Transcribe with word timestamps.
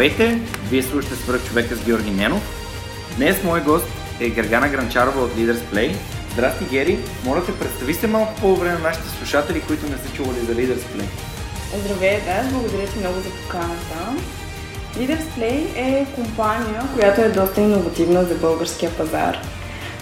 Здравейте! 0.00 0.40
Вие 0.70 0.82
слушате 0.82 1.14
Свърх 1.14 1.48
човека 1.48 1.76
с 1.76 1.84
Георги 1.84 2.10
Ненов. 2.10 2.42
Днес 3.16 3.44
мой 3.44 3.60
гост 3.60 3.86
е 4.20 4.28
Гергана 4.28 4.68
Гранчарова 4.68 5.22
от 5.22 5.32
Leaders 5.36 5.58
Play. 5.72 5.94
Здрасти, 6.32 6.64
Гери! 6.70 6.98
Моля 7.24 7.44
те, 7.46 7.58
представи 7.58 7.94
се 7.94 8.06
малко 8.06 8.40
по-добре 8.40 8.72
на 8.72 8.78
нашите 8.78 9.08
слушатели, 9.08 9.60
които 9.60 9.86
не 9.86 9.96
са 9.96 10.12
чували 10.16 10.38
за 10.38 10.54
Leaders 10.54 10.84
Play. 10.92 11.04
Здравейте, 11.84 12.24
да, 12.26 12.48
благодаря 12.50 12.86
ти 12.86 12.98
много 12.98 13.16
за 13.20 13.30
поканата. 13.30 14.22
Leaders 14.98 15.38
Play 15.38 15.76
е 15.76 16.06
компания, 16.14 16.82
която 16.94 17.20
е 17.20 17.28
доста 17.28 17.60
иновативна 17.60 18.24
за 18.24 18.34
българския 18.34 18.90
пазар, 18.90 19.38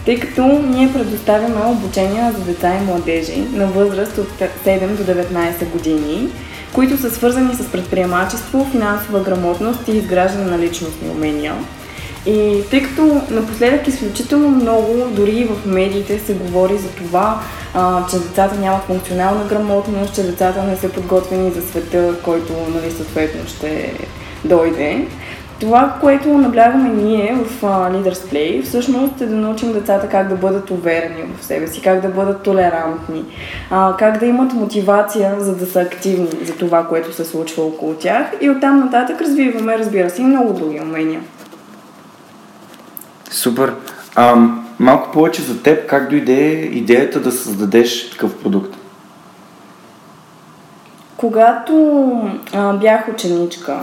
тъй 0.05 0.21
като 0.21 0.43
ние 0.47 0.93
предоставяме 0.93 1.65
обучение 1.67 2.33
за 2.33 2.45
деца 2.45 2.75
и 2.75 2.85
младежи 2.85 3.41
на 3.41 3.67
възраст 3.67 4.19
от 4.19 4.29
7 4.67 4.87
до 4.87 5.13
19 5.13 5.71
години– 5.71 6.29
които 6.73 6.97
са 6.97 7.11
свързани 7.11 7.55
с 7.55 7.73
предприемачество, 7.73 8.69
финансова 8.71 9.21
грамотност 9.21 9.89
и 9.89 9.97
изграждане 9.97 10.51
на 10.51 10.59
личностни 10.59 11.11
умения. 11.11 11.55
И 12.27 12.63
тъй 12.71 12.83
като 12.83 13.21
напоследък 13.31 13.89
изключително 13.89 14.49
много, 14.49 15.07
дори 15.11 15.31
и 15.31 15.45
в 15.45 15.67
медиите 15.67 16.19
се 16.19 16.35
говори 16.35 16.79
за 16.79 16.89
това, 16.89 17.41
а, 17.75 18.07
че 18.11 18.19
децата 18.19 18.61
нямат 18.61 18.85
функционална 18.85 19.45
грамотност, 19.45 20.15
че 20.15 20.23
децата 20.23 20.63
не 20.63 20.77
са 20.77 20.89
подготвени 20.89 21.51
за 21.51 21.63
света, 21.63 22.15
който 22.25 22.53
нали, 22.75 22.91
съответно 22.91 23.49
ще 23.49 23.95
дойде. 24.45 25.07
Това, 25.61 25.97
което 26.01 26.29
наблягаме 26.29 26.89
ние 26.89 27.37
в 27.45 27.63
uh, 27.63 27.93
Leaders 27.93 28.33
Play, 28.33 28.65
всъщност 28.65 29.21
е 29.21 29.27
да 29.27 29.37
научим 29.37 29.73
децата 29.73 30.09
как 30.09 30.29
да 30.29 30.37
бъдат 30.37 30.71
уверени 30.71 31.23
в 31.39 31.45
себе 31.45 31.67
си, 31.67 31.83
как 31.83 32.01
да 32.01 32.09
бъдат 32.09 32.43
толерантни, 32.43 33.25
uh, 33.71 33.97
как 33.97 34.19
да 34.19 34.27
имат 34.27 34.53
мотивация, 34.53 35.35
за 35.39 35.57
да 35.57 35.67
са 35.67 35.81
активни 35.81 36.29
за 36.43 36.57
това, 36.57 36.87
което 36.87 37.13
се 37.13 37.25
случва 37.25 37.65
около 37.65 37.95
тях 37.95 38.27
и 38.41 38.51
оттам 38.51 38.81
нататък 38.81 39.21
развиваме, 39.21 39.79
разбира 39.79 40.11
се, 40.11 40.23
и 40.23 40.25
много 40.25 40.53
други 40.53 40.81
умения. 40.81 41.21
Супер! 43.31 43.75
А, 44.15 44.37
малко 44.79 45.13
повече 45.13 45.43
за 45.43 45.63
теб, 45.63 45.87
как 45.87 46.11
дойде 46.11 46.51
идеята 46.73 47.21
да 47.21 47.33
създадеш 47.33 48.11
такъв 48.11 48.43
продукт? 48.43 48.75
Когато 51.17 52.11
а, 52.55 52.73
бях 52.73 53.09
ученичка, 53.09 53.79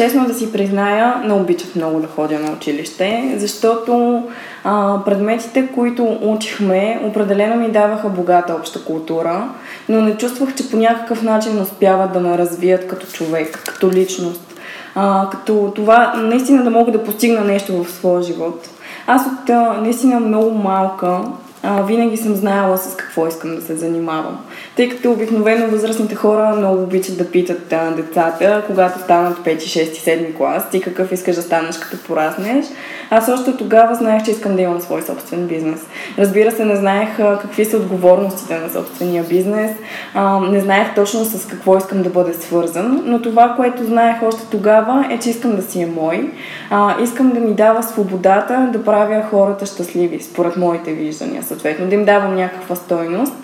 Честно 0.00 0.26
да 0.26 0.34
си 0.34 0.52
призная, 0.52 1.22
не 1.24 1.32
обичах 1.32 1.74
много 1.76 2.00
да 2.00 2.06
ходя 2.06 2.38
на 2.38 2.52
училище, 2.52 3.34
защото 3.36 4.22
а, 4.64 4.98
предметите, 5.04 5.68
които 5.74 6.18
учихме, 6.22 7.00
определено 7.04 7.56
ми 7.56 7.70
даваха 7.70 8.08
богата 8.08 8.54
обща 8.54 8.84
култура, 8.84 9.48
но 9.88 10.00
не 10.00 10.16
чувствах, 10.16 10.54
че 10.54 10.70
по 10.70 10.76
някакъв 10.76 11.22
начин 11.22 11.60
успяват 11.60 12.12
да 12.12 12.20
ме 12.20 12.38
развият 12.38 12.86
като 12.86 13.06
човек, 13.06 13.62
като 13.66 13.90
личност, 13.90 14.54
а, 14.94 15.28
като 15.30 15.72
това 15.74 16.12
наистина 16.16 16.64
да 16.64 16.70
мога 16.70 16.92
да 16.92 17.04
постигна 17.04 17.44
нещо 17.44 17.84
в 17.84 17.90
своя 17.90 18.22
живот. 18.22 18.68
Аз 19.06 19.26
от 19.26 19.50
а, 19.50 19.72
наистина 19.82 20.20
много 20.20 20.50
малка 20.50 21.20
а, 21.62 21.82
винаги 21.82 22.16
съм 22.16 22.34
знаела 22.34 22.78
с 22.78 22.96
какво 22.96 23.26
искам 23.26 23.54
да 23.54 23.62
се 23.62 23.76
занимавам. 23.76 24.38
Тъй 24.76 24.88
като 24.88 25.12
обикновено 25.12 25.68
възрастните 25.68 26.14
хора 26.14 26.54
много 26.56 26.82
обичат 26.82 27.18
да 27.18 27.30
питат 27.30 27.72
а, 27.72 27.90
децата, 27.90 28.62
когато 28.66 29.00
станат 29.00 29.38
5, 29.38 29.56
6, 29.56 29.92
7 29.92 30.36
клас, 30.36 30.70
ти 30.70 30.80
какъв 30.80 31.12
искаш 31.12 31.36
да 31.36 31.42
станеш 31.42 31.78
като 31.78 32.04
пораснеш. 32.06 32.66
Аз 33.10 33.28
още 33.28 33.56
тогава 33.56 33.94
знаех, 33.94 34.22
че 34.24 34.30
искам 34.30 34.56
да 34.56 34.62
имам 34.62 34.80
свой 34.80 35.02
собствен 35.02 35.46
бизнес. 35.46 35.80
Разбира 36.18 36.50
се, 36.50 36.64
не 36.64 36.76
знаех 36.76 37.20
а, 37.20 37.38
какви 37.42 37.64
са 37.64 37.76
отговорностите 37.76 38.58
на 38.58 38.70
собствения 38.70 39.24
бизнес, 39.24 39.70
а, 40.14 40.40
не 40.40 40.60
знаех 40.60 40.94
точно 40.94 41.24
с 41.24 41.46
какво 41.46 41.76
искам 41.76 42.02
да 42.02 42.10
бъде 42.10 42.34
свързан, 42.34 43.02
но 43.04 43.22
това, 43.22 43.54
което 43.56 43.84
знаех 43.84 44.22
още 44.22 44.42
тогава 44.50 45.06
е, 45.10 45.18
че 45.18 45.30
искам 45.30 45.56
да 45.56 45.62
си 45.62 45.80
е 45.80 45.86
мой. 45.86 46.32
А, 46.70 47.02
искам 47.02 47.30
да 47.30 47.40
ми 47.40 47.54
дава 47.54 47.82
свободата 47.82 48.68
да 48.72 48.84
правя 48.84 49.22
хората 49.30 49.66
щастливи, 49.66 50.20
според 50.22 50.56
моите 50.56 50.92
виждания 50.92 51.42
съответно, 51.50 51.88
да 51.88 51.94
им 51.94 52.04
давам 52.04 52.34
някаква 52.34 52.76
стойност. 52.76 53.34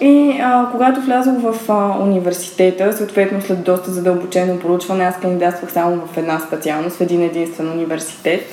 И 0.00 0.40
а, 0.42 0.68
когато 0.72 1.00
влязох 1.00 1.34
в 1.38 1.54
а, 1.68 2.02
университета, 2.02 2.92
съответно 2.92 3.40
след 3.42 3.62
доста 3.62 3.90
задълбочено 3.90 4.58
проучване, 4.58 5.04
аз 5.04 5.20
кандидатствах 5.20 5.72
само 5.72 6.06
в 6.06 6.16
една 6.16 6.40
специалност, 6.40 6.96
в 6.96 7.00
един 7.00 7.22
единствен 7.22 7.70
университет, 7.70 8.44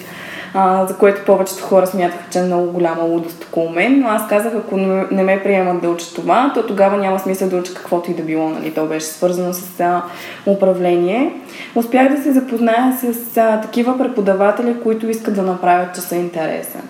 а, 0.54 0.86
за 0.86 0.96
което 0.96 1.26
повечето 1.26 1.64
хора 1.64 1.88
смятаха, 1.88 2.24
че 2.32 2.40
е 2.40 2.44
много 2.44 2.72
голяма 2.72 3.04
лудост 3.04 3.44
около 3.44 3.70
мен, 3.70 4.00
но 4.00 4.08
аз 4.08 4.28
казах, 4.28 4.54
ако 4.56 4.78
не 5.12 5.24
ме 5.24 5.44
приемат 5.44 5.82
да 5.82 5.90
уча 5.90 6.14
това, 6.16 6.52
то 6.54 6.68
тогава 6.68 6.98
няма 6.98 7.20
смисъл 7.20 7.50
да 7.50 7.56
уча 7.56 7.74
каквото 7.74 8.12
и 8.12 8.14
да 8.14 8.24
било, 8.24 8.50
нали? 8.50 8.74
То 8.74 8.86
беше 8.86 9.06
свързано 9.06 9.54
с 9.54 9.80
а, 9.80 10.02
управление. 10.46 11.34
Успях 11.76 12.16
да 12.16 12.24
се 12.24 12.32
запозная 12.32 12.98
с 13.02 13.38
а, 13.38 13.62
такива 13.62 13.98
преподаватели, 13.98 14.76
които 14.84 15.10
искат 15.10 15.36
да 15.36 15.42
направят 15.42 15.96
часа 15.96 16.16
интересен. 16.16 16.82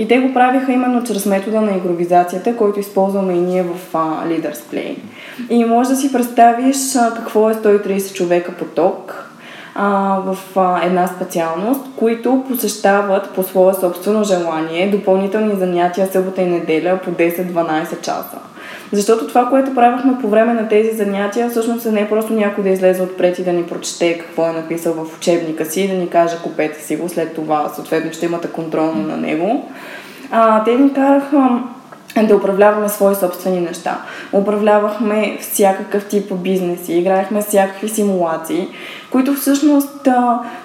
И 0.00 0.08
те 0.08 0.18
го 0.18 0.32
правиха 0.34 0.72
именно 0.72 1.04
чрез 1.04 1.26
метода 1.26 1.60
на 1.60 1.76
игровизацията, 1.76 2.56
който 2.56 2.80
използваме 2.80 3.32
и 3.32 3.40
ние 3.40 3.62
в 3.62 3.92
uh, 3.92 4.26
Leaders 4.26 4.56
Play. 4.72 4.96
И 5.50 5.64
може 5.64 5.88
да 5.88 5.96
си 5.96 6.12
представиш 6.12 6.76
uh, 6.76 7.16
какво 7.16 7.50
е 7.50 7.54
130 7.54 8.14
човека 8.14 8.52
поток 8.52 9.30
uh, 9.76 10.20
в 10.20 10.38
uh, 10.54 10.86
една 10.86 11.06
специалност, 11.06 11.80
които 11.96 12.44
посещават 12.48 13.30
по 13.30 13.42
свое 13.42 13.74
собствено 13.74 14.24
желание 14.24 14.90
допълнителни 14.90 15.54
занятия 15.58 16.06
събота 16.06 16.42
и 16.42 16.46
неделя 16.46 16.98
по 17.04 17.10
10-12 17.10 18.00
часа. 18.00 18.38
Защото 18.92 19.26
това, 19.26 19.46
което 19.46 19.74
правихме 19.74 20.18
по 20.20 20.28
време 20.28 20.54
на 20.54 20.68
тези 20.68 20.96
занятия, 20.96 21.50
всъщност 21.50 21.86
е 21.86 21.90
не 21.90 22.08
просто 22.08 22.32
някой 22.32 22.64
да 22.64 22.70
излезе 22.70 23.02
отпред 23.02 23.38
и 23.38 23.44
да 23.44 23.52
ни 23.52 23.66
прочете 23.66 24.18
какво 24.18 24.48
е 24.48 24.52
написал 24.52 24.94
в 24.94 25.16
учебника 25.16 25.64
си 25.64 25.80
и 25.80 25.88
да 25.88 25.94
ни 25.94 26.08
каже 26.08 26.36
купете 26.42 26.82
си 26.82 26.96
го, 26.96 27.08
след 27.08 27.34
това 27.34 27.68
съответно 27.68 28.12
ще 28.12 28.26
имате 28.26 28.48
контрол 28.48 28.92
на 28.94 29.16
него. 29.16 29.70
А, 30.30 30.64
те 30.64 30.74
ни 30.74 30.92
караха 30.92 31.62
да 32.16 32.36
управляваме 32.36 32.88
свои 32.88 33.14
собствени 33.14 33.60
неща. 33.60 33.98
Управлявахме 34.32 35.38
всякакъв 35.40 36.04
тип 36.04 36.34
бизнеси, 36.34 36.92
играехме 36.92 37.42
всякакви 37.42 37.88
симулации, 37.88 38.68
които 39.10 39.34
всъщност 39.34 40.08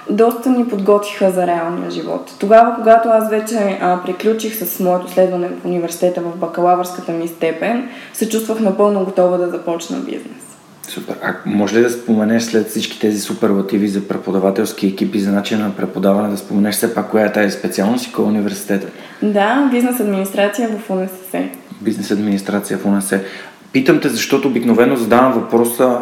доста 0.10 0.50
ни 0.50 0.68
подготвиха 0.68 1.31
за 1.31 1.48
реалния 1.48 1.92
живот. 1.92 2.36
Тогава, 2.40 2.75
когато 2.75 3.10
аз 3.10 3.30
вече 3.30 3.78
а, 3.81 4.00
приключих 4.06 4.56
с 4.66 4.80
моето 4.80 5.12
следване 5.12 5.48
в 5.48 5.66
университета 5.66 6.22
в 6.22 6.38
бакалавърската 6.38 7.12
ми 7.12 7.28
степен, 7.28 7.90
се 8.14 8.30
чувствах 8.30 8.60
напълно 8.60 9.06
готова 9.06 9.38
да 9.38 9.50
започна 9.50 9.98
бизнес. 9.98 10.45
Супер. 10.88 11.16
А 11.24 11.34
може 11.46 11.76
ли 11.76 11.82
да 11.82 11.90
споменеш 11.90 12.44
след 12.44 12.70
всички 12.70 13.00
тези 13.00 13.20
суперлативи 13.20 13.88
за 13.88 14.08
преподавателски 14.08 14.88
екипи, 14.88 15.20
за 15.20 15.32
начин 15.32 15.60
на 15.60 15.72
преподаване, 15.76 16.30
да 16.30 16.38
споменеш 16.38 16.76
все 16.76 16.96
пак 16.96 17.10
коя 17.12 17.26
е 17.26 17.32
тази 17.32 17.52
специалност 17.52 18.08
и 18.08 18.12
кой 18.12 18.26
е 18.26 18.28
университета? 18.28 18.88
Да, 19.22 19.70
бизнес 19.72 20.00
администрация 20.00 20.70
в 20.70 20.90
УНСС. 20.90 21.50
Бизнес 21.82 22.12
администрация 22.12 22.78
в 22.78 22.86
УНСС. 22.86 23.20
Питам 23.72 24.00
те, 24.00 24.10
защото 24.10 24.48
обикновено 24.48 24.96
задавам 24.96 25.34
въпроса 25.34 25.98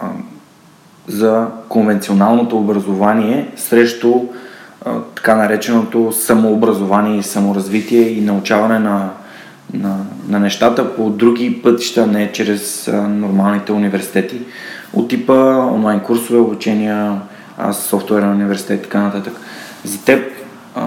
а, 0.00 0.06
за 1.08 1.46
конвенционалното 1.68 2.58
образование 2.58 3.48
срещу 3.56 4.14
а, 4.84 5.00
така 5.14 5.34
нареченото 5.34 6.12
самообразование 6.12 7.18
и 7.18 7.22
саморазвитие 7.22 8.08
и 8.08 8.20
научаване 8.20 8.78
на 8.78 9.10
на, 9.82 9.96
на 10.28 10.38
нещата 10.40 10.96
по 10.96 11.10
други 11.10 11.62
пътища, 11.62 12.06
не 12.06 12.32
чрез 12.32 12.88
а, 12.88 13.08
нормалните 13.08 13.72
университети, 13.72 14.40
от 14.92 15.08
типа 15.08 15.56
онлайн 15.56 16.00
курсове, 16.00 16.38
обучения, 16.38 17.20
софтуерен 17.72 18.30
университет 18.30 18.80
и 18.80 18.82
така 18.82 19.00
нататък. 19.00 19.40
За 19.84 20.04
теб 20.04 20.32
а, 20.74 20.86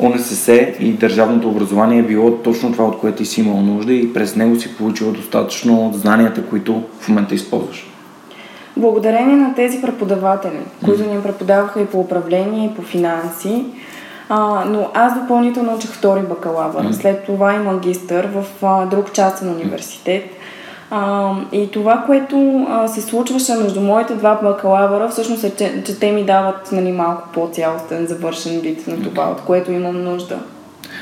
ОНСС 0.00 0.52
и 0.80 0.92
държавното 0.92 1.48
образование 1.48 1.98
е 1.98 2.02
било 2.02 2.36
точно 2.36 2.72
това, 2.72 2.84
от 2.84 2.98
което 2.98 3.18
ти 3.18 3.26
си 3.26 3.40
имал 3.40 3.60
нужда 3.60 3.92
и 3.92 4.12
през 4.12 4.36
него 4.36 4.56
си 4.56 4.76
получила 4.76 5.12
достатъчно 5.12 5.86
от 5.86 5.94
знанията, 5.94 6.42
които 6.42 6.82
в 7.00 7.08
момента 7.08 7.34
използваш. 7.34 7.86
Благодарение 8.76 9.36
на 9.36 9.54
тези 9.54 9.80
преподаватели, 9.80 10.58
които 10.84 11.02
ни 11.02 11.22
преподаваха 11.22 11.80
и 11.80 11.86
по 11.86 12.00
управление, 12.00 12.66
и 12.66 12.76
по 12.76 12.82
финанси, 12.82 13.64
а, 14.32 14.64
но 14.64 14.90
аз 14.94 15.20
допълнително 15.20 15.74
учих 15.74 15.90
втори 15.90 16.20
бакалавър, 16.20 16.86
mm. 16.86 16.92
след 16.92 17.24
това 17.24 17.54
и 17.54 17.58
магистър 17.58 18.28
в 18.34 18.44
а, 18.62 18.86
друг 18.86 19.12
частен 19.12 19.50
университет. 19.50 20.24
А, 20.90 21.32
и 21.52 21.70
това, 21.70 22.02
което 22.06 22.66
а, 22.68 22.88
се 22.88 23.02
случваше 23.02 23.54
между 23.54 23.80
моите 23.80 24.14
два 24.14 24.40
бакалавъра, 24.42 25.08
всъщност 25.08 25.44
е, 25.44 25.56
че, 25.56 25.82
че 25.86 25.98
те 25.98 26.12
ми 26.12 26.24
дават 26.24 26.72
нали, 26.72 26.92
малко 26.92 27.28
по-цялостен, 27.34 28.06
завършен 28.06 28.60
вид 28.60 28.86
на 28.86 29.02
това, 29.02 29.30
от 29.30 29.40
което 29.40 29.72
имам 29.72 30.04
нужда. 30.04 30.38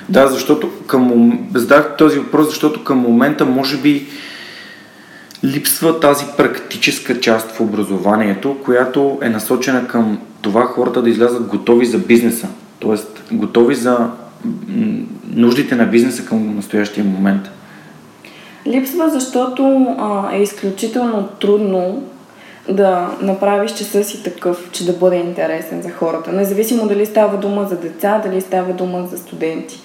Да, 0.09 0.27
защото 0.27 0.71
към 0.87 1.33
задах 1.55 1.97
този 1.97 2.19
въпрос, 2.19 2.47
защото 2.47 2.85
към 2.85 2.99
момента 2.99 3.47
може 3.47 3.77
би 3.77 4.07
липсва 5.45 6.01
тази 6.01 6.25
практическа 6.37 7.21
част 7.21 7.51
в 7.51 7.61
образованието, 7.61 8.57
която 8.65 9.19
е 9.23 9.29
насочена 9.29 9.89
към 9.89 10.19
това 10.43 10.67
хората 10.67 11.03
да 11.03 11.11
излязат 11.11 11.47
готови 11.47 11.87
за 11.87 11.99
бизнеса, 11.99 12.49
т.е. 12.81 13.35
готови 13.35 13.75
за 13.75 14.11
нуждите 15.35 15.77
на 15.77 15.87
бизнеса 15.87 16.25
към 16.25 16.57
настоящия 16.57 17.05
момент. 17.05 17.43
Липсва, 18.67 19.11
защото 19.11 19.87
а, 19.99 20.37
е 20.37 20.43
изключително 20.43 21.29
трудно 21.41 22.03
да 22.69 23.11
направиш 23.23 23.75
часа 23.75 24.05
си 24.05 24.23
такъв, 24.23 24.71
че 24.73 24.87
да 24.87 24.93
бъде 24.93 25.17
интересен 25.17 25.83
за 25.83 25.91
хората. 25.91 26.33
Независимо 26.33 26.89
дали 26.89 27.07
става 27.07 27.39
дума 27.39 27.67
за 27.69 27.77
деца, 27.77 28.23
дали 28.25 28.41
става 28.41 28.73
дума 28.73 29.07
за 29.07 29.19
студенти. 29.19 29.81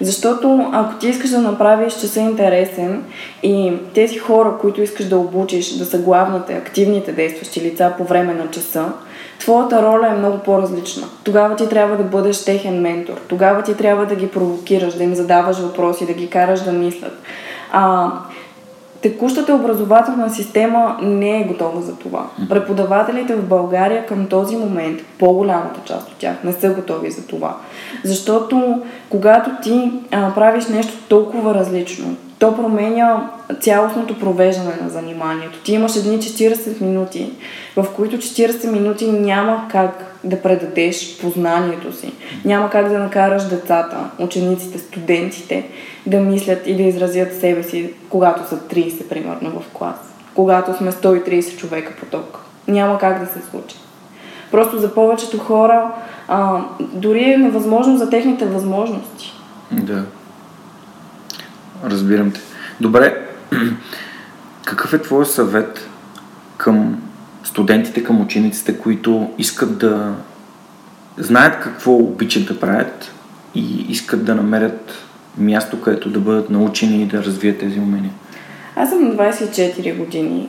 Защото 0.00 0.70
ако 0.72 0.94
ти 0.94 1.08
искаш 1.08 1.30
да 1.30 1.38
направиш 1.38 1.92
часа 1.92 2.20
интересен 2.20 3.02
и 3.42 3.72
тези 3.94 4.18
хора, 4.18 4.54
които 4.60 4.82
искаш 4.82 5.06
да 5.06 5.18
обучиш, 5.18 5.70
да 5.70 5.84
са 5.84 5.98
главните, 5.98 6.54
активните 6.54 7.12
действащи 7.12 7.60
лица 7.60 7.92
по 7.98 8.04
време 8.04 8.34
на 8.34 8.50
часа, 8.50 8.92
твоята 9.38 9.82
роля 9.82 10.08
е 10.08 10.18
много 10.18 10.38
по-различна. 10.38 11.06
Тогава 11.24 11.56
ти 11.56 11.68
трябва 11.68 11.96
да 11.96 12.02
бъдеш 12.02 12.44
техен 12.44 12.80
ментор. 12.80 13.14
Тогава 13.28 13.62
ти 13.62 13.76
трябва 13.76 14.06
да 14.06 14.14
ги 14.14 14.30
провокираш, 14.30 14.94
да 14.94 15.04
им 15.04 15.14
задаваш 15.14 15.58
въпроси, 15.58 16.06
да 16.06 16.12
ги 16.12 16.30
караш 16.30 16.60
да 16.60 16.72
мислят. 16.72 17.22
А, 17.72 18.10
текущата 19.02 19.54
образователна 19.54 20.30
система 20.30 20.96
не 21.02 21.40
е 21.40 21.44
готова 21.44 21.80
за 21.80 21.96
това. 21.96 22.26
Преподавателите 22.48 23.34
в 23.34 23.48
България 23.48 24.06
към 24.06 24.26
този 24.26 24.56
момент, 24.56 25.00
по-голямата 25.18 25.80
част 25.84 26.10
от 26.10 26.16
тях, 26.16 26.34
не 26.44 26.52
са 26.52 26.70
готови 26.70 27.10
за 27.10 27.26
това. 27.26 27.56
Защото 28.04 28.82
когато 29.10 29.50
ти 29.62 29.92
а, 30.10 30.34
правиш 30.34 30.66
нещо 30.66 30.94
толкова 31.08 31.54
различно, 31.54 32.16
то 32.38 32.56
променя 32.56 33.30
цялостното 33.60 34.18
провеждане 34.18 34.72
на 34.82 34.88
заниманието. 34.88 35.58
Ти 35.64 35.72
имаш 35.72 35.96
едни 35.96 36.18
40 36.18 36.80
минути, 36.80 37.32
в 37.76 37.86
които 37.96 38.16
40 38.16 38.70
минути 38.70 39.10
няма 39.10 39.68
как 39.70 40.18
да 40.24 40.42
предадеш 40.42 41.18
познанието 41.20 41.92
си. 41.92 42.12
Няма 42.44 42.70
как 42.70 42.88
да 42.88 42.98
накараш 42.98 43.44
децата, 43.44 43.96
учениците, 44.18 44.78
студентите 44.78 45.66
да 46.06 46.20
мислят 46.20 46.66
и 46.66 46.76
да 46.76 46.82
изразят 46.82 47.40
себе 47.40 47.62
си, 47.62 47.92
когато 48.08 48.48
са 48.48 48.56
30, 48.56 49.08
примерно, 49.08 49.50
в 49.50 49.72
клас. 49.72 49.96
Когато 50.34 50.76
сме 50.76 50.92
130 50.92 51.56
човека 51.56 51.94
поток. 52.00 52.40
Няма 52.68 52.98
как 52.98 53.20
да 53.20 53.26
се 53.26 53.48
случи. 53.50 53.76
Просто 54.50 54.78
за 54.78 54.94
повечето 54.94 55.38
хора 55.38 55.90
а, 56.28 56.60
дори 56.80 57.32
е 57.32 57.38
невъзможно 57.38 57.96
за 57.96 58.10
техните 58.10 58.46
възможности. 58.46 59.32
Да. 59.70 60.04
Разбирам 61.86 62.30
те. 62.30 62.40
Добре, 62.80 63.26
какъв 64.64 64.92
е 64.92 65.02
твой 65.02 65.26
съвет 65.26 65.88
към 66.56 67.02
студентите, 67.44 68.04
към 68.04 68.20
учениците, 68.20 68.78
които 68.78 69.30
искат 69.38 69.78
да 69.78 70.14
знаят 71.18 71.60
какво 71.60 71.92
обичат 71.92 72.46
да 72.46 72.60
правят 72.60 73.12
и 73.54 73.86
искат 73.88 74.24
да 74.24 74.34
намерят 74.34 74.92
място, 75.38 75.80
където 75.80 76.10
да 76.10 76.20
бъдат 76.20 76.50
научени 76.50 77.02
и 77.02 77.06
да 77.06 77.24
развият 77.24 77.58
тези 77.58 77.80
умения? 77.80 78.12
Аз 78.76 78.90
съм 78.90 79.04
на 79.04 79.14
24 79.14 79.96
години 79.98 80.48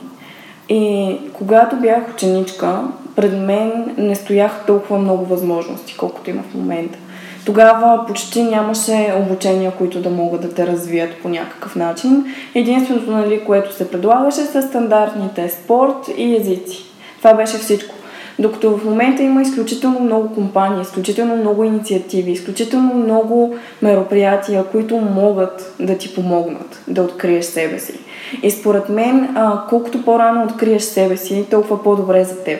и 0.69 1.17
когато 1.33 1.75
бях 1.75 2.03
ученичка, 2.13 2.81
пред 3.15 3.33
мен 3.33 3.95
не 3.97 4.15
стоях 4.15 4.51
толкова 4.67 4.99
много 4.99 5.25
възможности, 5.25 5.95
колкото 5.97 6.29
има 6.29 6.43
в 6.43 6.53
момента. 6.53 6.97
Тогава 7.45 8.05
почти 8.07 8.43
нямаше 8.43 9.13
обучения, 9.19 9.71
които 9.71 10.01
да 10.01 10.09
могат 10.09 10.41
да 10.41 10.53
те 10.53 10.67
развият 10.67 11.17
по 11.21 11.29
някакъв 11.29 11.75
начин. 11.75 12.25
Единственото, 12.55 13.11
нали, 13.11 13.43
което 13.45 13.73
се 13.73 13.89
предлагаше, 13.91 14.41
са 14.41 14.61
стандартните 14.61 15.49
спорт 15.49 15.95
и 16.17 16.35
езици. 16.35 16.85
Това 17.17 17.33
беше 17.33 17.57
всичко. 17.57 17.95
Докато 18.39 18.77
в 18.77 18.85
момента 18.85 19.23
има 19.23 19.41
изключително 19.41 19.99
много 19.99 20.35
компании, 20.35 20.81
изключително 20.81 21.35
много 21.35 21.63
инициативи, 21.63 22.31
изключително 22.31 22.93
много 22.93 23.55
мероприятия, 23.81 24.63
които 24.63 24.97
могат 24.97 25.75
да 25.79 25.97
ти 25.97 26.15
помогнат 26.15 26.83
да 26.87 27.01
откриеш 27.01 27.45
себе 27.45 27.79
си. 27.79 27.99
И 28.43 28.51
според 28.51 28.89
мен, 28.89 29.35
колкото 29.69 30.05
по-рано 30.05 30.43
откриеш 30.43 30.83
себе 30.83 31.17
си, 31.17 31.45
толкова 31.51 31.83
по-добре 31.83 32.23
за 32.23 32.43
теб. 32.43 32.59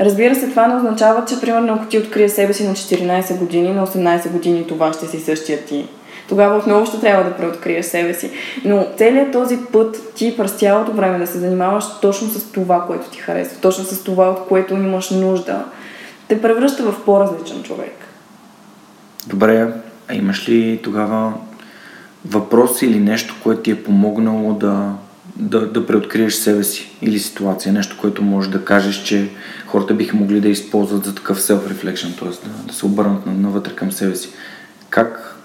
Разбира 0.00 0.34
се, 0.34 0.48
това 0.48 0.66
не 0.66 0.76
означава, 0.76 1.24
че 1.24 1.40
примерно 1.40 1.74
ако 1.74 1.86
ти 1.86 1.98
откриеш 1.98 2.32
себе 2.32 2.52
си 2.52 2.68
на 2.68 2.74
14 2.74 3.38
години, 3.38 3.72
на 3.72 3.86
18 3.86 4.30
години 4.30 4.66
това 4.66 4.92
ще 4.92 5.06
си 5.06 5.20
същия 5.20 5.64
ти. 5.64 5.88
Тогава 6.28 6.58
отново 6.58 6.86
ще 6.86 7.00
трябва 7.00 7.24
да 7.24 7.36
преоткриеш 7.36 7.86
себе 7.86 8.14
си. 8.14 8.30
Но 8.64 8.86
целият 8.96 9.32
този 9.32 9.58
път 9.72 10.14
ти 10.14 10.36
през 10.36 10.52
цялото 10.52 10.92
време 10.92 11.18
да 11.18 11.26
се 11.26 11.38
занимаваш 11.38 11.84
точно 12.02 12.28
с 12.28 12.52
това, 12.52 12.84
което 12.86 13.10
ти 13.10 13.18
харесва, 13.18 13.60
точно 13.60 13.84
с 13.84 14.04
това, 14.04 14.30
от 14.30 14.48
което 14.48 14.74
имаш 14.74 15.10
нужда, 15.10 15.64
те 16.28 16.42
превръща 16.42 16.82
в 16.82 17.04
по-различен 17.04 17.62
човек. 17.62 17.94
Добре, 19.26 19.72
а 20.08 20.14
имаш 20.14 20.48
ли 20.48 20.80
тогава 20.82 21.32
въпрос 22.24 22.82
или 22.82 23.00
нещо, 23.00 23.34
което 23.42 23.62
ти 23.62 23.70
е 23.70 23.82
помогнало 23.82 24.52
да 24.52 24.92
да, 25.36 25.66
да 25.66 25.86
преоткриеш 25.86 26.34
себе 26.34 26.64
си 26.64 26.90
или 27.02 27.18
ситуация, 27.18 27.72
нещо, 27.72 27.96
което 28.00 28.22
можеш 28.22 28.50
да 28.50 28.64
кажеш, 28.64 29.02
че 29.02 29.28
хората 29.74 29.94
биха 29.94 30.16
могли 30.16 30.40
да 30.40 30.48
използват 30.48 31.04
за 31.04 31.14
такъв 31.14 31.40
self-reflection, 31.40 32.18
т.е. 32.18 32.28
Да, 32.28 32.66
да 32.66 32.74
се 32.74 32.86
обърнат 32.86 33.26
навътре 33.26 33.72
към 33.74 33.92
себе 33.92 34.16
си. 34.16 34.28
Как, 34.90 35.36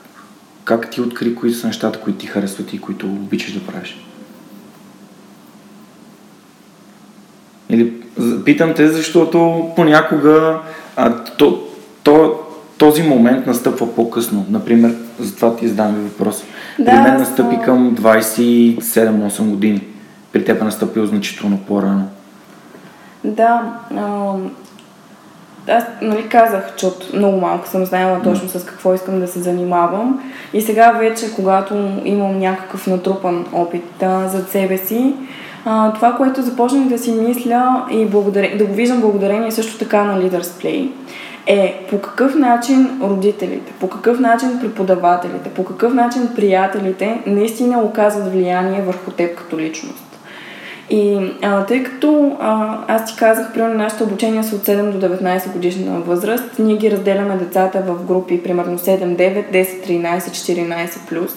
как 0.64 0.90
ти 0.90 1.02
откри 1.02 1.36
кои 1.36 1.54
са 1.54 1.68
нещата, 1.68 2.00
които 2.00 2.20
ти 2.20 2.28
харесват 2.28 2.74
и 2.74 2.82
които 2.82 3.06
обичаш 3.06 3.54
да 3.54 3.60
правиш? 3.60 4.06
Или 7.70 7.94
питам 8.46 8.74
те, 8.74 8.88
защото 8.88 9.70
понякога 9.76 10.60
а, 10.96 11.24
то, 11.24 11.68
то, 12.04 12.40
този 12.78 13.04
момент 13.04 13.48
настъпва 13.48 13.96
по-късно. 13.96 14.46
Например, 14.50 14.96
затова 15.20 15.56
ти 15.56 15.68
задавам 15.68 15.96
ви 15.96 16.02
въпрос. 16.02 16.44
Да, 16.80 16.86
При 16.86 17.00
мен 17.00 17.18
настъпи 17.18 17.56
към 17.66 17.96
27-8 17.96 19.42
години. 19.44 19.84
При 20.32 20.46
теб 20.46 20.62
е 20.62 20.66
настъпило 20.66 21.06
значително 21.06 21.58
по-рано. 21.68 22.10
Да. 23.24 23.74
А, 23.98 24.34
аз 25.68 25.84
нали, 26.02 26.30
казах, 26.30 26.76
че 26.76 26.86
от 26.86 27.14
много 27.14 27.38
малко 27.38 27.68
съм 27.68 27.86
знаела 27.86 28.22
точно 28.24 28.50
с 28.50 28.66
какво 28.66 28.94
искам 28.94 29.20
да 29.20 29.28
се 29.28 29.40
занимавам. 29.40 30.24
И 30.54 30.62
сега 30.62 30.92
вече, 30.92 31.36
когато 31.36 31.74
имам 32.06 32.40
някакъв 32.40 32.88
натрупан 32.88 33.46
опит 33.54 34.04
а, 34.04 34.28
зад 34.28 34.50
себе 34.50 34.78
си, 34.78 35.16
а, 35.66 35.94
това, 35.94 36.14
което 36.14 36.42
започнах 36.42 36.88
да 36.88 36.98
си 36.98 37.12
мисля 37.12 37.86
и 37.92 38.06
благодаря, 38.06 38.58
да 38.58 38.66
го 38.66 38.74
виждам 38.74 39.02
благодарение 39.02 39.52
също 39.52 39.78
така 39.78 40.04
на 40.04 40.22
Leaders 40.22 40.42
Play, 40.42 40.92
е 41.46 41.86
по 41.90 42.02
какъв 42.02 42.36
начин 42.36 43.00
родителите, 43.02 43.74
по 43.80 43.90
какъв 43.90 44.20
начин 44.20 44.60
преподавателите, 44.60 45.50
по 45.50 45.66
какъв 45.66 45.94
начин 45.94 46.30
приятелите 46.36 47.22
наистина 47.26 47.80
оказват 47.80 48.32
влияние 48.32 48.82
върху 48.82 49.12
теб 49.12 49.38
като 49.38 49.60
личност. 49.60 50.09
И 50.90 51.32
а, 51.42 51.66
тъй 51.66 51.84
като 51.84 52.38
а, 52.40 52.78
аз 52.88 53.06
ти 53.06 53.16
казах, 53.20 53.54
примерно 53.54 53.76
нашите 53.76 54.04
обучения 54.04 54.44
са 54.44 54.56
от 54.56 54.62
7 54.62 54.92
до 54.92 55.08
19 55.08 55.54
годишна 55.54 56.00
възраст, 56.00 56.60
ние 56.60 56.78
ги 56.78 56.92
разделяме 56.92 57.36
децата 57.36 57.82
в 57.82 58.06
групи, 58.06 58.44
примерно 58.44 58.78
7, 58.78 59.16
9, 59.16 59.52
10, 59.52 59.88
13, 59.88 60.20
14 60.20 61.10
плюс. 61.10 61.32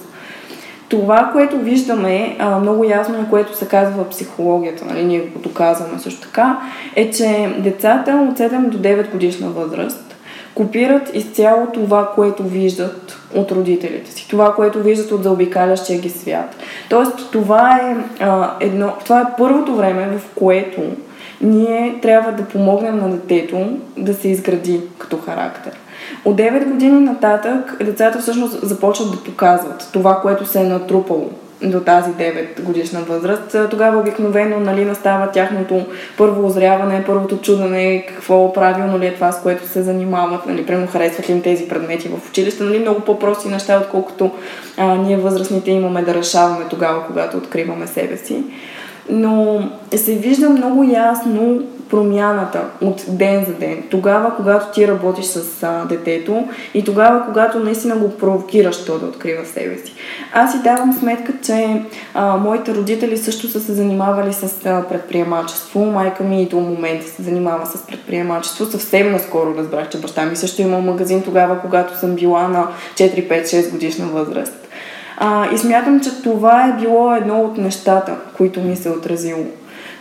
Това, 0.89 1.31
което 1.33 1.59
виждаме 1.59 2.37
а, 2.39 2.59
много 2.59 2.85
ясно 2.85 3.23
и 3.23 3.31
което 3.31 3.57
се 3.57 3.69
казва 3.69 4.05
в 4.05 4.09
психологията, 4.09 4.85
нали, 4.85 5.05
ние 5.05 5.21
го 5.21 5.39
доказваме 5.39 5.99
също 5.99 6.21
така, 6.21 6.61
е, 6.97 7.11
че 7.11 7.55
децата 7.59 8.27
от 8.31 8.39
7 8.39 8.69
до 8.69 8.79
9 8.79 9.11
годишна 9.11 9.49
възраст, 9.49 10.12
копират 10.55 11.11
изцяло 11.15 11.67
това, 11.67 12.13
което 12.15 12.43
виждат 12.43 13.19
от 13.35 13.53
родителите 13.53 14.11
си, 14.11 14.29
това, 14.29 14.55
което 14.55 14.83
виждат 14.83 15.13
от 15.13 15.23
заобикалящия 15.23 15.99
ги 16.01 16.11
свят. 16.11 16.57
Тоест, 16.89 17.31
това 17.33 17.77
е, 17.77 17.97
а, 18.25 18.51
едно, 18.61 18.93
това 19.05 19.21
е 19.21 19.37
първото 19.39 19.75
време, 19.75 20.19
в 20.19 20.35
което 20.35 20.81
ние 21.41 21.99
трябва 22.03 22.33
да 22.33 22.45
помогнем 22.45 22.97
на 22.97 23.11
детето 23.11 23.77
да 23.97 24.15
се 24.15 24.29
изгради 24.29 24.81
като 24.99 25.17
характер. 25.17 25.73
От 26.25 26.37
9 26.37 26.65
години 26.65 27.01
нататък 27.01 27.77
децата 27.85 28.19
всъщност 28.19 28.67
започват 28.67 29.11
да 29.11 29.25
показват 29.25 29.89
това, 29.93 30.21
което 30.21 30.47
се 30.47 30.61
е 30.61 30.65
натрупало 30.65 31.31
до 31.65 31.81
тази 31.81 32.11
9 32.11 32.63
годишна 32.63 33.01
възраст. 33.01 33.57
Тогава 33.71 34.01
обикновено 34.01 34.61
нали, 34.61 34.85
настава 34.85 35.31
тяхното 35.31 35.87
първо 36.19 36.47
озряване, 36.47 37.05
първото 37.07 37.37
чудене, 37.37 38.07
какво 38.09 38.53
правилно 38.53 38.99
ли 38.99 39.07
е 39.07 39.15
това, 39.15 39.33
с 39.33 39.43
което 39.43 39.67
се 39.69 39.83
занимават, 39.83 40.47
нали, 40.47 40.67
прямо 40.67 40.87
харесват 40.87 41.29
им 41.29 41.43
тези 41.43 41.69
предмети 41.69 42.09
в 42.09 42.31
училище, 42.31 42.65
нали, 42.65 42.79
много 42.79 43.01
по-прости 43.01 43.49
неща, 43.49 43.81
отколкото 43.85 44.31
а, 44.77 44.95
ние 44.95 45.17
възрастните 45.17 45.71
имаме 45.71 46.03
да 46.03 46.15
решаваме 46.15 46.65
тогава, 46.71 47.07
когато 47.07 47.37
откриваме 47.37 47.87
себе 47.87 48.17
си 48.17 48.43
но 49.11 49.63
се 49.97 50.15
вижда 50.15 50.51
много 50.51 50.85
ясно 50.85 51.63
промяната 51.93 52.65
от 52.81 53.05
ден 53.09 53.45
за 53.45 53.53
ден. 53.53 53.83
Тогава, 53.91 54.37
когато 54.37 54.73
ти 54.73 54.89
работиш 54.89 55.25
с 55.25 55.63
а, 55.63 55.85
детето 55.85 56.49
и 56.75 56.85
тогава, 56.85 57.25
когато 57.27 57.59
наистина 57.59 57.97
го 57.97 58.17
провокираш 58.17 58.85
то 58.85 58.99
да 58.99 59.07
открива 59.07 59.47
себе 59.47 59.79
си. 59.79 59.95
Аз 60.33 60.53
си 60.53 60.59
давам 60.63 60.93
сметка, 60.93 61.33
че 61.43 61.83
а, 62.15 62.37
моите 62.37 62.75
родители 62.75 63.17
също 63.17 63.49
са 63.49 63.61
се 63.61 63.73
занимавали 63.73 64.33
с 64.33 64.67
а, 64.67 64.83
предприемачество. 64.89 65.85
Майка 65.85 66.25
ми 66.25 66.43
и 66.43 66.49
до 66.49 66.61
момента 66.61 67.07
се 67.07 67.23
занимава 67.23 67.67
с 67.67 67.87
предприемачество. 67.87 68.65
Съвсем 68.65 69.13
наскоро 69.13 69.55
разбрах, 69.59 69.89
че 69.89 70.01
баща 70.01 70.27
ми 70.27 70.37
също 70.37 70.63
има 70.63 70.79
магазин 70.79 71.23
тогава, 71.23 71.61
когато 71.61 71.99
съм 71.99 72.15
била 72.15 72.49
на 72.49 72.69
4-5-6 72.95 73.71
годишна 73.71 74.07
възраст. 74.07 74.69
А, 75.17 75.55
и 75.55 75.59
смятам, 75.59 76.01
че 76.01 76.23
това 76.23 76.65
е 76.65 76.81
било 76.81 77.15
едно 77.15 77.41
от 77.41 77.59
нещата, 77.59 78.17
които 78.37 78.61
ми 78.61 78.77
се 78.77 78.89
е 78.89 78.93
отразило. 78.93 79.45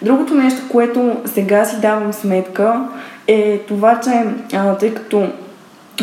Другото 0.02 0.34
нещо, 0.34 0.62
което 0.72 1.16
сега 1.26 1.66
си 1.66 1.82
давам 1.82 2.14
сметка, 2.14 2.88
е 3.28 3.58
това, 3.58 4.00
че 4.04 4.24
а, 4.54 4.76
тъй 4.76 4.94
като 4.94 5.28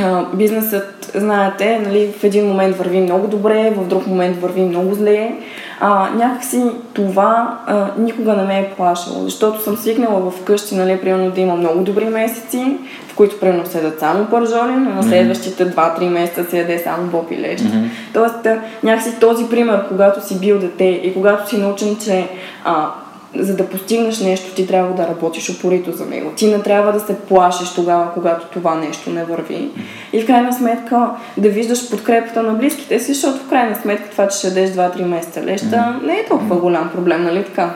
а, 0.01 0.25
бизнесът, 0.35 1.11
знаете, 1.15 1.79
нали, 1.79 2.13
в 2.21 2.25
един 2.25 2.47
момент 2.47 2.77
върви 2.77 3.01
много 3.01 3.29
добре, 3.29 3.73
в 3.77 3.89
друг 3.89 4.07
момент 4.07 4.41
върви 4.41 4.63
много 4.63 4.95
зле. 4.95 5.33
А, 5.81 6.11
някакси 6.17 6.63
това 6.93 7.59
а, 7.67 7.87
никога 7.99 8.33
не 8.33 8.43
ме 8.43 8.59
е 8.59 8.71
плашало, 8.77 9.25
защото 9.25 9.63
съм 9.63 9.77
свикнала 9.77 10.31
вкъщи, 10.31 10.75
нали, 10.75 11.01
примерно 11.01 11.31
да 11.31 11.41
има 11.41 11.57
много 11.57 11.81
добри 11.81 12.05
месеци, 12.05 12.77
в 13.09 13.15
които 13.15 13.41
примерно 13.41 13.67
се 13.67 13.79
ядат 13.79 14.01
само 14.01 14.27
пържоли, 14.27 14.73
но 14.73 14.91
на 14.91 15.03
следващите 15.03 15.71
2-3 15.71 16.09
месеца 16.09 16.45
се 16.45 16.59
яде 16.59 16.79
само 16.79 17.07
боб 17.07 17.31
и 17.31 17.41
лещ. 17.41 17.65
Mm-hmm. 17.65 17.89
Тоест, 18.13 18.47
някакси 18.83 19.21
този 19.21 19.49
пример, 19.49 19.89
когато 19.89 20.27
си 20.27 20.41
бил 20.41 20.59
дете 20.59 20.85
и 20.85 21.15
когато 21.15 21.49
си 21.49 21.59
научен, 21.59 21.97
че 22.05 22.29
а, 22.65 22.91
за 23.35 23.57
да 23.57 23.67
постигнеш 23.67 24.21
нещо, 24.21 24.55
ти 24.55 24.67
трябва 24.67 24.95
да 24.95 25.09
работиш 25.09 25.51
опорито 25.51 25.93
за 25.93 26.07
него. 26.07 26.31
Ти 26.37 26.47
не 26.47 26.63
трябва 26.63 26.93
да 26.93 27.01
се 27.01 27.19
плашиш 27.19 27.75
тогава, 27.75 28.13
когато 28.15 28.47
това 28.47 28.75
нещо 28.75 29.11
не 29.11 29.25
върви. 29.25 29.71
И 30.13 30.23
в 30.23 30.27
крайна 30.27 30.53
сметка 30.53 31.11
да 31.37 31.49
виждаш 31.49 31.91
подкрепата 31.91 32.43
на 32.43 32.53
близките 32.53 33.01
си, 33.01 33.15
защото 33.15 33.39
в 33.39 33.49
крайна 33.49 33.77
сметка 33.77 34.11
това, 34.11 34.29
че 34.29 34.39
ще 34.39 34.47
ядеш 34.47 34.71
2-3 34.71 35.05
месеца 35.05 35.43
леща, 35.43 36.01
не 36.05 36.13
е 36.13 36.27
толкова 36.29 36.57
голям 36.57 36.91
проблем, 36.95 37.25
нали 37.25 37.45
така? 37.45 37.75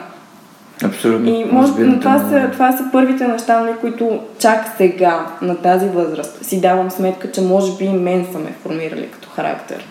Абсолютно. 0.83 1.29
И 1.29 1.45
може, 1.45 1.71
но 1.77 1.99
това, 1.99 2.19
са, 2.19 2.49
това 2.51 2.71
са 2.71 2.83
първите 2.91 3.27
неща, 3.27 3.59
нали, 3.59 3.73
които 3.81 4.19
чак 4.39 4.73
сега, 4.77 5.25
на 5.41 5.55
тази 5.55 5.85
възраст, 5.85 6.45
си 6.45 6.61
давам 6.61 6.91
сметка, 6.91 7.31
че 7.31 7.41
може 7.41 7.77
би 7.77 7.85
и 7.85 7.93
мен 7.93 8.27
са 8.31 8.39
ме 8.39 8.53
формирали 8.63 9.07
като 9.11 9.29
характер. 9.29 9.85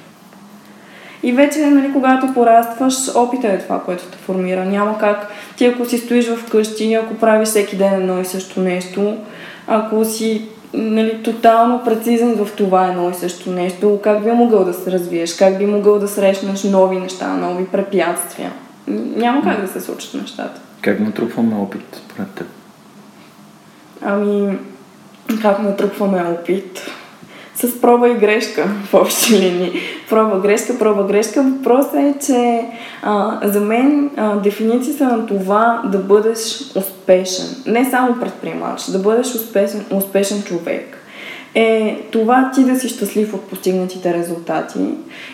И 1.22 1.32
вече, 1.32 1.66
нали, 1.66 1.92
когато 1.92 2.34
порастваш, 2.34 2.94
опита 3.14 3.48
е 3.48 3.58
това, 3.58 3.80
което 3.80 4.04
те 4.04 4.18
формира. 4.18 4.64
Няма 4.64 4.98
как 4.98 5.28
ти, 5.56 5.66
ако 5.66 5.84
си 5.84 5.98
стоиш 5.98 6.26
вкъщи, 6.26 6.94
ако 6.94 7.14
правиш 7.14 7.48
всеки 7.48 7.76
ден 7.76 7.94
едно 7.94 8.20
и 8.20 8.24
също 8.24 8.60
нещо, 8.60 9.16
ако 9.66 10.04
си 10.04 10.48
нали, 10.74 11.22
тотално 11.22 11.84
прецизен 11.84 12.34
в 12.34 12.48
това 12.56 12.86
едно 12.86 13.10
и 13.10 13.14
също 13.14 13.50
нещо, 13.50 14.00
как 14.04 14.24
би 14.24 14.30
могъл 14.30 14.64
да 14.64 14.74
се 14.74 14.92
развиеш, 14.92 15.36
как 15.36 15.58
би 15.58 15.66
могъл 15.66 15.98
да 15.98 16.08
срещнеш 16.08 16.64
нови 16.64 16.96
неща, 16.96 17.28
нови 17.28 17.66
препятствия. 17.66 18.52
Няма 18.88 19.42
как 19.42 19.60
да 19.60 19.68
се 19.68 19.80
случат 19.80 20.14
нещата. 20.14 20.60
Как 20.80 21.00
натрупваме 21.00 21.54
опит, 21.54 22.00
според 22.04 22.30
теб? 22.30 22.46
Ами, 24.02 24.58
как 25.42 25.58
натрупваме 25.58 26.22
опит? 26.22 26.90
С 27.54 27.80
проба 27.80 28.08
и 28.08 28.14
грешка 28.14 28.68
в 28.84 28.94
общи 28.94 29.38
линии. 29.38 29.72
Проба, 30.08 30.40
грешка, 30.40 30.78
проба, 30.78 31.04
грешка. 31.04 31.42
Въпросът 31.42 31.94
е, 31.94 32.14
че 32.26 32.66
а, 33.02 33.40
за 33.44 33.60
мен 33.60 34.10
а, 34.16 34.36
дефиницията 34.36 35.04
на 35.04 35.26
това 35.26 35.82
да 35.84 35.98
бъдеш 35.98 36.60
успешен, 36.76 37.46
не 37.66 37.90
само 37.90 38.20
предприемач, 38.20 38.90
да 38.90 38.98
бъдеш 38.98 39.34
успешен, 39.34 39.84
успешен 39.90 40.42
човек, 40.42 40.98
е 41.54 42.00
това 42.12 42.50
ти 42.54 42.64
да 42.64 42.80
си 42.80 42.88
щастлив 42.88 43.34
от 43.34 43.42
постигнатите 43.42 44.14
резултати 44.14 44.78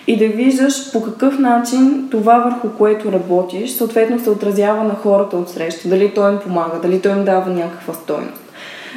и 0.07 0.17
да 0.17 0.29
виждаш 0.29 0.93
по 0.93 1.03
какъв 1.03 1.39
начин 1.39 2.09
това 2.11 2.39
върху 2.39 2.79
което 2.79 3.13
работиш, 3.13 3.71
съответно 3.71 4.21
се 4.21 4.31
отразява 4.31 4.85
на 4.85 4.95
хората 4.95 5.37
от 5.37 5.51
среща, 5.51 5.89
дали 5.89 6.15
той 6.15 6.33
им 6.33 6.39
помага, 6.39 6.81
дали 6.83 7.01
той 7.01 7.13
им 7.13 7.25
дава 7.25 7.51
някаква 7.51 7.95
стойност. 7.95 8.48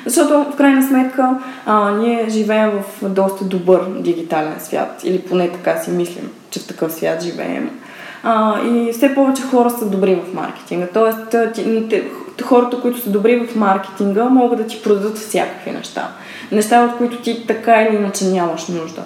Защото, 0.06 0.52
в 0.52 0.56
крайна 0.56 0.88
сметка, 0.88 1.30
а, 1.66 1.92
ние 1.92 2.26
живеем 2.30 2.72
в 2.72 3.10
доста 3.10 3.46
добър 3.46 3.82
дигитален 4.00 4.56
свят, 4.60 5.02
или 5.04 5.20
поне 5.20 5.50
така 5.50 5.78
си 5.78 5.92
мислим, 5.92 6.30
че 6.52 6.60
в 6.60 6.68
такъв 6.68 6.94
свят 6.94 7.24
живеем. 7.24 7.70
А, 8.24 8.62
и 8.66 8.92
все 8.94 9.16
повече 9.16 9.42
хора 9.42 9.70
са 9.70 9.90
добри 9.90 10.16
в 10.16 10.34
маркетинга. 10.34 10.88
Тоест, 10.94 11.36
ти, 11.54 12.04
хората, 12.44 12.82
които 12.82 13.02
са 13.02 13.10
добри 13.10 13.40
в 13.40 13.56
маркетинга, 13.56 14.26
могат 14.26 14.58
да 14.58 14.68
ти 14.68 14.82
продадат 14.84 15.18
всякакви 15.18 15.72
неща. 15.72 16.08
Неща, 16.52 16.84
от 16.84 16.98
които 16.98 17.18
ти 17.18 17.48
така 17.48 17.82
или 17.82 17.96
иначе 17.96 18.26
нямаш 18.26 18.68
нужда. 18.68 19.02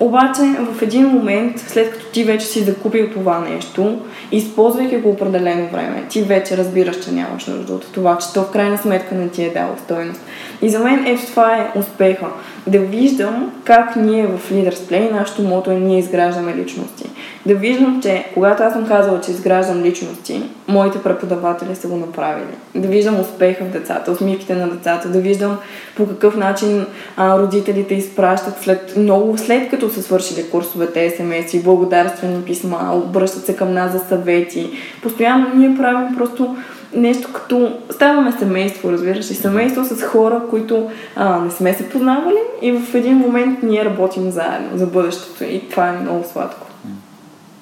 Обаче 0.00 0.42
в 0.42 0.82
един 0.82 1.06
момент, 1.06 1.58
след 1.58 1.92
като 1.92 2.06
ти 2.06 2.24
вече 2.24 2.46
си 2.46 2.64
закупил 2.64 3.10
това 3.10 3.38
нещо, 3.38 3.98
използвайки 4.36 4.96
го 4.96 5.10
определено 5.10 5.68
време, 5.68 6.04
ти 6.08 6.22
вече 6.22 6.56
разбираш, 6.56 7.04
че 7.04 7.12
нямаш 7.12 7.46
нужда 7.46 7.74
от 7.74 7.92
това, 7.92 8.18
че 8.18 8.32
то 8.34 8.42
в 8.42 8.50
крайна 8.50 8.78
сметка 8.78 9.14
не 9.14 9.28
ти 9.28 9.44
е 9.44 9.50
дало 9.50 9.72
стойност. 9.84 10.20
И 10.62 10.68
за 10.68 10.78
мен 10.78 11.06
ето 11.06 11.26
това 11.26 11.56
е 11.56 11.78
успеха. 11.78 12.26
Да 12.66 12.78
виждам 12.78 13.52
как 13.64 13.96
ние 13.96 14.26
в 14.26 14.50
Leaders 14.52 14.74
Play, 14.74 15.12
нашето 15.12 15.42
мото 15.42 15.70
е 15.70 15.74
ние 15.74 15.98
изграждаме 15.98 16.54
личности. 16.54 17.10
Да 17.46 17.54
виждам, 17.54 18.02
че 18.02 18.26
когато 18.34 18.62
аз 18.62 18.72
съм 18.72 18.86
казала, 18.86 19.20
че 19.20 19.30
изграждам 19.30 19.82
личности, 19.82 20.42
моите 20.68 21.02
преподаватели 21.02 21.76
са 21.76 21.88
го 21.88 21.96
направили. 21.96 22.54
Да 22.74 22.88
виждам 22.88 23.20
успеха 23.20 23.64
в 23.64 23.70
децата, 23.70 24.10
усмивките 24.10 24.54
на 24.54 24.68
децата, 24.68 25.08
да 25.08 25.20
виждам 25.20 25.58
по 25.96 26.06
какъв 26.08 26.36
начин 26.36 26.86
а, 27.16 27.38
родителите 27.38 27.94
изпращат 27.94 28.54
след, 28.62 28.96
много 28.96 29.38
след 29.38 29.70
като 29.70 29.90
са 29.90 30.02
свършили 30.02 30.50
курсовете 30.50 31.14
СМС 31.16 31.54
и 31.54 31.62
благодарствени 31.62 32.42
писма, 32.42 32.92
обръщат 32.94 33.46
се 33.46 33.56
към 33.56 33.74
нас 33.74 33.92
за 33.92 33.98
съвети. 34.24 34.70
Постоянно 35.02 35.54
ние 35.54 35.76
правим 35.76 36.16
просто 36.16 36.56
нещо 36.96 37.28
като 37.32 37.72
ставаме 37.90 38.32
семейство, 38.32 38.92
разбираш 38.92 39.30
и 39.30 39.34
семейство 39.34 39.84
с 39.84 40.02
хора, 40.02 40.42
които 40.50 40.90
а, 41.16 41.38
не 41.38 41.50
сме 41.50 41.74
се 41.74 41.88
познавали 41.88 42.38
и 42.62 42.72
в 42.72 42.94
един 42.94 43.16
момент 43.16 43.58
ние 43.62 43.84
работим 43.84 44.30
заедно 44.30 44.78
за 44.78 44.86
бъдещето 44.86 45.44
и 45.44 45.68
това 45.70 45.88
е 45.88 45.98
много 45.98 46.24
сладко. 46.32 46.66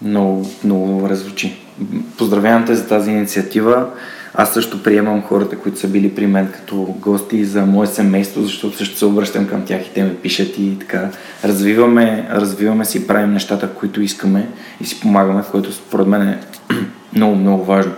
Много, 0.03 0.47
много 0.65 0.87
добре 0.87 1.15
звучи. 1.15 1.57
Поздравявам 2.19 2.67
те 2.67 2.75
за 2.75 2.89
тази 2.89 3.11
инициатива. 3.11 3.87
Аз 4.35 4.53
също 4.53 4.83
приемам 4.83 5.23
хората, 5.23 5.59
които 5.59 5.79
са 5.79 5.89
били 5.89 6.15
при 6.15 6.27
мен 6.27 6.53
като 6.53 6.77
гости 6.77 7.45
за 7.45 7.67
мое 7.67 7.87
семейство, 7.87 8.43
защото 8.43 8.77
също 8.77 8.99
се 8.99 9.05
обръщам 9.05 9.47
към 9.47 9.65
тях 9.65 9.87
и 9.87 9.93
те 9.95 10.03
ме 10.03 10.17
пишат 10.17 10.59
и 10.59 10.79
така. 10.79 11.09
Развиваме, 11.45 12.29
развиваме 12.31 12.85
си, 12.85 13.07
правим 13.07 13.33
нещата, 13.33 13.69
които 13.69 14.03
искаме 14.03 14.49
и 14.81 14.85
си 14.85 15.01
помагаме, 15.01 15.43
което 15.51 15.73
според 15.73 16.07
мен 16.07 16.23
е 16.23 16.41
много, 17.17 17.35
много 17.35 17.65
важно. 17.65 17.93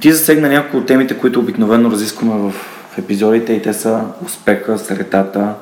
Ти 0.00 0.12
засегна 0.12 0.48
някои 0.48 0.80
от 0.80 0.86
темите, 0.86 1.18
които 1.18 1.40
обикновено 1.40 1.90
разискваме 1.90 2.50
в, 2.50 2.54
епизодите 2.98 3.52
и 3.52 3.62
те 3.62 3.72
са 3.72 4.04
успеха, 4.24 4.78
средата, 4.78 5.54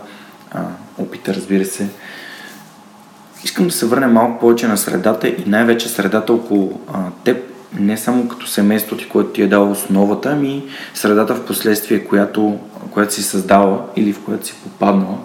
опита, 0.99 1.35
разбира 1.35 1.65
се. 1.65 1.89
Искам 3.45 3.67
да 3.67 3.73
се 3.73 3.87
върнем 3.87 4.13
малко 4.13 4.41
повече 4.41 4.69
на 4.69 4.77
средата 4.77 5.29
и 5.29 5.45
най-вече 5.47 5.89
средата 5.89 6.33
около 6.33 6.81
а, 6.93 6.99
теб, 7.25 7.51
не 7.79 7.97
само 7.97 8.29
като 8.29 8.47
семейство 8.47 8.97
ти, 8.97 9.09
което 9.09 9.31
ти 9.31 9.43
е 9.43 9.47
дало 9.47 9.71
основата, 9.71 10.31
ами 10.31 10.65
средата 10.95 11.35
в 11.35 11.47
последствие, 11.47 12.05
която, 12.05 12.59
която 12.91 13.15
си 13.15 13.23
създала 13.23 13.85
или 13.97 14.13
в 14.13 14.21
която 14.25 14.47
си 14.47 14.55
попаднала, 14.63 15.19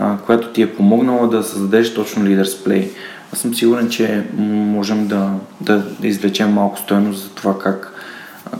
а, 0.00 0.16
която 0.16 0.48
ти 0.48 0.62
е 0.62 0.74
помогнала 0.74 1.28
да 1.28 1.42
създадеш 1.42 1.94
точно 1.94 2.24
Leaders 2.24 2.66
Play. 2.66 2.88
Аз 3.32 3.38
съм 3.38 3.54
сигурен, 3.54 3.88
че 3.88 4.24
можем 4.38 5.06
да, 5.06 5.30
да, 5.60 5.82
извлечем 6.02 6.52
малко 6.52 6.78
стоеност 6.78 7.22
за 7.22 7.30
това 7.30 7.58
как 7.58 7.92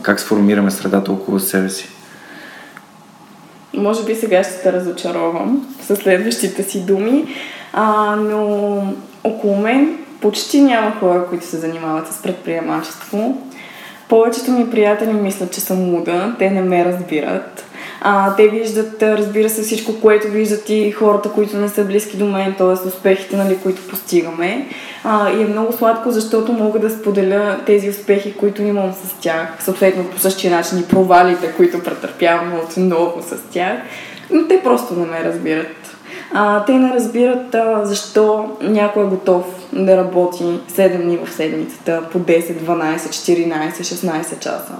как 0.01 0.19
сформираме 0.19 0.71
средата 0.71 1.11
около 1.11 1.39
себе 1.39 1.69
си. 1.69 1.89
Може 3.73 4.03
би 4.05 4.15
сега 4.15 4.43
ще 4.43 4.61
те 4.61 4.73
разочаровам 4.73 5.75
със 5.81 5.99
следващите 5.99 6.63
си 6.63 6.85
думи, 6.85 7.25
а, 7.73 8.15
но 8.15 8.93
около 9.23 9.57
мен 9.57 9.97
почти 10.21 10.61
няма 10.61 10.91
хора, 10.99 11.25
които 11.29 11.45
се 11.45 11.57
занимават 11.57 12.13
с 12.13 12.21
предприемачество. 12.21 13.37
Повечето 14.09 14.51
ми 14.51 14.71
приятели 14.71 15.13
мислят, 15.13 15.53
че 15.53 15.61
съм 15.61 15.93
луда, 15.93 16.35
те 16.39 16.49
не 16.49 16.61
ме 16.61 16.85
разбират. 16.85 17.65
А, 18.01 18.35
те 18.35 18.47
виждат, 18.47 19.03
разбира 19.03 19.49
се, 19.49 19.61
всичко, 19.61 20.01
което 20.01 20.27
виждат 20.27 20.69
и 20.69 20.91
хората, 20.91 21.29
които 21.31 21.57
не 21.57 21.69
са 21.69 21.85
близки 21.85 22.17
до 22.17 22.25
мен, 22.25 22.55
т.е. 22.57 22.87
успехите, 22.87 23.37
нали, 23.37 23.57
които 23.63 23.87
постигаме. 23.87 24.67
А, 25.03 25.29
и 25.29 25.41
е 25.41 25.45
много 25.45 25.73
сладко, 25.73 26.11
защото 26.11 26.53
мога 26.53 26.79
да 26.79 26.89
споделя 26.89 27.59
тези 27.65 27.89
успехи, 27.89 28.33
които 28.33 28.61
имам 28.61 28.93
с 28.93 29.21
тях. 29.21 29.47
Съответно, 29.59 30.03
по 30.03 30.19
същия 30.19 30.55
начин 30.55 30.79
и 30.79 30.87
провалите, 30.87 31.51
които 31.57 31.83
претърпявам 31.83 32.53
отново 32.53 33.21
с 33.21 33.37
тях. 33.51 33.77
Но 34.31 34.47
те 34.47 34.61
просто 34.63 34.93
не 34.93 35.05
ме 35.05 35.23
разбират. 35.23 35.80
А, 36.33 36.65
те 36.65 36.73
не 36.73 36.93
разбират 36.93 37.55
а, 37.55 37.85
защо 37.85 38.49
някой 38.61 39.03
е 39.03 39.07
готов 39.07 39.43
да 39.73 39.97
работи 39.97 40.43
7 40.43 41.01
дни 41.01 41.19
в 41.25 41.33
седмицата 41.33 42.01
по 42.11 42.19
10, 42.19 42.59
12, 42.59 42.97
14, 42.97 43.71
16 43.71 44.39
часа. 44.39 44.73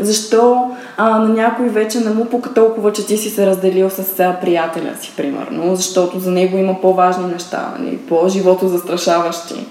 Защо 0.00 0.70
а, 0.96 1.18
на 1.18 1.28
някой 1.28 1.68
вече 1.68 2.00
не 2.00 2.10
му 2.10 2.24
пука 2.24 2.54
толкова, 2.54 2.92
че 2.92 3.06
ти 3.06 3.16
си 3.16 3.30
се 3.30 3.46
разделил 3.46 3.90
с 3.90 4.36
приятеля 4.40 4.94
си, 5.00 5.12
примерно, 5.16 5.76
защото 5.76 6.18
за 6.18 6.30
него 6.30 6.58
има 6.58 6.80
по-важни 6.80 7.26
неща, 7.26 7.74
нали, 7.78 7.98
по-живото 7.98 8.68
застрашаващи. 8.68 9.66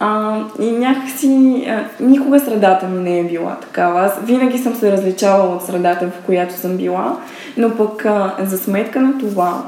А, 0.00 0.38
и 0.60 0.70
някакси 0.70 1.64
а, 1.68 1.84
никога 2.00 2.40
средата 2.40 2.86
ми 2.86 3.10
не 3.10 3.18
е 3.18 3.24
била 3.24 3.56
такава. 3.56 4.00
Аз 4.00 4.12
винаги 4.24 4.58
съм 4.58 4.74
се 4.74 4.92
различавала 4.92 5.56
от 5.56 5.62
средата, 5.62 6.06
в 6.06 6.26
която 6.26 6.54
съм 6.54 6.76
била, 6.76 7.16
но 7.56 7.70
пък 7.70 8.04
а, 8.04 8.34
за 8.44 8.58
сметка 8.58 9.00
на 9.00 9.18
това 9.18 9.62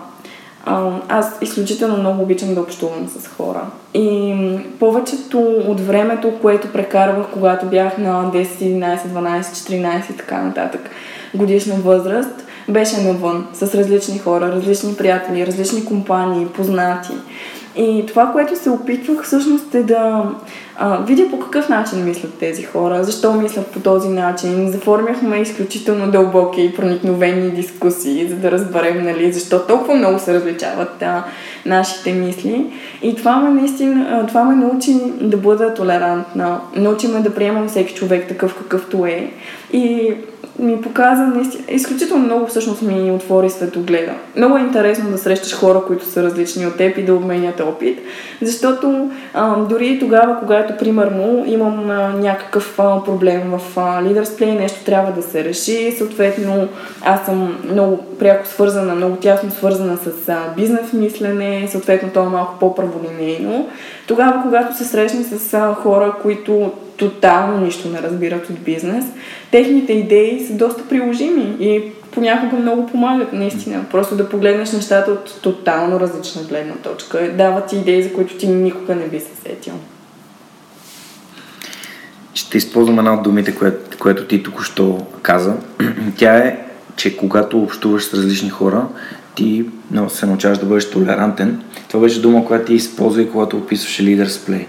аз 1.09 1.39
изключително 1.41 1.97
много 1.97 2.23
обичам 2.23 2.55
да 2.55 2.61
общувам 2.61 3.09
с 3.09 3.29
хора. 3.29 3.61
И 3.95 4.35
повечето 4.81 5.39
от 5.69 5.81
времето, 5.81 6.39
което 6.43 6.73
прекарвах, 6.73 7.27
когато 7.33 7.67
бях 7.67 7.99
на 7.99 8.31
10, 8.33 8.45
11, 8.45 8.99
12, 8.99 9.43
14 9.43 10.13
и 10.13 10.17
така 10.17 10.43
нататък 10.43 10.91
годишна 11.35 11.75
възраст, 11.75 12.47
беше 12.69 13.01
навън 13.01 13.47
с 13.53 13.75
различни 13.75 14.19
хора, 14.19 14.53
различни 14.53 14.95
приятели, 14.95 15.47
различни 15.47 15.85
компании, 15.85 16.47
познати. 16.47 17.13
И 17.77 18.05
това, 18.07 18.27
което 18.27 18.57
се 18.57 18.71
опитвах 18.71 19.25
всъщност 19.25 19.75
е 19.75 19.83
да 19.83 20.31
а, 20.77 20.99
видя 21.05 21.31
по 21.31 21.39
какъв 21.39 21.69
начин 21.69 22.05
мислят 22.05 22.35
тези 22.35 22.63
хора, 22.63 23.05
защо 23.05 23.33
мислят 23.33 23.67
по 23.67 23.81
този 23.81 24.09
начин. 24.09 24.71
Заформяхме 24.71 25.37
изключително 25.37 26.11
дълбоки 26.11 26.63
и 26.63 26.75
проникновени 26.75 27.51
дискусии, 27.51 28.29
за 28.29 28.37
да 28.37 28.51
разберем 28.51 29.05
нали, 29.05 29.33
защо 29.33 29.67
толкова 29.67 29.95
много 29.95 30.19
се 30.19 30.35
различават 30.35 31.03
а, 31.03 31.25
нашите 31.67 32.13
мисли. 32.13 32.67
И 33.03 33.17
това 33.17 33.37
ме 33.37 33.61
наистина, 33.61 34.25
това 34.29 34.45
ме 34.45 34.55
научи 34.55 34.97
да 35.21 35.37
бъда 35.37 35.75
толерантна, 35.75 36.61
научи 36.77 37.09
ме 37.09 37.21
да 37.21 37.35
приемам 37.35 37.69
всеки 37.69 37.95
човек 37.95 38.29
такъв 38.29 38.55
какъвто 38.55 39.07
е. 39.07 39.31
И 39.73 40.15
ми 40.59 40.81
показа 40.81 41.27
наистина, 41.27 41.65
изключително 41.69 42.25
много 42.25 42.47
всъщност 42.47 42.83
ми 42.83 43.11
отвори 43.11 43.51
светогледа. 43.51 44.13
Много 44.37 44.57
е 44.57 44.61
интересно 44.61 45.11
да 45.11 45.19
срещаш 45.19 45.55
хора, 45.55 45.83
които 45.87 46.07
са 46.07 46.23
различни 46.23 46.67
от 46.67 46.77
теб 46.77 46.99
и 46.99 47.05
да 47.05 47.15
обменят 47.15 47.61
опит, 47.61 47.99
защото 48.43 49.11
а, 49.35 49.57
дори 49.57 49.99
тогава, 49.99 50.37
когато 50.41 50.77
примерно 50.77 51.45
имам 51.47 51.91
а, 51.91 52.09
някакъв 52.09 52.79
а, 52.79 53.05
проблем 53.05 53.43
в 53.51 53.61
а, 53.77 54.01
нещо 54.41 54.85
трябва 54.85 55.13
да 55.13 55.23
се 55.23 55.45
реши, 55.45 55.95
съответно 55.99 56.69
аз 57.03 57.25
съм 57.27 57.59
много 57.71 57.99
пряко 58.19 58.47
свързана, 58.47 58.95
много 58.95 59.17
тясно 59.17 59.51
свързана 59.51 59.97
с 59.97 60.29
а, 60.29 60.39
бизнес 60.57 60.93
мислене, 60.93 61.69
съответно 61.71 62.11
то 62.15 62.23
е 62.23 62.29
малко 62.29 62.59
по-праволинейно. 62.61 63.69
Тогава, 64.07 64.43
когато 64.43 64.77
се 64.77 64.85
срещна 64.85 65.25
с 65.25 65.55
а, 65.55 65.75
хора, 65.75 66.15
които 66.23 66.73
тотално 67.03 67.65
нищо 67.65 67.89
не 67.89 68.03
разбират 68.03 68.51
от 68.51 68.61
бизнес, 68.61 69.05
техните 69.51 69.93
идеи 69.93 70.47
са 70.47 70.53
доста 70.53 70.89
приложими 70.89 71.57
и 71.61 71.83
понякога 72.11 72.57
много 72.57 72.87
помагат, 72.87 73.33
наистина. 73.33 73.85
Просто 73.91 74.17
да 74.17 74.29
погледнеш 74.29 74.73
нещата 74.73 75.11
от 75.11 75.41
тотално 75.43 76.01
различна 76.01 76.43
гледна 76.43 76.75
точка. 76.75 77.33
Дават 77.39 77.67
ти 77.67 77.77
идеи, 77.77 78.03
за 78.03 78.13
които 78.13 78.37
ти 78.37 78.49
никога 78.49 78.95
не 78.95 79.09
би 79.09 79.21
се 79.21 79.31
сетил. 79.43 79.75
Ще 82.35 82.59
използвам 82.59 82.99
една 82.99 83.15
от 83.15 83.23
думите, 83.23 83.55
което, 83.55 83.99
което 83.99 84.27
ти 84.27 84.43
току-що 84.43 85.07
каза. 85.23 85.55
Тя 86.17 86.37
е, 86.37 86.59
че 86.97 87.17
когато 87.17 87.63
общуваш 87.63 88.05
с 88.05 88.15
различни 88.15 88.51
хора, 88.51 88.87
ти 89.35 89.65
no, 89.93 90.09
се 90.09 90.27
научаваш 90.27 90.59
да 90.59 90.67
бъдеш 90.67 90.91
толерантен. 90.91 91.63
Това 91.89 92.01
беше 92.01 92.23
дума, 92.23 92.45
която 92.45 92.67
ти 92.67 92.75
използва 92.75 93.23
и 93.23 93.31
когато 93.31 93.57
описваше 93.57 94.03
Leaders 94.03 94.27
Play 94.27 94.67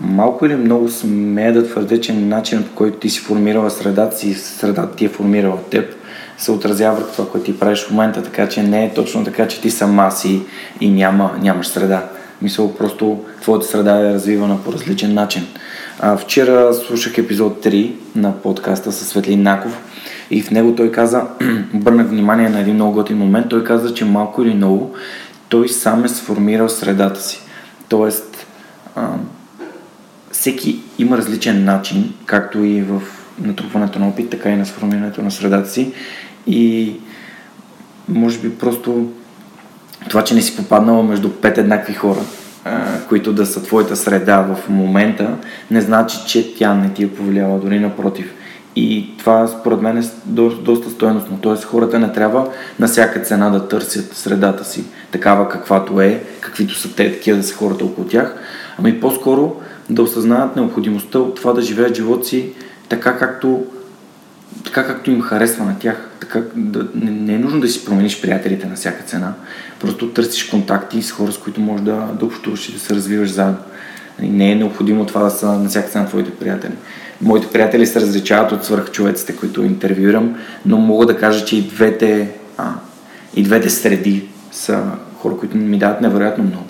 малко 0.00 0.46
или 0.46 0.56
много 0.56 0.88
смея 0.88 1.52
да 1.52 1.66
твърдя, 1.66 2.00
че 2.00 2.12
начинът 2.12 2.66
по 2.66 2.74
който 2.74 2.98
ти 2.98 3.10
си 3.10 3.20
формирала 3.20 3.70
средата 3.70 4.16
си, 4.16 4.34
средата 4.34 4.96
ти 4.96 5.04
е 5.04 5.08
формирала 5.08 5.58
теб, 5.70 5.94
се 6.38 6.52
отразява 6.52 6.96
върху 6.96 7.12
това, 7.12 7.28
което 7.28 7.44
ти 7.44 7.58
правиш 7.58 7.84
в 7.84 7.90
момента, 7.90 8.22
така 8.22 8.48
че 8.48 8.62
не 8.62 8.84
е 8.84 8.94
точно 8.94 9.24
така, 9.24 9.48
че 9.48 9.60
ти 9.60 9.70
сама 9.70 10.10
си 10.10 10.40
и 10.80 10.90
няма, 10.90 11.30
нямаш 11.42 11.66
среда. 11.66 12.08
Мисля, 12.42 12.74
просто 12.74 13.24
твоята 13.40 13.66
среда 13.66 14.00
е 14.00 14.14
развивана 14.14 14.58
по 14.64 14.72
различен 14.72 15.14
начин. 15.14 15.46
А, 16.00 16.16
вчера 16.16 16.74
слушах 16.74 17.18
епизод 17.18 17.64
3 17.64 17.92
на 18.16 18.32
подкаста 18.32 18.92
с 18.92 19.04
Светлин 19.04 19.42
Наков 19.42 19.82
и 20.30 20.42
в 20.42 20.50
него 20.50 20.74
той 20.74 20.92
каза, 20.92 21.22
обърнах 21.74 22.06
внимание 22.06 22.48
на 22.48 22.60
един 22.60 22.74
много 22.74 22.92
готин 22.92 23.18
момент, 23.18 23.48
той 23.48 23.64
каза, 23.64 23.94
че 23.94 24.04
малко 24.04 24.42
или 24.42 24.54
много 24.54 24.94
той 25.48 25.68
сам 25.68 26.04
е 26.04 26.08
сформирал 26.08 26.68
средата 26.68 27.20
си. 27.20 27.40
Тоест, 27.88 28.46
всеки 30.42 30.80
има 30.98 31.16
различен 31.16 31.64
начин, 31.64 32.14
както 32.26 32.64
и 32.64 32.82
в 32.82 33.02
натрупването 33.40 33.98
на 33.98 34.08
опит, 34.08 34.30
така 34.30 34.50
и 34.50 34.56
на 34.56 34.66
сформирането 34.66 35.22
на 35.22 35.30
средата 35.30 35.68
си. 35.68 35.92
И 36.46 36.92
може 38.08 38.38
би 38.38 38.58
просто 38.58 39.10
това, 40.08 40.24
че 40.24 40.34
не 40.34 40.42
си 40.42 40.56
попаднала 40.56 41.02
между 41.02 41.30
пет 41.30 41.58
еднакви 41.58 41.94
хора, 41.94 42.20
които 43.08 43.32
да 43.32 43.46
са 43.46 43.62
твоята 43.62 43.96
среда 43.96 44.40
в 44.40 44.68
момента, 44.68 45.36
не 45.70 45.80
значи, 45.80 46.18
че 46.26 46.54
тя 46.54 46.74
не 46.74 46.92
ти 46.92 47.04
е 47.04 47.14
повлияла, 47.14 47.58
дори 47.58 47.80
напротив. 47.80 48.34
И 48.76 49.16
това 49.18 49.48
според 49.48 49.82
мен 49.82 49.98
е 49.98 50.04
доста 50.56 50.90
стоеностно. 50.90 51.38
Тоест 51.40 51.64
хората 51.64 51.98
не 51.98 52.12
трябва 52.12 52.48
на 52.78 52.86
всяка 52.86 53.20
цена 53.20 53.50
да 53.50 53.68
търсят 53.68 54.16
средата 54.16 54.64
си, 54.64 54.84
такава 55.12 55.48
каквато 55.48 56.00
е, 56.00 56.22
каквито 56.40 56.74
са 56.74 56.94
те, 56.94 57.12
такива 57.12 57.38
да 57.38 57.44
са 57.44 57.54
хората 57.54 57.84
около 57.84 58.06
тях, 58.06 58.36
ами 58.78 59.00
по-скоро 59.00 59.56
да 59.94 60.02
осъзнаят 60.02 60.56
необходимостта 60.56 61.18
от 61.18 61.34
това 61.34 61.52
да 61.52 61.62
живеят 61.62 61.96
живота 61.96 62.26
си 62.26 62.52
така 62.88 63.18
както, 63.18 63.64
така 64.64 64.86
както 64.86 65.10
им 65.10 65.20
харесва 65.20 65.64
на 65.64 65.78
тях. 65.78 66.08
Така, 66.20 66.42
да, 66.54 66.86
не, 66.94 67.10
не 67.10 67.34
е 67.34 67.38
нужно 67.38 67.60
да 67.60 67.68
си 67.68 67.84
промениш 67.84 68.20
приятелите 68.20 68.66
на 68.66 68.74
всяка 68.74 69.02
цена. 69.04 69.32
Просто 69.80 70.08
търсиш 70.08 70.44
контакти 70.44 71.02
с 71.02 71.12
хора, 71.12 71.32
с 71.32 71.38
които 71.38 71.60
можеш 71.60 71.84
да, 71.84 72.08
да 72.20 72.24
общуваш 72.24 72.68
и 72.68 72.72
да 72.72 72.78
се 72.78 72.94
развиваш 72.94 73.30
заедно. 73.30 73.58
Не 74.20 74.52
е 74.52 74.54
необходимо 74.54 75.06
това 75.06 75.22
да 75.22 75.30
са 75.30 75.46
на 75.46 75.68
всяка 75.68 75.88
цена 75.88 76.06
твоите 76.06 76.30
приятели. 76.30 76.72
Моите 77.20 77.46
приятели 77.46 77.86
се 77.86 78.00
различават 78.00 78.52
от 78.52 78.64
свърхчовеците, 78.64 79.36
които 79.36 79.64
интервюирам, 79.64 80.36
но 80.66 80.76
мога 80.76 81.06
да 81.06 81.18
кажа, 81.18 81.44
че 81.44 81.56
и 81.56 81.62
двете, 81.62 82.30
а, 82.58 82.72
и 83.36 83.42
двете 83.42 83.70
среди 83.70 84.28
са 84.52 84.84
хора, 85.18 85.36
които 85.36 85.56
ми 85.56 85.78
дават 85.78 86.00
невероятно 86.00 86.44
много. 86.44 86.66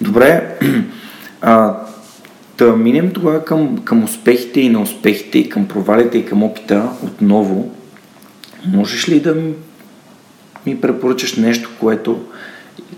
Добре, 0.00 0.58
а, 1.40 1.76
да 2.58 2.76
минем 2.76 3.12
тогава 3.12 3.44
към, 3.44 3.78
към 3.78 4.04
успехите 4.04 4.60
и 4.60 4.68
на 4.68 4.82
успехите, 4.82 5.38
и 5.38 5.48
към 5.48 5.68
провалите, 5.68 6.18
и 6.18 6.26
към 6.26 6.42
опита 6.42 6.88
отново. 7.02 7.70
Можеш 8.66 9.08
ли 9.08 9.20
да 9.20 9.36
ми, 10.66 10.80
препоръчаш 10.80 11.36
нещо, 11.36 11.70
което 11.80 12.20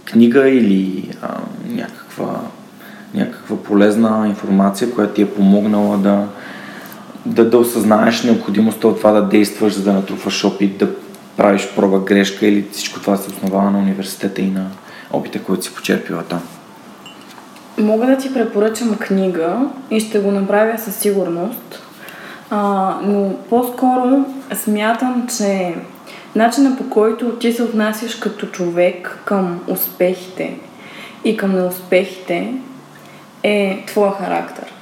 книга 0.04 0.48
или 0.48 1.08
а, 1.22 1.38
някаква, 1.68 2.40
някаква 3.14 3.62
полезна 3.62 4.24
информация, 4.28 4.90
която 4.90 5.14
ти 5.14 5.22
е 5.22 5.30
помогнала 5.30 5.98
да, 5.98 6.26
да, 7.26 7.50
да 7.50 7.58
осъзнаеш 7.58 8.22
необходимостта 8.22 8.88
от 8.88 8.98
това 8.98 9.12
да 9.12 9.22
действаш, 9.22 9.72
за 9.72 9.82
да 9.82 9.92
натрупваш 9.92 10.44
опит, 10.44 10.78
да 10.78 10.88
правиш 11.36 11.68
проба 11.76 11.98
грешка 11.98 12.46
или 12.46 12.66
всичко 12.72 13.00
това 13.00 13.16
се 13.16 13.30
основава 13.30 13.70
на 13.70 13.78
университета 13.78 14.42
и 14.42 14.50
на 14.50 14.66
опита, 15.12 15.42
който 15.42 15.64
си 15.64 15.74
почерпила 15.74 16.22
там? 16.22 16.42
Мога 17.78 18.06
да 18.06 18.18
ти 18.18 18.34
препоръчам 18.34 18.96
книга 18.96 19.60
и 19.90 20.00
ще 20.00 20.18
го 20.18 20.30
направя 20.30 20.78
със 20.78 20.96
сигурност, 20.96 21.82
а, 22.50 22.94
но 23.02 23.34
по-скоро 23.50 24.24
смятам, 24.54 25.26
че 25.38 25.74
начина 26.34 26.76
по 26.76 26.90
който 26.90 27.30
ти 27.30 27.52
се 27.52 27.62
отнасяш 27.62 28.14
като 28.14 28.46
човек 28.46 29.18
към 29.24 29.60
успехите 29.68 30.58
и 31.24 31.36
към 31.36 31.54
неуспехите 31.54 32.54
е 33.42 33.84
твоя 33.86 34.12
характер. 34.12 34.72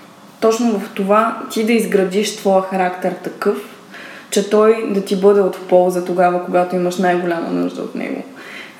Точно 0.40 0.78
в 0.78 0.90
това 0.94 1.42
ти 1.50 1.66
да 1.66 1.72
изградиш 1.72 2.36
твоя 2.36 2.62
характер 2.62 3.14
такъв, 3.24 3.56
че 4.30 4.50
той 4.50 4.88
да 4.90 5.04
ти 5.04 5.16
бъде 5.16 5.40
от 5.40 5.68
полза 5.68 6.04
тогава, 6.04 6.44
когато 6.44 6.76
имаш 6.76 6.96
най-голяма 6.96 7.50
нужда 7.50 7.82
от 7.82 7.94
него. 7.94 8.24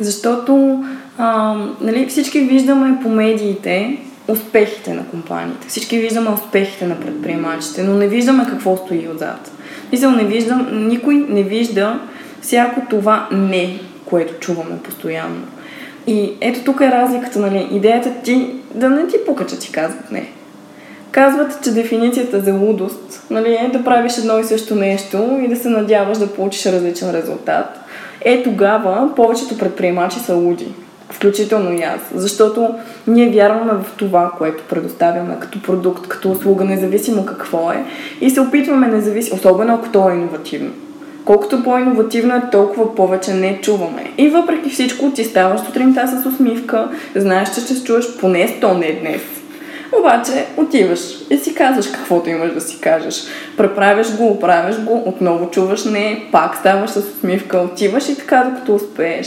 Защото 0.00 0.84
а, 1.18 1.56
нали, 1.80 2.06
всички 2.06 2.40
виждаме 2.40 2.98
по 3.02 3.08
медиите 3.08 3.98
успехите 4.28 4.94
на 4.94 5.06
компаниите. 5.06 5.68
Всички 5.68 5.98
виждаме 5.98 6.30
успехите 6.30 6.86
на 6.86 7.00
предприемачите, 7.00 7.82
но 7.82 7.94
не 7.94 8.08
виждаме 8.08 8.46
какво 8.50 8.76
стои 8.76 9.08
отзад. 9.14 9.50
Мисля, 9.92 10.10
не 10.10 10.24
виждам, 10.24 10.88
никой 10.88 11.14
не 11.14 11.42
вижда 11.42 12.00
всяко 12.40 12.80
това 12.90 13.28
не, 13.32 13.80
което 14.04 14.34
чуваме 14.40 14.78
постоянно. 14.84 15.42
И 16.06 16.32
ето 16.40 16.60
тук 16.64 16.80
е 16.80 16.90
разликата, 16.90 17.38
нали? 17.38 17.68
Идеята 17.72 18.10
ти 18.24 18.50
да 18.74 18.90
не 18.90 19.06
ти 19.06 19.16
пука, 19.26 19.46
че 19.46 19.58
ти 19.58 19.72
казват 19.72 20.10
не. 20.10 20.28
Казват, 21.10 21.64
че 21.64 21.70
дефиницията 21.70 22.40
за 22.40 22.52
лудост 22.52 23.26
нали, 23.30 23.54
е 23.54 23.70
да 23.72 23.84
правиш 23.84 24.18
едно 24.18 24.38
и 24.38 24.44
също 24.44 24.74
нещо 24.74 25.38
и 25.44 25.48
да 25.48 25.56
се 25.56 25.68
надяваш 25.68 26.18
да 26.18 26.32
получиш 26.32 26.66
различен 26.66 27.10
резултат. 27.10 27.80
Е 28.20 28.42
тогава 28.42 29.14
повечето 29.16 29.58
предприемачи 29.58 30.18
са 30.18 30.34
луди. 30.34 30.66
Включително 31.10 31.72
и 31.72 31.82
аз. 31.82 32.00
Защото 32.14 32.74
ние 33.06 33.30
вярваме 33.30 33.72
в 33.72 33.92
това, 33.96 34.32
което 34.38 34.62
предоставяме 34.70 35.36
като 35.40 35.62
продукт, 35.62 36.08
като 36.08 36.30
услуга, 36.30 36.64
независимо 36.64 37.26
какво 37.26 37.70
е. 37.70 37.84
И 38.20 38.30
се 38.30 38.40
опитваме 38.40 38.86
независимо, 38.88 39.36
особено 39.36 39.74
ако 39.74 39.88
то 39.88 40.10
е 40.10 40.14
иновативно. 40.14 40.70
Колкото 41.24 41.62
по-инновативно 41.62 42.34
е, 42.34 42.42
толкова 42.52 42.94
повече 42.94 43.34
не 43.34 43.60
чуваме. 43.60 44.12
И 44.18 44.28
въпреки 44.28 44.70
всичко 44.70 45.10
ти 45.10 45.24
ставаш 45.24 45.60
сутринта 45.60 46.08
с 46.08 46.26
усмивка, 46.26 46.88
знаеш, 47.16 47.54
че 47.54 47.60
ще 47.60 47.84
чуеш 47.84 48.16
поне 48.20 48.48
100 48.48 48.78
не 48.78 48.92
днес. 49.00 49.22
Обаче 50.00 50.46
отиваш 50.56 51.00
и 51.30 51.36
си 51.36 51.54
казваш 51.54 51.86
каквото 51.86 52.30
имаш 52.30 52.52
да 52.52 52.60
си 52.60 52.80
кажеш. 52.80 53.22
Преправяш 53.56 54.16
го, 54.16 54.26
оправяш 54.26 54.80
го, 54.80 55.02
отново 55.06 55.50
чуваш 55.50 55.84
не, 55.84 56.28
пак 56.32 56.56
ставаш 56.56 56.90
с 56.90 56.96
усмивка, 56.96 57.58
отиваш 57.58 58.08
и 58.08 58.16
така 58.16 58.50
докато 58.50 58.74
успееш. 58.74 59.26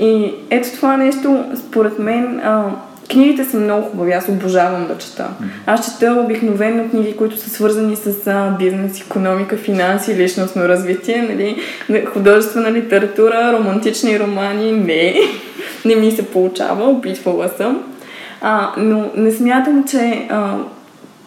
И 0.00 0.34
ето 0.50 0.68
това 0.76 0.96
нещо, 0.96 1.44
според 1.56 1.98
мен, 1.98 2.40
а, 2.44 2.70
Книгите 3.10 3.44
са 3.44 3.56
много 3.56 3.88
хубави, 3.88 4.12
аз 4.12 4.28
обожавам 4.28 4.86
да 4.86 4.98
чета. 4.98 5.28
Аз 5.66 5.92
чета 5.92 6.22
обикновено 6.24 6.90
книги, 6.90 7.16
които 7.16 7.36
са 7.36 7.50
свързани 7.50 7.96
с 7.96 8.26
а, 8.26 8.56
бизнес, 8.58 9.00
економика, 9.00 9.56
финанси, 9.56 10.16
личностно 10.16 10.62
развитие, 10.62 11.22
нали, 11.22 11.64
художествена 12.06 12.72
литература, 12.72 13.52
романтични 13.58 14.20
романи, 14.20 14.72
не, 14.72 15.14
не 15.84 15.96
ми 15.96 16.10
се 16.10 16.26
получава, 16.26 16.84
опитвала 16.84 17.48
съм. 17.56 17.93
А, 18.40 18.72
но 18.76 19.10
не 19.16 19.30
смятам, 19.30 19.84
че 19.84 20.26
а, 20.30 20.56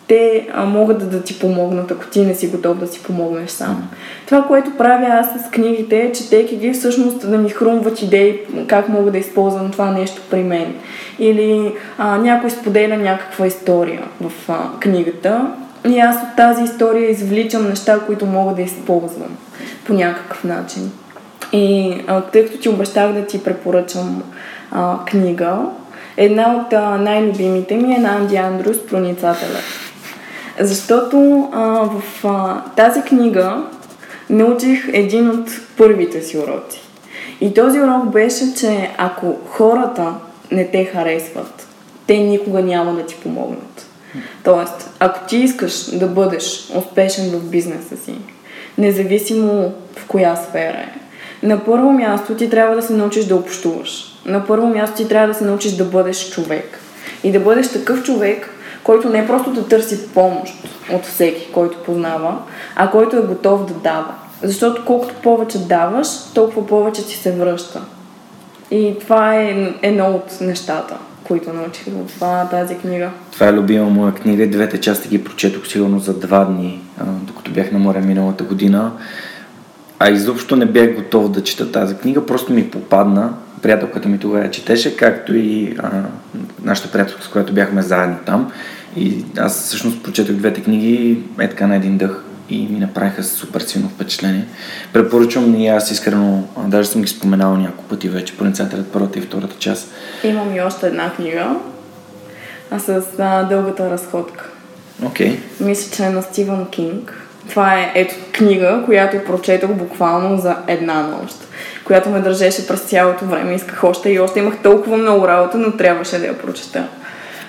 те 0.07 0.47
а, 0.53 0.65
могат 0.65 0.99
да, 0.99 1.05
да 1.05 1.23
ти 1.23 1.39
помогнат, 1.39 1.91
ако 1.91 2.07
ти 2.07 2.25
не 2.25 2.35
си 2.35 2.47
готов 2.47 2.77
да 2.77 2.87
си 2.87 3.03
помогнеш 3.03 3.49
сам. 3.49 3.89
Това, 4.25 4.43
което 4.43 4.77
правя 4.77 5.07
аз 5.07 5.27
с 5.27 5.51
книгите 5.51 5.97
е, 5.97 6.11
четейки 6.11 6.55
ги, 6.55 6.71
всъщност 6.71 7.31
да 7.31 7.37
ми 7.37 7.49
хрумват 7.49 8.01
идеи 8.01 8.39
как 8.67 8.89
мога 8.89 9.11
да 9.11 9.17
използвам 9.17 9.71
това 9.71 9.91
нещо 9.91 10.21
при 10.31 10.43
мен. 10.43 10.73
Или 11.19 11.73
а, 11.97 12.17
някой 12.17 12.49
споделя 12.49 12.97
някаква 12.97 13.47
история 13.47 14.03
в 14.21 14.31
а, 14.49 14.79
книгата 14.79 15.51
и 15.89 15.99
аз 15.99 16.15
от 16.15 16.35
тази 16.37 16.63
история 16.63 17.09
извличам 17.09 17.69
неща, 17.69 17.99
които 17.99 18.25
мога 18.25 18.55
да 18.55 18.61
използвам 18.61 19.37
по 19.85 19.93
някакъв 19.93 20.43
начин. 20.43 20.91
И 21.53 21.97
а, 22.07 22.21
тъй 22.21 22.45
като 22.45 22.57
ти 22.57 22.69
обещах 22.69 23.13
да 23.13 23.25
ти 23.25 23.43
препоръчам 23.43 24.23
а, 24.71 24.97
книга, 25.05 25.59
една 26.17 26.55
от 26.55 26.71
най-любимите 27.01 27.75
ми 27.75 27.93
е 27.93 27.97
на 27.97 28.09
Анди 28.09 28.35
Андрус 28.35 28.85
Проницателя. 28.85 29.59
Защото 30.59 31.49
а, 31.53 31.61
в 31.63 32.25
а, 32.25 32.61
тази 32.75 33.01
книга 33.01 33.63
научих 34.29 34.89
един 34.93 35.29
от 35.29 35.49
първите 35.77 36.21
си 36.21 36.37
уроци. 36.37 36.81
И 37.41 37.53
този 37.53 37.79
урок 37.79 38.05
беше, 38.05 38.55
че 38.55 38.89
ако 38.97 39.35
хората 39.45 40.13
не 40.51 40.67
те 40.67 40.85
харесват, 40.85 41.67
те 42.07 42.17
никога 42.17 42.61
няма 42.61 42.93
да 42.93 43.05
ти 43.05 43.15
помогнат. 43.15 43.87
Тоест, 44.43 44.89
ако 44.99 45.27
ти 45.27 45.37
искаш 45.37 45.97
да 45.97 46.07
бъдеш 46.07 46.71
успешен 46.75 47.29
в 47.29 47.49
бизнеса 47.49 47.97
си, 47.97 48.13
независимо 48.77 49.73
в 49.95 50.07
коя 50.07 50.35
сфера 50.35 50.77
е, 50.77 50.93
на 51.47 51.65
първо 51.65 51.91
място 51.91 52.35
ти 52.35 52.49
трябва 52.49 52.75
да 52.75 52.81
се 52.81 52.93
научиш 52.93 53.25
да 53.25 53.35
общуваш. 53.35 54.15
На 54.25 54.45
първо 54.45 54.67
място 54.67 54.97
ти 54.97 55.07
трябва 55.07 55.27
да 55.27 55.33
се 55.33 55.43
научиш 55.43 55.71
да 55.71 55.85
бъдеш 55.85 56.29
човек. 56.29 56.79
И 57.23 57.31
да 57.31 57.39
бъдеш 57.39 57.67
такъв 57.67 58.03
човек, 58.03 58.49
който 58.83 59.09
не 59.09 59.19
е 59.19 59.27
просто 59.27 59.51
да 59.51 59.67
търси 59.67 60.07
помощ 60.07 60.53
от 60.93 61.05
всеки, 61.05 61.51
който 61.53 61.77
познава, 61.77 62.37
а 62.75 62.89
който 62.89 63.17
е 63.17 63.21
готов 63.21 63.65
да 63.65 63.73
дава. 63.73 64.13
Защото 64.43 64.85
колкото 64.85 65.15
повече 65.23 65.57
даваш, 65.57 66.07
толкова 66.35 66.67
повече 66.67 67.05
ти 67.05 67.15
се 67.15 67.31
връща. 67.31 67.81
И 68.71 68.95
това 68.99 69.35
е 69.35 69.73
едно 69.81 70.05
от 70.05 70.41
нещата, 70.41 70.97
които 71.23 71.53
научих 71.53 71.85
в 71.85 72.13
това, 72.13 72.47
тази 72.51 72.77
книга. 72.77 73.09
Това 73.31 73.47
е 73.47 73.53
любима 73.53 73.89
моя 73.89 74.13
книга. 74.13 74.47
Двете 74.47 74.81
части 74.81 75.07
ги 75.09 75.23
прочетох 75.23 75.67
сигурно 75.67 75.99
за 75.99 76.13
два 76.13 76.45
дни, 76.45 76.81
докато 77.05 77.51
бях 77.51 77.71
на 77.71 77.79
море 77.79 78.01
миналата 78.01 78.43
година. 78.43 78.91
А 79.99 80.09
изобщо 80.09 80.55
не 80.55 80.65
бях 80.65 80.95
готов 80.95 81.31
да 81.31 81.43
чета 81.43 81.71
тази 81.71 81.95
книга, 81.95 82.25
просто 82.25 82.53
ми 82.53 82.69
попадна. 82.69 83.33
Приятелката 83.61 84.09
ми 84.09 84.17
тогава 84.17 84.51
четеше, 84.51 84.97
както 84.97 85.35
и 85.35 85.75
а, 85.79 86.03
нашата 86.63 86.91
приятелка, 86.91 87.23
с 87.23 87.27
която 87.27 87.53
бяхме 87.53 87.81
заедно 87.81 88.17
там. 88.25 88.51
И 88.97 89.25
аз 89.37 89.63
всъщност 89.63 90.03
прочетох 90.03 90.35
двете 90.35 90.63
книги 90.63 91.23
е 91.39 91.49
така 91.49 91.67
на 91.67 91.75
един 91.75 91.97
дъх 91.97 92.23
и 92.49 92.67
ми 92.67 92.79
направиха 92.79 93.23
супер 93.23 93.61
силно 93.61 93.89
впечатление. 93.89 94.45
Препоръчвам 94.93 95.55
и 95.55 95.67
аз 95.67 95.91
искрено, 95.91 96.43
даже 96.65 96.89
съм 96.89 97.01
ги 97.01 97.07
споменал 97.07 97.57
няколко 97.57 97.83
пъти 97.83 98.09
вече, 98.09 98.37
проницателят 98.37 98.87
първата 98.87 99.19
и 99.19 99.21
втората 99.21 99.55
част. 99.59 99.91
Имам 100.23 100.55
и 100.55 100.61
още 100.61 100.87
една 100.87 101.13
книга, 101.13 101.55
а 102.71 102.79
с 102.79 103.01
а, 103.19 103.43
дългата 103.43 103.89
разходка. 103.89 104.49
Окей. 105.05 105.31
Okay. 105.31 105.65
Мисля, 105.65 105.95
че 105.95 106.03
е 106.03 106.09
на 106.09 106.21
Стивън 106.21 106.67
Кинг. 106.69 107.26
Това 107.49 107.73
е 107.73 107.91
ето 107.95 108.15
книга, 108.31 108.81
която 108.85 109.25
прочетох 109.25 109.71
буквално 109.71 110.37
за 110.37 110.55
една 110.67 111.07
нощ, 111.07 111.35
която 111.85 112.09
ме 112.09 112.19
държеше 112.19 112.67
през 112.67 112.79
цялото 112.79 113.25
време. 113.25 113.53
Исках 113.53 113.83
още 113.83 114.09
и 114.09 114.19
още. 114.19 114.39
Имах 114.39 114.57
толкова 114.63 114.97
много 114.97 115.27
работа, 115.27 115.57
но 115.57 115.71
трябваше 115.71 116.19
да 116.19 116.25
я 116.25 116.37
прочета. 116.37 116.87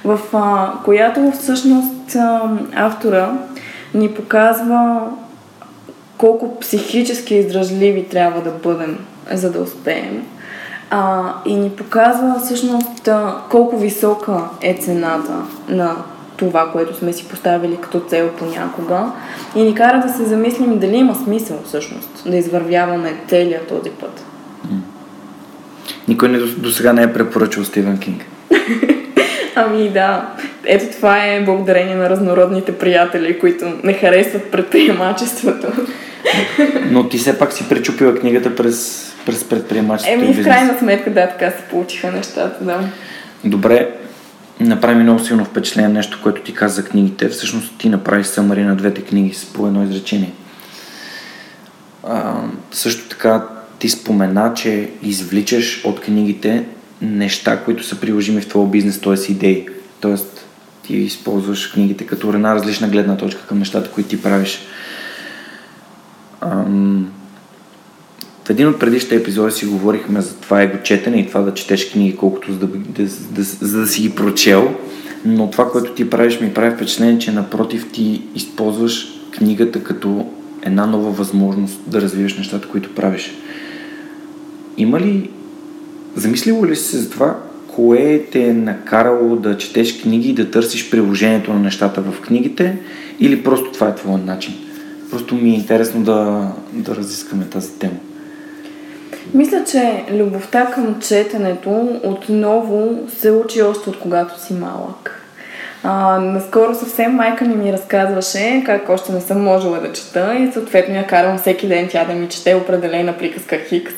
В 0.05 0.21
а, 0.33 0.73
която 0.85 1.33
всъщност 1.33 2.17
а, 2.17 2.41
автора 2.75 3.31
ни 3.95 4.15
показва 4.15 5.01
колко 6.19 6.59
психически 6.61 7.35
издръжливи 7.35 8.09
трябва 8.09 8.41
да 8.41 8.51
бъдем, 8.51 8.99
за 9.33 9.53
да 9.53 9.61
успеем. 9.61 10.27
А, 10.91 11.33
и 11.47 11.55
ни 11.55 11.71
показва 11.71 12.41
всъщност 12.45 13.09
колко 13.51 13.77
висока 13.77 14.41
е 14.63 14.75
цената 14.75 15.35
на 15.69 15.97
това, 16.39 16.71
което 16.73 16.97
сме 16.97 17.13
си 17.13 17.29
поставили 17.29 17.77
като 17.77 18.01
цел 18.01 18.31
понякога 18.39 19.13
и 19.57 19.63
ни 19.63 19.75
кара 19.75 20.03
да 20.07 20.13
се 20.13 20.25
замислим 20.25 20.79
дали 20.79 20.97
има 20.97 21.15
смисъл 21.15 21.61
всъщност 21.65 22.23
да 22.27 22.37
извървяваме 22.37 23.15
целият 23.29 23.69
този 23.69 23.91
път. 23.91 24.25
Никой 26.09 26.29
не, 26.29 26.39
до 26.39 26.71
сега 26.71 26.93
не 26.93 27.03
е 27.03 27.13
препоръчал 27.13 27.65
Стивен 27.65 27.99
Кинг. 27.99 28.25
ами 29.55 29.89
да, 29.89 30.29
ето 30.65 30.97
това 30.97 31.25
е 31.25 31.45
благодарение 31.45 31.95
на 31.95 32.11
разнородните 32.11 32.79
приятели, 32.79 33.39
които 33.39 33.65
не 33.85 33.93
харесват 33.93 34.51
предприемачеството. 34.51 35.67
Но 36.91 37.09
ти 37.09 37.19
все 37.19 37.39
пак 37.39 37.53
си 37.53 37.69
пречупила 37.69 38.15
книгата 38.15 38.57
през, 38.57 39.09
през 39.27 39.45
предприемачеството. 39.45 40.25
Еми, 40.25 40.35
в 40.35 40.45
крайна 40.45 40.79
сметка, 40.79 41.11
да, 41.11 41.29
така 41.29 41.51
се 41.51 41.63
получиха 41.71 42.13
нещата, 42.13 42.65
да. 42.65 42.81
Добре, 43.45 43.91
направи 44.61 45.03
много 45.03 45.21
силно 45.21 45.45
впечатление 45.45 45.89
нещо, 45.89 46.19
което 46.23 46.43
ти 46.43 46.55
каза 46.55 46.75
за 46.75 46.89
книгите. 46.89 47.29
Всъщност 47.29 47.79
ти 47.79 47.89
направи 47.89 48.25
самари 48.25 48.65
на 48.65 48.77
двете 48.77 49.03
книги 49.03 49.35
с 49.35 49.45
по 49.47 49.67
едно 49.67 49.85
изречение. 49.85 50.33
А, 52.09 52.35
също 52.73 53.09
така 53.09 53.47
ти 53.79 53.89
спомена, 53.89 54.55
че 54.55 54.91
извличаш 55.03 55.85
от 55.85 56.01
книгите 56.01 56.65
неща, 57.03 57.65
които 57.65 57.85
са 57.85 58.01
приложими 58.01 58.41
в 58.41 58.49
твоя 58.49 58.69
бизнес, 58.69 59.01
т.е. 59.01 59.33
идеи. 59.33 59.69
Тоест 60.01 60.47
ти 60.83 60.97
използваш 60.97 61.67
книгите 61.67 62.07
като 62.07 62.29
една 62.29 62.55
различна 62.55 62.89
гледна 62.89 63.17
точка 63.17 63.47
към 63.47 63.59
нещата, 63.59 63.91
които 63.91 64.11
ти 64.11 64.23
правиш. 64.23 64.61
Ам, 66.41 67.13
в 68.49 68.51
един 68.51 68.69
от 68.69 68.79
предишните 68.79 69.17
епизоди 69.17 69.53
си 69.53 69.67
говорихме 69.67 70.21
за 70.21 70.35
това 70.35 70.63
его 70.63 70.83
четене 70.83 71.21
и 71.21 71.27
това 71.27 71.41
да 71.41 71.55
четеш 71.55 71.91
книги, 71.91 72.17
колкото 72.17 72.53
за 72.53 72.59
да, 72.59 72.67
да, 72.67 73.03
да, 73.31 73.43
за 73.43 73.81
да 73.81 73.87
си 73.87 74.03
ги 74.03 74.15
прочел. 74.15 74.75
Но 75.25 75.51
това, 75.51 75.71
което 75.71 75.95
ти 75.95 76.11
правиш, 76.11 76.41
ми 76.41 76.55
прави 76.55 76.77
впечатление, 76.77 77.19
че 77.19 77.33
напротив 77.33 77.87
ти 77.93 78.23
използваш 78.35 79.21
книгата 79.31 79.85
като 79.85 80.27
една 80.63 80.87
нова 80.87 81.11
възможност 81.11 81.81
да 81.87 82.01
развиваш 82.01 82.37
нещата, 82.37 82.69
които 82.69 82.95
правиш. 82.95 83.31
Има 84.77 85.01
ли... 85.01 85.31
Замислило 86.17 86.67
ли 86.67 86.77
си 86.77 86.85
се 86.85 86.99
за 86.99 87.11
това, 87.11 87.37
кое 87.67 88.23
те 88.33 88.49
е 88.49 88.53
накарало 88.53 89.37
да 89.37 89.59
четеш 89.59 90.03
книги 90.03 90.29
и 90.29 90.35
да 90.35 90.51
търсиш 90.51 90.91
приложението 90.91 91.53
на 91.53 91.59
нещата 91.59 92.03
в 92.03 92.21
книгите 92.21 92.79
или 93.21 93.43
просто 93.43 93.73
това 93.73 93.89
е 93.89 93.95
твой 93.95 94.21
начин? 94.21 94.55
Просто 95.11 95.35
ми 95.35 95.51
е 95.51 95.55
интересно 95.55 96.03
да, 96.03 96.49
да 96.73 96.97
разискаме 96.97 97.45
тази 97.45 97.73
тема. 97.73 97.97
Мисля, 99.35 99.65
че 99.71 100.05
любовта 100.13 100.67
към 100.67 101.01
четенето 101.01 102.01
отново 102.05 102.99
се 103.19 103.31
учи 103.31 103.63
още 103.63 103.91
от 103.91 104.01
когато 104.01 104.41
си 104.41 104.53
малък. 104.53 105.23
А, 105.83 106.19
наскоро 106.21 106.75
съвсем 106.75 107.13
майка 107.13 107.45
ми 107.45 107.57
ми 107.57 107.73
разказваше 107.73 108.63
как 108.67 108.89
още 108.89 109.13
не 109.13 109.21
съм 109.21 109.45
можела 109.45 109.81
да 109.81 109.93
чета 109.93 110.37
и 110.41 110.53
съответно 110.53 110.95
я 110.95 111.07
карам 111.07 111.39
всеки 111.39 111.69
ден 111.69 111.89
тя 111.91 112.05
да 112.05 112.13
ми 112.13 112.29
чете 112.29 112.55
определена 112.55 113.19
приказка 113.19 113.59
Хикс. 113.69 113.95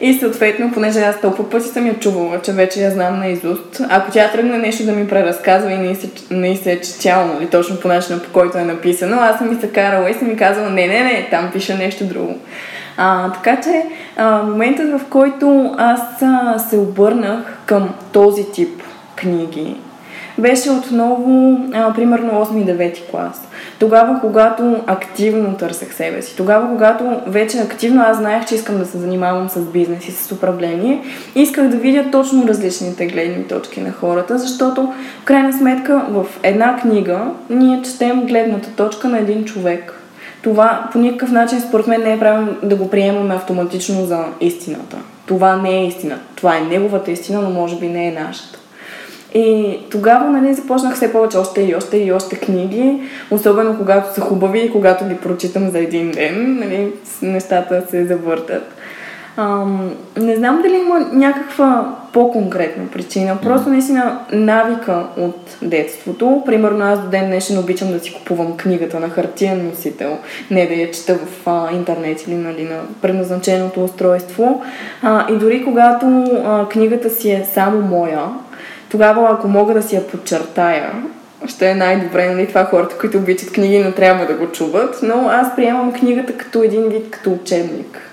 И 0.00 0.18
съответно, 0.18 0.72
понеже 0.72 1.00
аз 1.00 1.20
толкова 1.20 1.50
пъти 1.50 1.68
съм 1.68 1.86
я 1.86 1.98
чувала, 1.98 2.40
че 2.42 2.52
вече 2.52 2.80
я 2.80 2.90
знам 2.90 3.18
на 3.18 3.28
изуст, 3.28 3.80
ако 3.88 4.12
тя 4.12 4.30
тръгне 4.32 4.58
нещо 4.58 4.84
да 4.84 4.92
ми 4.92 5.08
преразказва 5.08 5.72
и 5.72 5.78
не 5.78 5.94
се, 5.94 6.62
се 6.62 6.72
е 6.72 6.80
четял, 6.80 7.26
нали, 7.26 7.46
точно 7.46 7.76
по 7.76 7.88
начина 7.88 8.18
по 8.18 8.32
който 8.32 8.58
е 8.58 8.64
написано, 8.64 9.16
аз 9.20 9.38
съм 9.38 9.48
ми 9.48 9.60
се 9.60 9.68
карала 9.68 10.10
и 10.10 10.14
съм 10.14 10.28
ми 10.28 10.36
казала, 10.36 10.70
не, 10.70 10.86
не, 10.86 11.04
не, 11.04 11.28
там 11.30 11.50
пише 11.52 11.74
нещо 11.74 12.04
друго. 12.04 12.38
А, 13.02 13.32
така 13.32 13.60
че 13.60 13.86
а, 14.16 14.42
моментът, 14.42 15.00
в 15.00 15.04
който 15.10 15.74
аз 15.78 16.22
а, 16.22 16.58
се 16.58 16.76
обърнах 16.76 17.58
към 17.66 17.88
този 18.12 18.52
тип 18.52 18.82
книги, 19.16 19.76
беше 20.38 20.70
отново, 20.70 21.60
а, 21.74 21.94
примерно 21.94 22.44
8 22.44 22.62
и 22.62 22.66
9 22.66 23.10
клас. 23.10 23.48
Тогава, 23.78 24.20
когато 24.20 24.76
активно 24.86 25.56
търсех 25.56 25.94
себе 25.94 26.22
си, 26.22 26.36
тогава, 26.36 26.68
когато 26.68 27.20
вече 27.26 27.58
активно 27.58 28.02
аз 28.02 28.16
знаех, 28.16 28.46
че 28.46 28.54
искам 28.54 28.78
да 28.78 28.86
се 28.86 28.98
занимавам 28.98 29.48
с 29.48 29.60
бизнес 29.60 30.08
и 30.08 30.12
с 30.12 30.32
управление, 30.32 31.02
исках 31.34 31.68
да 31.68 31.76
видя 31.76 32.04
точно 32.12 32.48
различните 32.48 33.06
гледни 33.06 33.44
точки 33.44 33.80
на 33.80 33.92
хората, 33.92 34.38
защото 34.38 34.92
в 35.22 35.24
крайна 35.24 35.52
сметка 35.52 36.04
в 36.08 36.26
една 36.42 36.76
книга 36.76 37.20
ние 37.50 37.82
четем 37.82 38.26
гледната 38.26 38.68
точка 38.68 39.08
на 39.08 39.18
един 39.18 39.44
човек. 39.44 39.99
Това 40.42 40.88
по 40.92 40.98
никакъв 40.98 41.32
начин, 41.32 41.60
според 41.60 41.86
мен, 41.86 42.02
не 42.02 42.12
е 42.12 42.18
правилно 42.18 42.56
да 42.62 42.76
го 42.76 42.90
приемаме 42.90 43.34
автоматично 43.34 44.04
за 44.04 44.24
истината. 44.40 44.96
Това 45.26 45.56
не 45.56 45.80
е 45.80 45.86
истина. 45.86 46.18
Това 46.36 46.56
е 46.56 46.60
неговата 46.60 47.10
истина, 47.10 47.40
но 47.40 47.50
може 47.50 47.76
би 47.76 47.88
не 47.88 48.08
е 48.08 48.12
нашата. 48.12 48.58
И 49.34 49.78
тогава 49.90 50.30
нали, 50.30 50.54
започнах 50.54 50.94
все 50.94 51.12
повече 51.12 51.38
още 51.38 51.62
и 51.62 51.74
още 51.74 51.96
и 51.96 52.12
още 52.12 52.36
книги, 52.36 53.02
особено 53.30 53.78
когато 53.78 54.14
са 54.14 54.20
хубави 54.20 54.60
и 54.60 54.70
когато 54.70 55.08
ги 55.08 55.16
прочитам 55.16 55.70
за 55.70 55.78
един 55.78 56.10
ден, 56.10 56.58
нали, 56.58 56.92
нещата 57.22 57.82
се 57.90 58.04
завъртат. 58.04 58.74
Ам, 59.40 59.90
не 60.16 60.36
знам 60.36 60.62
дали 60.62 60.76
има 60.76 61.00
някаква 61.12 61.96
по-конкретна 62.12 62.86
причина. 62.92 63.38
Просто 63.42 63.68
наистина 63.68 64.18
навика 64.32 65.06
от 65.16 65.56
детството. 65.62 66.42
Примерно 66.46 66.84
аз 66.84 67.00
до 67.00 67.08
ден 67.08 67.26
днешен 67.26 67.58
обичам 67.58 67.92
да 67.92 68.00
си 68.00 68.14
купувам 68.14 68.56
книгата 68.56 69.00
на 69.00 69.08
хартиен 69.08 69.66
носител, 69.66 70.18
не 70.50 70.66
да 70.66 70.74
я 70.74 70.90
чета 70.90 71.14
в 71.14 71.46
а, 71.46 71.72
интернет 71.72 72.26
или 72.26 72.34
нали, 72.34 72.64
на 72.64 72.80
предназначеното 73.02 73.84
устройство. 73.84 74.62
А, 75.02 75.32
и 75.32 75.36
дори 75.36 75.64
когато 75.64 76.06
а, 76.44 76.68
книгата 76.68 77.10
си 77.10 77.30
е 77.30 77.46
само 77.52 77.80
моя, 77.80 78.20
тогава 78.90 79.28
ако 79.32 79.48
мога 79.48 79.74
да 79.74 79.82
си 79.82 79.96
я 79.96 80.06
подчертая, 80.06 80.92
ще 81.46 81.70
е 81.70 81.74
най-добре, 81.74 82.34
нали? 82.34 82.46
Това 82.46 82.64
хората, 82.64 82.98
които 82.98 83.18
обичат 83.18 83.52
книги, 83.52 83.78
не 83.78 83.92
трябва 83.92 84.26
да 84.26 84.34
го 84.34 84.46
чуват, 84.46 84.98
но 85.02 85.28
аз 85.28 85.56
приемам 85.56 85.92
книгата 85.92 86.32
като 86.32 86.62
един 86.62 86.88
вид, 86.88 87.10
като 87.10 87.32
учебник. 87.32 88.09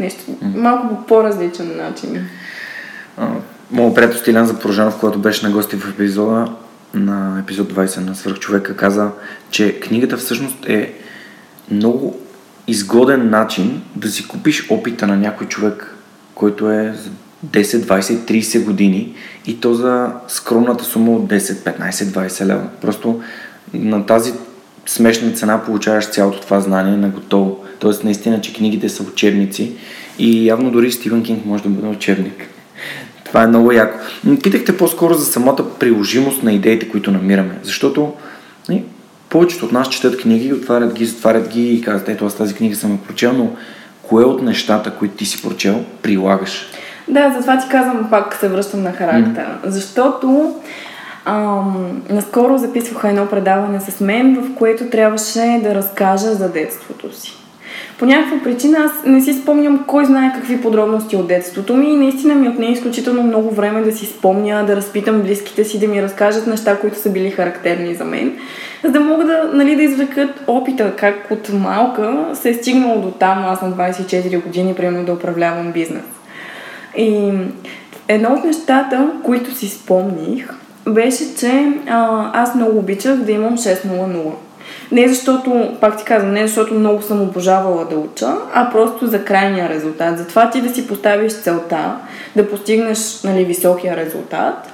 Нещо 0.00 0.24
малко 0.54 0.88
по 0.88 1.06
по-различен 1.06 1.76
начин. 1.76 2.26
Моят 3.70 3.94
приятел 3.94 4.18
Стилян 4.18 4.46
Запорожанов, 4.46 4.98
когато 5.00 5.18
беше 5.18 5.46
на 5.46 5.52
гости 5.52 5.76
в 5.76 5.90
епизода, 5.90 6.52
на 6.94 7.38
епизод 7.42 7.72
20 7.72 8.00
на 8.06 8.14
Свърхчовека, 8.14 8.76
каза, 8.76 9.10
че 9.50 9.80
книгата 9.80 10.16
всъщност 10.16 10.66
е 10.66 10.94
много 11.70 12.20
изгоден 12.66 13.30
начин 13.30 13.82
да 13.96 14.08
си 14.08 14.28
купиш 14.28 14.70
опита 14.70 15.06
на 15.06 15.16
някой 15.16 15.46
човек, 15.46 15.94
който 16.34 16.70
е 16.70 16.94
10, 17.46 17.62
20, 17.62 18.00
30 18.00 18.64
години 18.64 19.14
и 19.46 19.60
то 19.60 19.74
за 19.74 20.12
скромната 20.28 20.84
сума 20.84 21.12
от 21.12 21.30
10, 21.30 21.38
15, 21.38 21.90
20 21.90 22.46
лева. 22.46 22.66
Просто 22.80 23.22
на 23.74 24.06
тази 24.06 24.32
смешна 24.86 25.32
цена 25.32 25.64
получаваш 25.64 26.10
цялото 26.10 26.40
това 26.40 26.60
знание 26.60 26.96
на 26.96 27.08
готово. 27.08 27.64
Тоест 27.78 28.04
наистина, 28.04 28.40
че 28.40 28.54
книгите 28.54 28.88
са 28.88 29.02
учебници 29.02 29.72
и 30.18 30.46
явно 30.46 30.70
дори 30.70 30.92
Стивен 30.92 31.22
Кинг 31.22 31.46
може 31.46 31.62
да 31.62 31.68
бъде 31.68 31.88
учебник. 31.88 32.48
Това 33.24 33.42
е 33.42 33.46
много 33.46 33.72
яко. 33.72 33.98
Питахте 34.42 34.76
по-скоро 34.76 35.14
за 35.14 35.24
самата 35.24 35.78
приложимост 35.78 36.42
на 36.42 36.52
идеите, 36.52 36.88
които 36.88 37.10
намираме. 37.10 37.58
Защото 37.62 38.12
не, 38.68 38.74
нали, 38.74 38.84
повечето 39.28 39.64
от 39.64 39.72
нас 39.72 39.88
четат 39.88 40.20
книги, 40.20 40.52
отварят 40.52 40.94
ги, 40.94 41.04
затварят 41.04 41.48
ги 41.48 41.74
и 41.74 41.82
казват, 41.82 42.08
ето 42.08 42.26
аз 42.26 42.34
тази 42.34 42.54
книга 42.54 42.76
съм 42.76 42.92
я 42.92 42.98
прочел, 42.98 43.32
но 43.32 43.50
кое 44.02 44.24
от 44.24 44.42
нещата, 44.42 44.90
които 44.90 45.14
ти 45.14 45.26
си 45.26 45.42
прочел, 45.42 45.84
прилагаш? 46.02 46.66
Да, 47.08 47.32
затова 47.36 47.58
ти 47.58 47.68
казвам, 47.68 48.10
пак 48.10 48.34
се 48.34 48.48
връщам 48.48 48.82
на 48.82 48.92
характера. 48.92 49.58
Mm. 49.64 49.68
Защото 49.68 50.54
ам, 51.24 52.02
наскоро 52.10 52.58
записваха 52.58 53.08
едно 53.08 53.26
предаване 53.26 53.80
с 53.80 54.00
мен, 54.00 54.42
в 54.42 54.54
което 54.54 54.90
трябваше 54.90 55.60
да 55.62 55.74
разкажа 55.74 56.34
за 56.34 56.48
детството 56.52 57.16
си. 57.16 57.44
По 57.98 58.06
някаква 58.06 58.38
причина 58.44 58.78
аз 58.78 58.92
не 59.06 59.20
си 59.20 59.34
спомням 59.34 59.84
кой 59.86 60.04
знае 60.04 60.32
какви 60.34 60.62
подробности 60.62 61.16
от 61.16 61.28
детството 61.28 61.76
ми 61.76 61.90
и 61.90 61.96
наистина 61.96 62.34
ми 62.34 62.48
отне 62.48 62.66
изключително 62.66 63.22
много 63.22 63.50
време 63.50 63.82
да 63.82 63.92
си 63.92 64.06
спомня, 64.06 64.64
да 64.66 64.76
разпитам 64.76 65.22
близките 65.22 65.64
си, 65.64 65.80
да 65.80 65.88
ми 65.88 66.02
разкажат 66.02 66.46
неща, 66.46 66.78
които 66.80 66.98
са 66.98 67.10
били 67.10 67.30
характерни 67.30 67.94
за 67.94 68.04
мен, 68.04 68.38
за 68.84 68.90
да 68.90 69.00
мога 69.00 69.24
да, 69.24 69.50
нали, 69.52 69.76
да 69.76 69.82
извлекат 69.82 70.44
опита 70.46 70.96
как 70.96 71.30
от 71.30 71.52
малка 71.52 72.26
се 72.34 72.50
е 72.50 72.54
стигнало 72.54 73.00
до 73.00 73.10
там, 73.10 73.44
аз 73.46 73.62
на 73.62 73.72
24 73.72 74.42
години, 74.42 74.74
примерно 74.74 75.04
да 75.04 75.12
управлявам 75.12 75.72
бизнес. 75.72 76.04
И 76.96 77.32
едно 78.08 78.32
от 78.32 78.44
нещата, 78.44 79.10
които 79.24 79.54
си 79.54 79.68
спомних, 79.68 80.54
беше, 80.88 81.36
че 81.36 81.72
а, 81.88 82.30
аз 82.42 82.54
много 82.54 82.78
обичах 82.78 83.16
да 83.16 83.32
имам 83.32 83.58
6.00. 83.58 84.32
Не 84.92 85.08
защото, 85.08 85.76
пак 85.80 85.98
ти 85.98 86.04
казвам, 86.04 86.32
не 86.32 86.46
защото 86.46 86.74
много 86.74 87.02
съм 87.02 87.22
обожавала 87.22 87.84
да 87.84 87.96
уча, 87.96 88.34
а 88.54 88.70
просто 88.70 89.06
за 89.06 89.24
крайния 89.24 89.68
резултат. 89.68 90.18
Затова 90.18 90.50
ти 90.50 90.60
да 90.60 90.74
си 90.74 90.86
поставиш 90.86 91.32
целта, 91.32 91.96
да 92.36 92.50
постигнеш 92.50 93.22
нали, 93.24 93.44
високия 93.44 93.96
резултат 93.96 94.70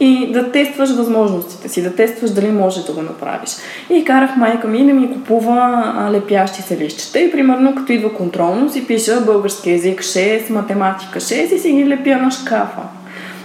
и 0.00 0.32
да 0.32 0.52
тестваш 0.52 0.90
възможностите 0.90 1.68
си, 1.68 1.82
да 1.82 1.94
тестваш 1.94 2.30
дали 2.30 2.50
можеш 2.50 2.84
да 2.84 2.92
го 2.92 3.02
направиш. 3.02 3.50
И 3.90 4.04
карах 4.04 4.36
майка 4.36 4.68
ми 4.68 4.86
да 4.86 4.94
ми 4.94 5.12
купува 5.12 5.84
лепящи 6.12 6.62
се 6.62 6.78
лищчета 6.78 7.20
и 7.20 7.30
примерно 7.30 7.74
като 7.74 7.92
идва 7.92 8.14
контролно 8.14 8.70
си 8.70 8.86
пиша 8.86 9.20
български 9.20 9.70
язик 9.70 10.00
6, 10.00 10.50
математика 10.50 11.20
6 11.20 11.54
и 11.54 11.58
си 11.58 11.72
ги 11.72 11.88
лепя 11.88 12.16
на 12.16 12.30
шкафа. 12.30 12.82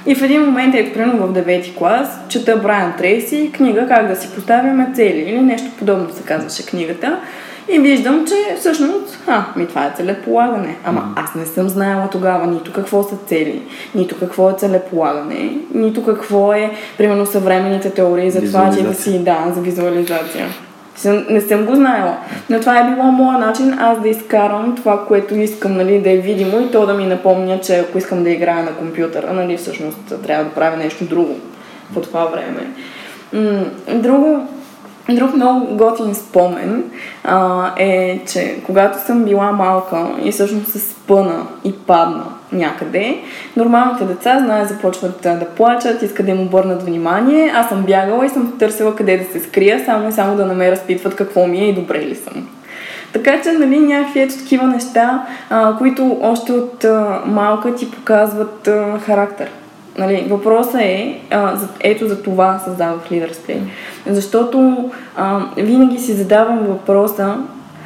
И 0.05 0.15
в 0.15 0.21
един 0.21 0.41
момент, 0.41 0.75
ето 0.75 0.93
примерно 0.93 1.27
в 1.27 1.33
9 1.33 1.77
клас, 1.77 2.19
чета 2.29 2.57
Брайан 2.57 2.93
Трейси, 2.97 3.51
книга 3.53 3.87
как 3.87 4.07
да 4.07 4.15
си 4.15 4.29
поставяме 4.35 4.91
цели 4.95 5.19
или 5.19 5.41
нещо 5.41 5.67
подобно 5.79 6.09
се 6.13 6.23
казваше 6.23 6.65
книгата. 6.65 7.19
И 7.71 7.79
виждам, 7.79 8.25
че 8.27 8.55
всъщност, 8.59 9.19
а, 9.27 9.43
ми 9.55 9.67
това 9.67 9.85
е 9.85 9.93
целеполагане. 9.97 10.75
Ама 10.83 11.13
аз 11.15 11.35
не 11.35 11.45
съм 11.45 11.69
знаела 11.69 12.09
тогава 12.11 12.47
нито 12.47 12.73
какво 12.73 13.03
са 13.03 13.15
цели, 13.27 13.61
нито 13.95 14.19
какво 14.19 14.49
е 14.49 14.53
целеполагане, 14.57 15.57
нито 15.73 16.05
какво 16.05 16.53
е, 16.53 16.71
примерно, 16.97 17.25
съвременните 17.25 17.89
теории 17.89 18.31
за 18.31 18.41
това, 18.41 18.75
че 18.77 18.83
да 18.83 18.93
си, 18.93 19.19
да, 19.19 19.51
за 19.55 19.61
визуализация. 19.61 20.47
Не 21.05 21.41
съм 21.41 21.65
го 21.65 21.75
знаела. 21.75 22.17
Но 22.49 22.59
това 22.59 22.79
е 22.79 22.95
било 22.95 23.03
моят 23.03 23.41
начин 23.41 23.73
аз 23.79 24.01
да 24.01 24.09
изкарам 24.09 24.75
това, 24.75 25.05
което 25.07 25.35
искам, 25.35 25.77
нали, 25.77 26.01
да 26.01 26.11
е 26.11 26.17
видимо 26.17 26.59
и 26.59 26.71
то 26.71 26.85
да 26.85 26.93
ми 26.93 27.05
напомня, 27.05 27.59
че 27.59 27.79
ако 27.79 27.97
искам 27.97 28.23
да 28.23 28.29
играя 28.29 28.63
на 28.63 28.73
компютъра, 28.73 29.33
нали, 29.33 29.57
всъщност 29.57 30.13
трябва 30.23 30.45
да 30.45 30.51
правя 30.51 30.77
нещо 30.77 31.05
друго 31.05 31.35
по 31.93 32.01
това 32.01 32.25
време. 32.25 32.67
Друго, 33.93 34.47
Друг 35.09 35.35
много 35.35 35.75
готин 35.75 36.15
спомен 36.15 36.83
а, 37.23 37.71
е, 37.77 38.21
че 38.27 38.55
когато 38.65 39.05
съм 39.05 39.23
била 39.23 39.51
малка 39.51 40.07
и 40.23 40.31
всъщност 40.31 40.67
се 40.67 40.79
спъна 40.79 41.47
и 41.63 41.73
падна 41.73 42.25
някъде, 42.51 43.17
нормалните 43.57 44.05
деца, 44.05 44.39
знаят, 44.39 44.69
започват 44.69 45.21
да 45.21 45.47
плачат, 45.55 46.01
искат 46.01 46.25
да 46.25 46.31
им 46.31 46.41
обърнат 46.41 46.83
внимание. 46.83 47.51
Аз 47.55 47.69
съм 47.69 47.83
бягала 47.83 48.25
и 48.25 48.29
съм 48.29 48.57
търсила 48.59 48.95
къде 48.95 49.17
да 49.17 49.31
се 49.31 49.39
скрия, 49.39 49.85
само 49.85 50.09
и 50.09 50.11
само 50.11 50.35
да 50.35 50.45
не 50.45 50.53
ме 50.53 50.71
разпитват 50.71 51.15
какво 51.15 51.47
ми 51.47 51.59
е 51.59 51.69
и 51.69 51.75
добре 51.75 51.99
ли 51.99 52.15
съм. 52.15 52.47
Така 53.13 53.41
че, 53.41 53.51
нали, 53.51 53.79
някакви 53.79 54.19
ето 54.19 54.37
такива 54.37 54.67
неща, 54.67 55.25
а, 55.49 55.77
които 55.77 56.17
още 56.21 56.51
от 56.51 56.83
а, 56.83 57.21
малка 57.25 57.75
ти 57.75 57.91
показват 57.91 58.67
а, 58.67 58.99
характер. 58.99 59.49
Нали, 59.97 60.27
въпросът 60.29 60.81
е, 60.81 61.19
а, 61.31 61.57
ето 61.79 62.07
за 62.07 62.23
това 62.23 62.59
създавах 62.65 63.09
Leaders. 63.11 63.57
Защото 64.07 64.89
а, 65.15 65.39
винаги 65.57 65.99
си 65.99 66.13
задавам 66.13 66.59
въпроса, 66.59 67.35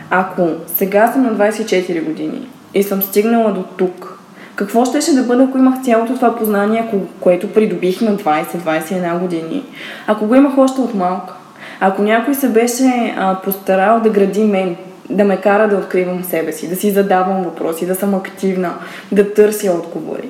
ако 0.09 0.47
сега 0.67 1.11
съм 1.11 1.23
на 1.23 1.31
24 1.31 2.03
години 2.03 2.47
и 2.73 2.83
съм 2.83 3.01
стигнала 3.01 3.51
до 3.51 3.63
тук, 3.63 4.12
какво 4.55 4.85
щеше 4.85 5.15
да 5.15 5.23
бъде, 5.23 5.43
ако 5.43 5.57
имах 5.57 5.83
цялото 5.83 6.15
това 6.15 6.35
познание, 6.35 6.91
което 7.19 7.53
придобих 7.53 8.01
на 8.01 8.17
20-21 8.17 9.19
години? 9.19 9.63
Ако 10.07 10.25
го 10.25 10.35
имах 10.35 10.57
още 10.57 10.81
от 10.81 10.93
малка? 10.93 11.33
Ако 11.79 12.01
някой 12.01 12.35
се 12.35 12.49
беше 12.49 13.15
а, 13.17 13.35
постарал 13.43 13.99
да 13.99 14.09
гради 14.09 14.43
мен 14.43 14.75
да 15.09 15.23
ме 15.23 15.41
кара 15.41 15.69
да 15.69 15.75
откривам 15.75 16.23
себе 16.23 16.51
си, 16.51 16.69
да 16.69 16.75
си 16.75 16.91
задавам 16.91 17.43
въпроси, 17.43 17.85
да 17.85 17.95
съм 17.95 18.15
активна, 18.15 18.73
да 19.11 19.33
търся 19.33 19.71
отговори. 19.71 20.29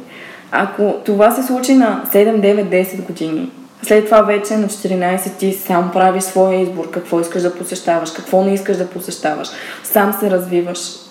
Ако 0.51 0.95
това 1.05 1.31
се 1.31 1.43
случи 1.43 1.73
на 1.73 2.03
7, 2.13 2.39
9, 2.39 2.85
10 2.85 3.05
години, 3.05 3.51
след 3.83 4.05
това 4.05 4.21
вече 4.21 4.57
на 4.57 4.67
14 4.67 5.37
ти 5.37 5.53
сам 5.53 5.91
правиш 5.93 6.23
своя 6.23 6.61
избор, 6.61 6.91
какво 6.91 7.19
искаш 7.19 7.41
да 7.41 7.55
посещаваш, 7.55 8.11
какво 8.11 8.43
не 8.43 8.53
искаш 8.53 8.77
да 8.77 8.89
посещаваш, 8.89 9.47
сам 9.83 10.13
се 10.19 10.31
развиваш. 10.31 11.02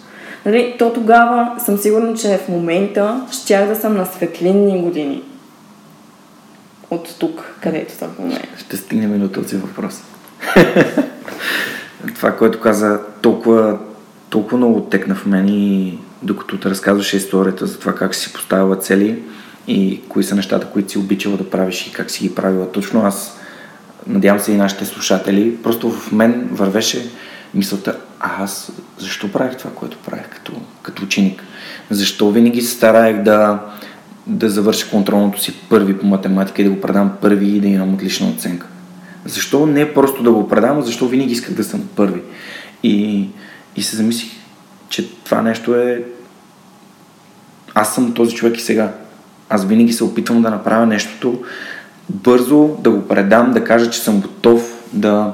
Нали, 0.47 0.75
то 0.79 0.93
тогава 0.93 1.61
съм 1.61 1.79
сигурна, 1.79 2.15
че 2.15 2.39
в 2.39 2.49
момента 2.49 3.27
щях 3.33 3.69
да 3.69 3.77
съм 3.77 3.97
на 3.97 4.07
светлинни 4.07 4.83
години. 4.83 5.23
От 6.91 7.15
тук, 7.19 7.55
където 7.63 7.93
съм 7.93 8.09
в 8.09 8.19
момента. 8.19 8.49
Ще 8.59 8.77
стигнем 8.77 9.21
до 9.21 9.29
този 9.29 9.57
въпрос. 9.57 10.03
Това, 12.15 12.37
което 12.37 12.61
каза, 12.61 13.01
толкова, 13.23 13.79
толкова 14.31 14.57
много 14.57 14.81
текна 14.81 15.15
в 15.15 15.27
мен 15.27 15.49
и 15.49 15.99
докато 16.23 16.59
те 16.59 16.71
разказваше 16.71 17.17
историята 17.17 17.67
за 17.67 17.79
това 17.79 17.95
как 17.95 18.15
си 18.15 18.33
поставила 18.33 18.77
цели 18.77 19.23
и 19.67 20.01
кои 20.09 20.25
са 20.25 20.35
нещата, 20.35 20.67
които 20.67 20.91
си 20.91 20.99
обичала 20.99 21.37
да 21.37 21.51
правиш 21.51 21.87
и 21.87 21.93
как 21.93 22.11
си 22.11 22.29
ги 22.29 22.35
правила 22.35 22.73
точно 22.73 23.05
аз, 23.05 23.39
надявам 24.07 24.41
се 24.41 24.53
и 24.53 24.57
нашите 24.57 24.85
слушатели, 24.85 25.57
просто 25.63 25.91
в 25.91 26.13
мен 26.13 26.49
вървеше 26.53 27.11
мисълта, 27.55 27.97
аз 28.21 28.73
защо 28.99 29.33
правих 29.33 29.57
това, 29.57 29.71
което 29.71 29.99
правих 29.99 30.29
като, 30.29 30.53
като 30.83 31.03
ученик? 31.03 31.43
Защо 31.91 32.31
винаги 32.31 32.63
се 32.63 32.75
стараех 32.75 33.23
да, 33.23 33.59
да 34.27 34.51
завърша 34.51 34.91
контролното 34.91 35.43
си 35.43 35.55
първи 35.69 35.99
по 35.99 36.07
математика 36.07 36.63
и 36.63 36.65
да 36.65 36.71
го 36.71 36.81
предам 36.81 37.13
първи 37.21 37.47
и 37.47 37.61
да 37.61 37.69
имам 37.69 37.95
отлична 37.95 38.29
оценка? 38.29 38.67
Защо 39.25 39.67
не 39.67 39.95
просто 39.95 40.23
да 40.23 40.33
го 40.33 40.49
предам, 40.49 40.79
а 40.79 40.83
защо 40.83 41.09
винаги 41.09 41.33
исках 41.33 41.55
да 41.55 41.65
съм 41.65 41.89
първи? 41.97 42.23
И, 42.83 43.29
и 43.77 43.83
се 43.83 43.97
замислих, 43.97 44.33
че 44.89 45.15
това 45.25 45.43
нещо 45.43 45.75
е... 45.75 46.05
Аз 47.75 47.95
съм 47.95 48.15
този 48.15 48.35
човек 48.35 48.59
и 48.59 48.61
сега. 48.61 48.93
Аз 49.49 49.65
винаги 49.65 49.93
се 49.93 50.05
опитвам 50.05 50.43
да 50.43 50.51
направя 50.51 50.87
нещото 50.87 51.43
бързо, 52.09 52.77
да 52.81 52.91
го 52.91 53.09
предам, 53.09 53.53
да 53.53 53.65
кажа, 53.65 53.91
че 53.91 54.01
съм 54.01 54.21
готов 54.21 54.85
да... 54.93 55.33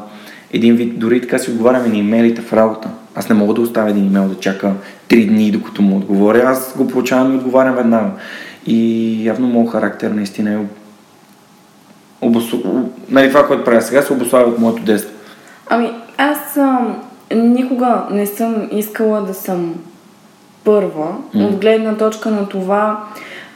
Един 0.52 0.76
вид, 0.76 0.98
дори 0.98 1.20
така 1.20 1.38
си 1.38 1.50
отговаряме 1.50 1.88
на 1.88 1.96
имейлите 1.96 2.42
в 2.42 2.52
работа. 2.52 2.88
Аз 3.14 3.28
не 3.28 3.34
мога 3.34 3.54
да 3.54 3.60
оставя 3.60 3.90
един 3.90 4.06
имейл 4.06 4.28
да 4.28 4.40
чака 4.40 4.72
три 5.08 5.26
дни, 5.26 5.50
докато 5.50 5.82
му 5.82 5.96
отговоря. 5.96 6.42
Аз 6.46 6.74
го 6.76 6.88
получавам 6.88 7.32
и 7.32 7.36
отговарям 7.36 7.74
веднага. 7.74 8.10
И 8.66 9.26
явно 9.26 9.46
моят 9.46 9.70
характер 9.70 10.10
наистина 10.10 10.52
е 10.52 10.58
обосу... 12.20 12.58
нали, 13.10 13.28
това, 13.28 13.46
което 13.46 13.64
правя 13.64 13.82
сега, 13.82 14.02
се 14.02 14.12
обославя 14.12 14.48
от 14.48 14.58
моето 14.58 14.82
детство. 14.82 15.14
Ами, 15.70 15.90
аз 16.18 16.56
ам, 16.56 16.96
никога 17.34 18.02
не 18.10 18.26
съм 18.26 18.68
искала 18.72 19.22
да 19.22 19.34
съм 19.34 19.74
първа, 20.64 21.16
mm. 21.34 21.48
от 21.48 21.60
гледна 21.60 21.96
точка 21.96 22.30
на 22.30 22.48
това, 22.48 23.04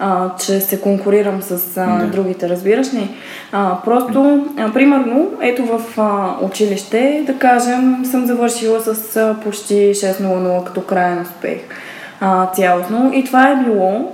а, 0.05 0.37
че 0.37 0.61
се 0.61 0.81
конкурирам 0.81 1.43
с 1.43 1.77
а, 1.77 1.99
да. 1.99 2.07
другите, 2.07 2.49
разбираш 2.49 2.95
ли? 2.95 3.09
А, 3.53 3.77
просто, 3.85 4.47
а, 4.59 4.73
примерно, 4.73 5.31
ето 5.43 5.65
в 5.65 5.81
а, 5.99 6.37
училище, 6.45 7.23
да 7.27 7.39
кажем, 7.39 8.05
съм 8.05 8.27
завършила 8.27 8.81
с 8.81 9.17
а, 9.17 9.37
почти 9.45 9.75
6.00 9.75 10.65
като 10.65 10.81
крайен 10.81 11.21
успех 11.21 11.59
а, 12.21 12.47
цялостно. 12.47 13.11
И 13.15 13.25
това 13.25 13.49
е 13.49 13.65
било 13.65 14.13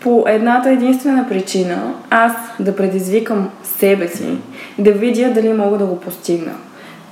по 0.00 0.24
едната 0.28 0.70
единствена 0.70 1.28
причина 1.28 1.94
аз 2.10 2.32
да 2.60 2.76
предизвикам 2.76 3.50
себе 3.78 4.08
си, 4.08 4.38
да 4.78 4.92
видя 4.92 5.30
дали 5.30 5.52
мога 5.52 5.78
да 5.78 5.84
го 5.86 6.00
постигна. 6.00 6.52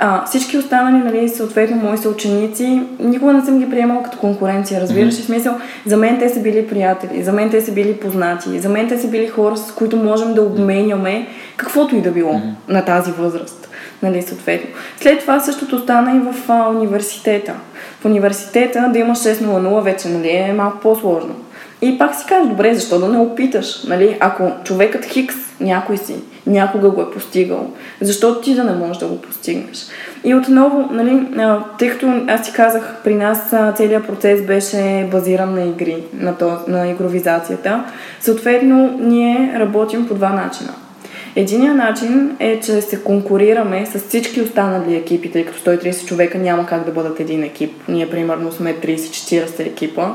А, 0.00 0.24
всички 0.24 0.58
останали, 0.58 1.04
нали, 1.04 1.28
съответно, 1.28 1.76
мои 1.76 1.98
съученици, 1.98 2.82
никога 3.00 3.32
не 3.32 3.44
съм 3.44 3.58
ги 3.58 3.70
приемала 3.70 4.02
като 4.02 4.18
конкуренция, 4.18 4.80
разбираш? 4.80 5.14
Mm-hmm. 5.14 5.26
смисъл, 5.26 5.54
за 5.86 5.96
мен 5.96 6.18
те 6.18 6.28
са 6.28 6.40
били 6.40 6.68
приятели, 6.68 7.22
за 7.22 7.32
мен 7.32 7.50
те 7.50 7.60
са 7.60 7.72
били 7.72 7.96
познати, 7.96 8.58
за 8.58 8.68
мен 8.68 8.88
те 8.88 8.98
са 8.98 9.08
били 9.08 9.28
хора, 9.28 9.56
с 9.56 9.72
които 9.72 9.96
можем 9.96 10.34
да 10.34 10.42
обменяме 10.42 11.26
каквото 11.56 11.96
и 11.96 12.00
да 12.00 12.10
било 12.10 12.32
mm-hmm. 12.32 12.72
на 12.72 12.84
тази 12.84 13.10
възраст, 13.10 13.68
нали, 14.02 14.22
съответно. 14.22 14.70
След 15.00 15.20
това 15.20 15.40
същото 15.40 15.78
стана 15.78 16.16
и 16.16 16.20
в 16.20 16.34
а, 16.48 16.68
университета. 16.68 17.54
В 18.00 18.04
университета 18.04 18.90
да 18.92 18.98
имаш 18.98 19.18
6.00 19.18 19.80
вече, 19.80 20.08
нали, 20.08 20.28
е 20.28 20.52
малко 20.52 20.80
по-сложно. 20.80 21.34
И 21.82 21.98
пак 21.98 22.14
си 22.14 22.24
кажеш, 22.28 22.48
добре, 22.48 22.74
защо 22.74 22.98
да 22.98 23.08
не 23.08 23.18
опиташ? 23.18 23.82
Нали? 23.84 24.16
Ако 24.20 24.52
човекът 24.64 25.04
Хикс, 25.04 25.36
някой 25.60 25.96
си, 25.96 26.14
някога 26.46 26.90
го 26.90 27.02
е 27.02 27.10
постигал, 27.10 27.70
защо 28.00 28.40
ти 28.40 28.54
да 28.54 28.64
не 28.64 28.72
можеш 28.72 28.98
да 28.98 29.06
го 29.06 29.20
постигнеш? 29.20 29.86
И 30.24 30.34
отново, 30.34 30.88
нали, 30.92 31.26
тъй 31.78 31.90
като 31.90 32.24
аз 32.28 32.42
ти 32.42 32.52
казах, 32.52 32.96
при 33.04 33.14
нас 33.14 33.54
целият 33.76 34.06
процес 34.06 34.42
беше 34.42 35.08
базиран 35.10 35.54
на 35.54 35.64
игри, 35.64 35.96
на, 36.12 36.36
то, 36.36 36.58
на 36.68 36.88
игровизацията, 36.88 37.84
съответно 38.20 38.98
ние 39.00 39.54
работим 39.58 40.08
по 40.08 40.14
два 40.14 40.28
начина. 40.28 40.70
Единият 41.36 41.76
начин 41.76 42.36
е, 42.38 42.60
че 42.60 42.80
се 42.80 43.02
конкурираме 43.02 43.86
с 43.86 43.98
всички 43.98 44.40
останали 44.40 44.96
екипи, 44.96 45.32
тъй 45.32 45.44
като 45.44 45.70
130 45.70 46.06
човека 46.06 46.38
няма 46.38 46.66
как 46.66 46.84
да 46.84 46.92
бъдат 46.92 47.20
един 47.20 47.42
екип. 47.42 47.72
Ние 47.88 48.10
примерно 48.10 48.52
сме 48.52 48.74
30-40 48.74 49.60
екипа. 49.60 50.08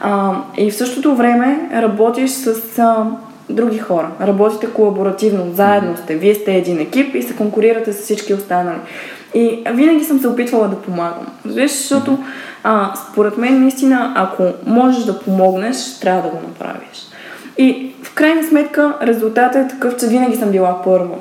А, 0.00 0.32
и 0.56 0.70
в 0.70 0.76
същото 0.76 1.14
време 1.14 1.70
работиш 1.74 2.30
с 2.30 2.78
а, 2.78 3.06
други 3.50 3.78
хора. 3.78 4.10
Работите 4.20 4.66
колаборативно, 4.66 5.52
заедно 5.54 5.96
сте. 5.96 6.16
Вие 6.16 6.34
сте 6.34 6.54
един 6.54 6.80
екип 6.80 7.14
и 7.14 7.22
се 7.22 7.36
конкурирате 7.36 7.92
с 7.92 8.02
всички 8.02 8.34
останали. 8.34 8.78
И 9.34 9.64
винаги 9.72 10.04
съм 10.04 10.18
се 10.18 10.28
опитвала 10.28 10.68
да 10.68 10.76
помагам. 10.76 11.26
Виж, 11.44 11.70
защото 11.70 12.18
а, 12.64 12.94
според 13.10 13.36
мен 13.36 13.60
наистина, 13.60 14.12
ако 14.16 14.42
можеш 14.66 15.04
да 15.04 15.18
помогнеш, 15.18 16.00
трябва 16.00 16.22
да 16.22 16.28
го 16.28 16.38
направиш. 16.48 17.08
И 17.58 17.92
в 18.02 18.14
крайна 18.14 18.42
сметка 18.42 18.94
резултатът 19.02 19.66
е 19.66 19.68
такъв, 19.68 19.96
че 19.96 20.06
винаги 20.06 20.36
съм 20.36 20.50
била 20.50 20.82
първа. 20.82 21.16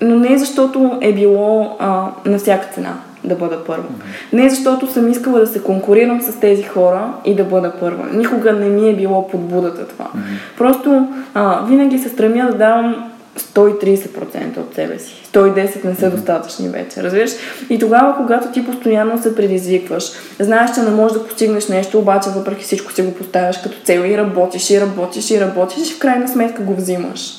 Но 0.00 0.16
не 0.16 0.38
защото 0.38 0.98
е 1.00 1.12
било 1.12 1.76
а, 1.78 2.06
на 2.24 2.38
всяка 2.38 2.68
цена 2.74 2.94
да 3.24 3.34
бъда 3.34 3.64
първа. 3.64 3.84
Не 4.32 4.48
защото 4.48 4.92
съм 4.92 5.10
искала 5.10 5.40
да 5.40 5.46
се 5.46 5.62
конкурирам 5.62 6.20
с 6.20 6.40
тези 6.40 6.62
хора 6.62 7.12
и 7.24 7.34
да 7.34 7.44
бъда 7.44 7.72
първа. 7.80 8.04
Никога 8.12 8.52
не 8.52 8.68
ми 8.68 8.90
е 8.90 8.96
било 8.96 9.28
подбудата 9.28 9.88
това. 9.88 10.10
Просто 10.58 11.08
а, 11.34 11.64
винаги 11.64 11.98
се 11.98 12.08
стремя 12.08 12.46
да 12.46 12.58
давам 12.58 13.12
130% 13.38 14.58
от 14.58 14.74
себе 14.74 14.98
си. 14.98 15.22
110 15.32 15.84
не 15.84 15.94
са 15.94 16.10
достатъчни 16.10 16.68
вече, 16.68 17.02
разбираш? 17.02 17.30
И 17.70 17.78
тогава, 17.78 18.16
когато 18.16 18.48
ти 18.48 18.66
постоянно 18.66 19.22
се 19.22 19.34
предизвикваш, 19.34 20.04
знаеш, 20.40 20.74
че 20.74 20.80
не 20.80 20.90
можеш 20.90 21.18
да 21.18 21.26
постигнеш 21.26 21.68
нещо, 21.68 21.98
обаче 21.98 22.30
въпреки 22.30 22.64
всичко 22.64 22.92
си 22.92 23.02
го 23.02 23.14
поставяш 23.14 23.58
като 23.62 23.76
цел 23.84 24.00
и 24.00 24.18
работиш, 24.18 24.70
и 24.70 24.80
работиш, 24.80 25.30
и 25.30 25.40
работиш, 25.40 25.90
и 25.90 25.94
в 25.94 25.98
крайна 25.98 26.28
сметка 26.28 26.62
го 26.62 26.74
взимаш. 26.74 27.34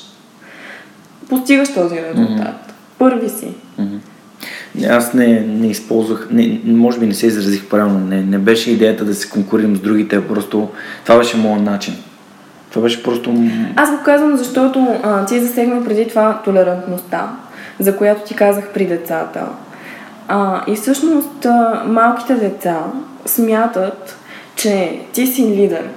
Постигаш 1.28 1.74
този 1.74 1.96
резултат. 1.96 2.46
Mm-hmm. 2.46 2.98
Първи 2.98 3.28
си. 3.28 3.48
Аз 4.90 5.14
не, 5.14 5.40
не 5.40 5.66
използвах, 5.66 6.28
не, 6.30 6.60
може 6.64 6.98
би 6.98 7.06
не 7.06 7.14
се 7.14 7.26
изразих 7.26 7.68
правилно, 7.68 7.98
не, 7.98 8.22
не 8.22 8.38
беше 8.38 8.70
идеята 8.70 9.04
да 9.04 9.14
се 9.14 9.30
конкурирам 9.30 9.76
с 9.76 9.80
другите, 9.80 10.28
просто 10.28 10.68
това 11.04 11.18
беше 11.18 11.36
моят 11.36 11.62
начин. 11.62 11.94
Това 12.70 12.82
беше 12.82 13.02
просто... 13.02 13.34
Аз 13.76 13.90
го 13.90 13.96
казвам, 14.04 14.36
защото 14.36 14.86
а, 15.02 15.24
ти 15.24 15.40
засегна 15.40 15.84
преди 15.84 16.08
това 16.08 16.40
толерантността, 16.44 17.36
за 17.78 17.96
която 17.96 18.28
ти 18.28 18.34
казах 18.34 18.72
при 18.74 18.86
децата. 18.86 19.46
А, 20.28 20.62
и 20.66 20.76
всъщност 20.76 21.44
а, 21.44 21.82
малките 21.86 22.34
деца 22.34 22.78
смятат, 23.26 24.16
че 24.56 25.00
ти 25.12 25.26
си 25.26 25.42
лидер, 25.42 25.88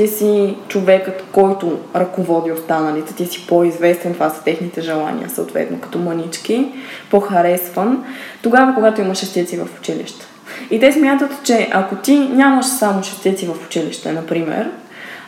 ти 0.00 0.08
си 0.08 0.56
човекът, 0.68 1.24
който 1.32 1.78
ръководи 1.96 2.52
останалите, 2.52 3.14
ти 3.14 3.26
си 3.26 3.46
по-известен, 3.46 4.14
това 4.14 4.30
са 4.30 4.44
техните 4.44 4.80
желания, 4.80 5.30
съответно, 5.30 5.80
като 5.80 5.98
манички, 5.98 6.72
по-харесван, 7.10 8.04
тогава, 8.42 8.74
когато 8.74 9.00
имаш 9.00 9.18
шестици 9.18 9.56
в 9.56 9.68
училище. 9.78 10.26
И 10.70 10.80
те 10.80 10.92
смятат, 10.92 11.30
че 11.44 11.68
ако 11.72 11.96
ти 11.96 12.18
нямаш 12.18 12.66
само 12.66 13.02
шестици 13.02 13.46
в 13.46 13.66
училище, 13.66 14.12
например, 14.12 14.70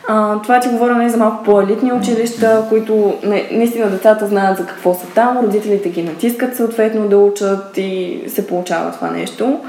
а, 0.08 0.42
това 0.42 0.60
ти 0.60 0.68
говоря 0.68 0.94
не 0.94 1.08
за 1.08 1.16
малко 1.16 1.44
по-елитни 1.44 1.92
училища, 1.92 2.64
които 2.68 3.18
не, 3.24 3.48
наистина 3.52 3.90
децата 3.90 4.26
знаят 4.26 4.58
за 4.58 4.66
какво 4.66 4.94
са 4.94 5.06
там, 5.14 5.38
родителите 5.38 5.88
ги 5.88 6.02
натискат 6.02 6.56
съответно 6.56 7.08
да 7.08 7.18
учат 7.18 7.78
и 7.78 8.22
се 8.28 8.46
получава 8.46 8.92
това 8.92 9.10
нещо. 9.10 9.60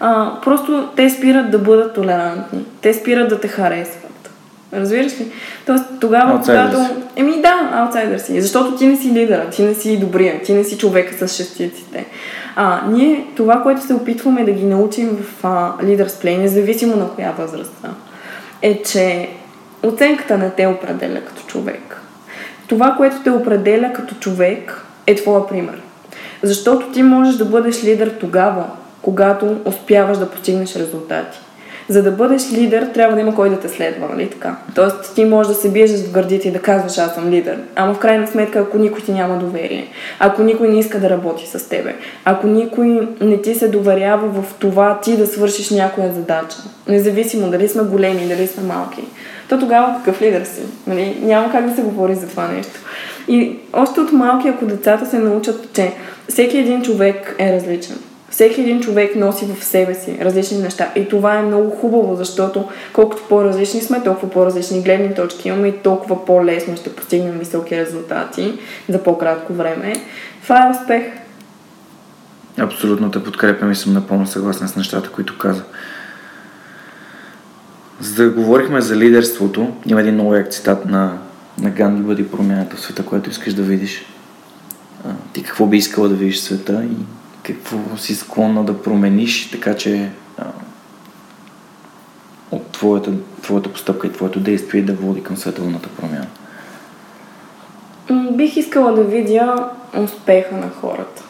А, 0.00 0.32
просто 0.44 0.88
те 0.96 1.10
спират 1.10 1.50
да 1.50 1.58
бъдат 1.58 1.94
толерантни. 1.94 2.64
Те 2.82 2.94
спират 2.94 3.28
да 3.28 3.40
те 3.40 3.48
харесват. 3.48 4.05
Разбираш 4.72 5.20
ли? 5.20 5.26
Тоест 5.66 5.84
тогава, 6.00 6.40
когато... 6.40 6.78
Еми 7.16 7.40
да, 7.42 7.70
аутсайдър 7.72 8.18
си. 8.18 8.40
Защото 8.40 8.76
ти 8.76 8.86
не 8.86 8.96
си 8.96 9.12
лидера, 9.12 9.50
ти 9.50 9.62
не 9.62 9.74
си 9.74 9.98
добрия, 9.98 10.42
ти 10.42 10.52
не 10.52 10.64
си 10.64 10.78
човека 10.78 11.28
с 11.28 11.36
шестиците. 11.36 12.06
А, 12.56 12.80
ние 12.88 13.26
това, 13.36 13.62
което 13.62 13.86
се 13.86 13.94
опитваме 13.94 14.44
да 14.44 14.52
ги 14.52 14.64
научим 14.64 15.08
в 15.08 15.44
а, 15.44 15.72
Leaders 15.82 16.24
Play, 16.24 16.38
независимо 16.38 16.96
на 16.96 17.08
коя 17.08 17.30
възраст 17.30 17.86
е, 18.62 18.82
че 18.82 19.28
оценката 19.82 20.38
не 20.38 20.50
те 20.50 20.66
определя 20.66 21.20
като 21.20 21.42
човек. 21.46 22.00
Това, 22.68 22.94
което 22.96 23.16
те 23.24 23.30
определя 23.30 23.92
като 23.92 24.14
човек, 24.14 24.84
е 25.06 25.14
твоя 25.14 25.46
пример. 25.46 25.82
Защото 26.42 26.92
ти 26.92 27.02
можеш 27.02 27.36
да 27.36 27.44
бъдеш 27.44 27.84
лидер 27.84 28.16
тогава, 28.20 28.64
когато 29.02 29.56
успяваш 29.64 30.18
да 30.18 30.30
постигнеш 30.30 30.76
резултати. 30.76 31.38
За 31.88 32.02
да 32.02 32.10
бъдеш 32.10 32.52
лидер, 32.52 32.90
трябва 32.94 33.14
да 33.14 33.20
има 33.20 33.34
кой 33.34 33.50
да 33.50 33.60
те 33.60 33.68
следва, 33.68 34.08
нали 34.08 34.30
така? 34.30 34.56
Тоест, 34.74 35.14
ти 35.14 35.24
можеш 35.24 35.52
да 35.52 35.58
се 35.58 35.70
биеш 35.70 35.90
в 35.90 36.12
гърдите 36.12 36.48
и 36.48 36.52
да 36.52 36.58
казваш, 36.58 36.98
аз 36.98 37.14
съм 37.14 37.30
лидер. 37.30 37.58
Ама 37.76 37.94
в 37.94 37.98
крайна 37.98 38.26
сметка, 38.26 38.58
ако 38.58 38.78
никой 38.78 39.00
ти 39.00 39.12
няма 39.12 39.38
доверие, 39.38 39.88
ако 40.18 40.42
никой 40.42 40.68
не 40.68 40.78
иска 40.78 41.00
да 41.00 41.10
работи 41.10 41.46
с 41.46 41.68
тебе, 41.68 41.94
ако 42.24 42.46
никой 42.46 43.08
не 43.20 43.42
ти 43.42 43.54
се 43.54 43.68
доверява 43.68 44.28
в 44.28 44.54
това 44.58 45.00
ти 45.00 45.16
да 45.16 45.26
свършиш 45.26 45.70
някоя 45.70 46.12
задача, 46.12 46.56
независимо 46.88 47.50
дали 47.50 47.68
сме 47.68 47.82
големи, 47.82 48.28
дали 48.28 48.46
сме 48.46 48.62
малки, 48.62 49.04
то 49.48 49.58
тогава 49.58 49.94
какъв 49.96 50.22
лидер 50.22 50.44
си? 50.44 50.60
Нали? 50.86 51.16
Няма 51.22 51.52
как 51.52 51.68
да 51.68 51.76
се 51.76 51.82
говори 51.82 52.14
за 52.14 52.28
това 52.28 52.48
нещо. 52.48 52.80
И 53.28 53.58
още 53.72 54.00
от 54.00 54.12
малки, 54.12 54.48
ако 54.48 54.66
децата 54.66 55.06
се 55.06 55.18
научат, 55.18 55.72
че 55.72 55.92
всеки 56.28 56.58
един 56.58 56.82
човек 56.82 57.36
е 57.38 57.52
различен, 57.52 57.96
всеки 58.30 58.60
един 58.60 58.80
човек 58.80 59.16
носи 59.16 59.46
в 59.46 59.64
себе 59.64 59.94
си 59.94 60.18
различни 60.20 60.58
неща. 60.58 60.92
И 60.96 61.08
това 61.08 61.34
е 61.34 61.42
много 61.42 61.70
хубаво, 61.70 62.16
защото 62.16 62.68
колкото 62.92 63.22
по-различни 63.28 63.80
сме, 63.80 64.02
толкова 64.02 64.30
по-различни 64.30 64.82
гледни 64.82 65.14
точки 65.14 65.48
имаме 65.48 65.68
и 65.68 65.78
толкова 65.78 66.24
по-лесно 66.24 66.76
ще 66.76 66.94
постигнем 66.94 67.38
високи 67.38 67.76
резултати 67.76 68.58
за 68.88 69.02
по-кратко 69.02 69.52
време. 69.52 69.92
Това 70.42 70.66
е 70.66 70.70
успех. 70.70 71.02
Абсолютно 72.58 73.10
те 73.10 73.24
подкрепям 73.24 73.72
и 73.72 73.74
съм 73.74 73.92
напълно 73.92 74.26
съгласен 74.26 74.68
с 74.68 74.76
нещата, 74.76 75.10
които 75.10 75.38
каза. 75.38 75.62
За 78.00 78.24
да 78.24 78.30
говорихме 78.30 78.80
за 78.80 78.96
лидерството, 78.96 79.72
има 79.86 80.00
един 80.00 80.14
много 80.14 80.36
цитат 80.50 80.84
на, 80.84 81.18
на 81.60 81.70
Ганди 81.70 82.02
Бъди 82.02 82.28
промяната 82.28 82.76
в 82.76 82.80
света, 82.80 83.04
което 83.04 83.30
искаш 83.30 83.54
да 83.54 83.62
видиш. 83.62 84.06
А, 85.04 85.10
ти 85.32 85.42
какво 85.42 85.66
би 85.66 85.76
искала 85.76 86.08
да 86.08 86.14
видиш 86.14 86.36
в 86.36 86.42
света 86.42 86.84
и 86.84 86.96
какво 87.46 87.96
си 87.96 88.14
склонна 88.14 88.64
да 88.64 88.82
промениш, 88.82 89.50
така 89.50 89.76
че 89.76 90.10
от 92.50 92.66
твоята, 92.66 93.12
твоята 93.42 93.72
постъпка 93.72 94.06
и 94.06 94.12
твоето 94.12 94.40
действие 94.40 94.82
да 94.82 94.92
води 94.92 95.22
към 95.22 95.36
световната 95.36 95.88
промяна? 95.88 96.26
Бих 98.32 98.56
искала 98.56 98.92
да 98.92 99.04
видя 99.04 99.70
успеха 100.02 100.56
на 100.56 100.70
хората. 100.80 101.22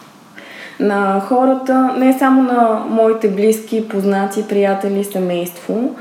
На 0.81 1.21
хората, 1.21 1.95
не 1.99 2.19
само 2.19 2.43
на 2.43 2.85
моите 2.89 3.29
близки, 3.29 3.89
познати, 3.89 4.49
приятели, 4.49 5.05
семейство. 5.05 5.97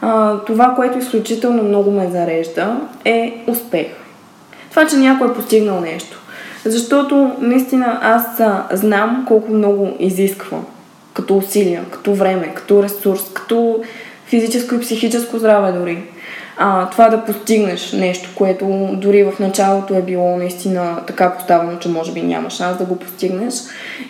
А, 0.00 0.38
това, 0.38 0.74
което 0.76 0.98
изключително 0.98 1.62
много 1.62 1.90
ме 1.90 2.10
зарежда, 2.10 2.80
е 3.04 3.44
успех. 3.46 3.86
Това, 4.70 4.86
че 4.86 4.96
някой 4.96 5.30
е 5.30 5.34
постигнал 5.34 5.80
нещо. 5.80 6.19
Защото 6.64 7.32
наистина 7.40 7.98
аз 8.02 8.40
знам 8.72 9.24
колко 9.28 9.52
много 9.52 9.96
изисква 9.98 10.58
като 11.14 11.36
усилия, 11.36 11.84
като 11.90 12.14
време, 12.14 12.54
като 12.54 12.82
ресурс, 12.82 13.24
като 13.34 13.82
физическо 14.26 14.74
и 14.74 14.80
психическо 14.80 15.38
здраве 15.38 15.72
дори. 15.72 16.02
А, 16.62 16.90
това 16.90 17.08
да 17.08 17.24
постигнеш 17.24 17.92
нещо, 17.92 18.30
което 18.34 18.88
дори 18.92 19.24
в 19.24 19.32
началото 19.40 19.94
е 19.94 20.02
било 20.02 20.36
наистина 20.36 20.96
така 21.06 21.34
поставено, 21.34 21.78
че 21.78 21.88
може 21.88 22.12
би 22.12 22.22
няма 22.22 22.50
шанс 22.50 22.78
да 22.78 22.84
го 22.84 22.96
постигнеш. 22.96 23.54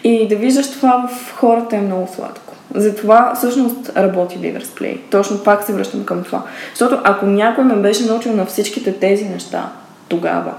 И 0.05 0.29
да 0.29 0.37
виждаш 0.37 0.71
това 0.71 1.09
в 1.09 1.33
хората 1.37 1.77
е 1.77 1.81
много 1.81 2.09
сладко. 2.15 2.55
Затова 2.75 3.33
всъщност 3.37 3.93
работи 3.97 4.39
Leaders 4.39 4.65
Play. 4.65 4.99
Точно 5.11 5.39
пак 5.39 5.63
се 5.63 5.73
връщам 5.73 6.05
към 6.05 6.23
това. 6.23 6.43
Защото 6.71 7.01
ако 7.05 7.27
някой 7.27 7.65
ме 7.65 7.75
беше 7.75 8.05
научил 8.05 8.33
на 8.33 8.47
всичките 8.47 8.93
тези 8.93 9.25
неща, 9.25 9.69
тогава, 10.09 10.53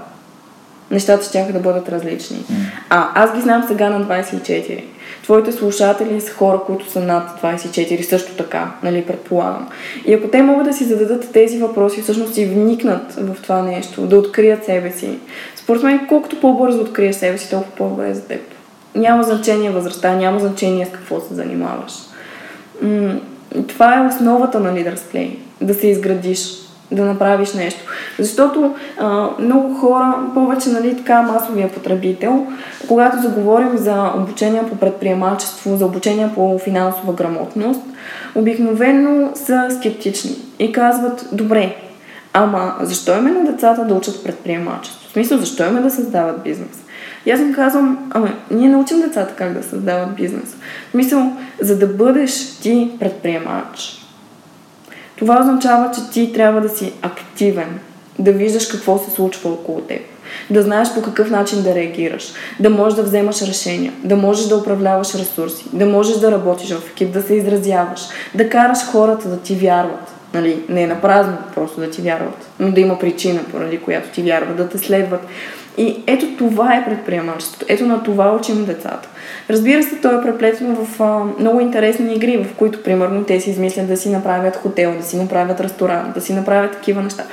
нещата 0.92 1.24
ще 1.24 1.52
да 1.52 1.58
бъдат 1.58 1.88
различни. 1.88 2.44
А 2.90 3.08
аз 3.14 3.34
ги 3.34 3.40
знам 3.40 3.64
сега 3.68 3.90
на 3.90 4.06
24. 4.06 4.84
Твоите 5.22 5.52
слушатели 5.52 6.20
са 6.20 6.32
хора, 6.32 6.60
които 6.66 6.90
са 6.90 7.00
над 7.00 7.40
24, 7.42 8.02
също 8.02 8.32
така, 8.36 8.70
нали, 8.82 9.04
предполагам. 9.04 9.68
И 10.06 10.14
ако 10.14 10.28
те 10.28 10.42
могат 10.42 10.66
да 10.66 10.72
си 10.72 10.84
зададат 10.84 11.32
тези 11.32 11.58
въпроси, 11.58 12.02
всъщност 12.02 12.36
и 12.36 12.44
вникнат 12.44 13.12
в 13.12 13.42
това 13.42 13.62
нещо, 13.62 14.06
да 14.06 14.16
открият 14.16 14.64
себе 14.64 14.90
си, 14.90 15.18
според 15.56 15.82
мен, 15.82 16.06
колкото 16.08 16.40
по-бързо 16.40 16.80
откриеш 16.80 17.16
себе 17.16 17.38
си, 17.38 17.50
толкова 17.50 17.76
по-добре 17.76 18.10
е 18.10 18.14
за 18.14 18.22
теб. 18.22 18.40
Няма 18.94 19.22
значение 19.22 19.70
възрастта, 19.70 20.16
няма 20.16 20.40
значение 20.40 20.86
с 20.86 20.88
какво 20.88 21.20
се 21.20 21.34
занимаваш. 21.34 21.92
М- 22.82 23.14
това 23.68 23.96
е 23.96 24.06
основата 24.06 24.60
на 24.60 24.72
Play. 24.74 25.36
Да 25.60 25.74
се 25.74 25.86
изградиш, 25.86 26.61
да 26.92 27.04
направиш 27.04 27.52
нещо. 27.52 27.80
Защото 28.18 28.74
а, 28.98 29.28
много 29.38 29.74
хора, 29.74 30.14
повече 30.34 30.70
нали, 30.70 30.96
така 30.96 31.22
масовия 31.22 31.72
потребител, 31.72 32.46
когато 32.88 33.22
заговорим 33.22 33.76
за 33.76 34.12
обучение 34.16 34.62
по 34.68 34.76
предприемачество, 34.76 35.76
за 35.76 35.86
обучение 35.86 36.30
по 36.34 36.58
финансова 36.58 37.12
грамотност, 37.12 37.80
обикновено 38.34 39.30
са 39.34 39.68
скептични 39.78 40.36
и 40.58 40.72
казват, 40.72 41.28
добре, 41.32 41.76
ама 42.32 42.74
защо 42.80 43.18
именно 43.18 43.52
децата 43.52 43.84
да 43.84 43.94
учат 43.94 44.24
предприемачество? 44.24 45.08
В 45.08 45.12
смисъл, 45.12 45.38
защо 45.38 45.66
име 45.66 45.80
да 45.80 45.90
създават 45.90 46.42
бизнес? 46.42 46.82
И 47.26 47.30
аз 47.30 47.40
им 47.40 47.54
казвам, 47.54 48.10
ама 48.10 48.28
ние 48.50 48.68
научим 48.68 49.00
децата 49.00 49.34
как 49.34 49.52
да 49.52 49.62
създават 49.62 50.14
бизнес. 50.14 50.56
В 50.88 50.90
смисъл, 50.90 51.32
за 51.60 51.78
да 51.78 51.86
бъдеш 51.86 52.58
ти 52.60 52.90
предприемач, 53.00 54.01
това 55.22 55.40
означава, 55.40 55.90
че 55.94 56.10
ти 56.10 56.32
трябва 56.32 56.60
да 56.60 56.68
си 56.68 56.92
активен, 57.02 57.78
да 58.18 58.32
виждаш 58.32 58.66
какво 58.66 58.98
се 58.98 59.10
случва 59.10 59.50
около 59.50 59.80
теб, 59.80 60.00
да 60.50 60.62
знаеш 60.62 60.94
по 60.94 61.02
какъв 61.02 61.30
начин 61.30 61.62
да 61.62 61.74
реагираш, 61.74 62.32
да 62.60 62.70
можеш 62.70 62.96
да 62.96 63.02
вземаш 63.02 63.42
решения, 63.42 63.92
да 64.04 64.16
можеш 64.16 64.46
да 64.46 64.56
управляваш 64.56 65.14
ресурси, 65.14 65.64
да 65.72 65.86
можеш 65.86 66.16
да 66.16 66.32
работиш 66.32 66.70
в 66.72 66.90
екип, 66.90 67.12
да 67.12 67.22
се 67.22 67.34
изразяваш, 67.34 68.00
да 68.34 68.48
караш 68.48 68.78
хората 68.78 69.28
да 69.28 69.40
ти 69.40 69.54
вярват. 69.54 70.14
Нали, 70.34 70.62
не 70.68 70.82
е 70.82 70.86
на 70.86 71.00
празно 71.00 71.36
просто 71.54 71.80
да 71.80 71.90
ти 71.90 72.02
вярват, 72.02 72.48
но 72.60 72.70
да 72.70 72.80
има 72.80 72.98
причина, 72.98 73.40
поради 73.50 73.78
която 73.78 74.08
ти 74.08 74.22
вярват, 74.22 74.56
да 74.56 74.68
те 74.68 74.78
следват. 74.78 75.26
И 75.78 76.02
ето 76.06 76.26
това 76.38 76.74
е 76.74 76.84
предприемачеството. 76.84 77.66
Ето 77.68 77.86
на 77.86 78.02
това 78.02 78.36
учим 78.40 78.64
децата. 78.64 79.08
Разбира 79.50 79.82
се, 79.82 79.96
то 79.96 80.18
е 80.18 80.22
преплетено 80.22 80.74
в 80.74 81.00
а, 81.00 81.24
много 81.38 81.60
интересни 81.60 82.14
игри, 82.14 82.44
в 82.44 82.54
които, 82.56 82.82
примерно, 82.82 83.24
те 83.24 83.40
си 83.40 83.50
измислят 83.50 83.88
да 83.88 83.96
си 83.96 84.10
направят 84.10 84.56
хотел, 84.56 84.94
да 84.98 85.02
си 85.02 85.16
направят 85.16 85.60
ресторант, 85.60 86.14
да 86.14 86.20
си 86.20 86.34
направят 86.34 86.72
такива 86.72 87.02
неща. 87.02 87.24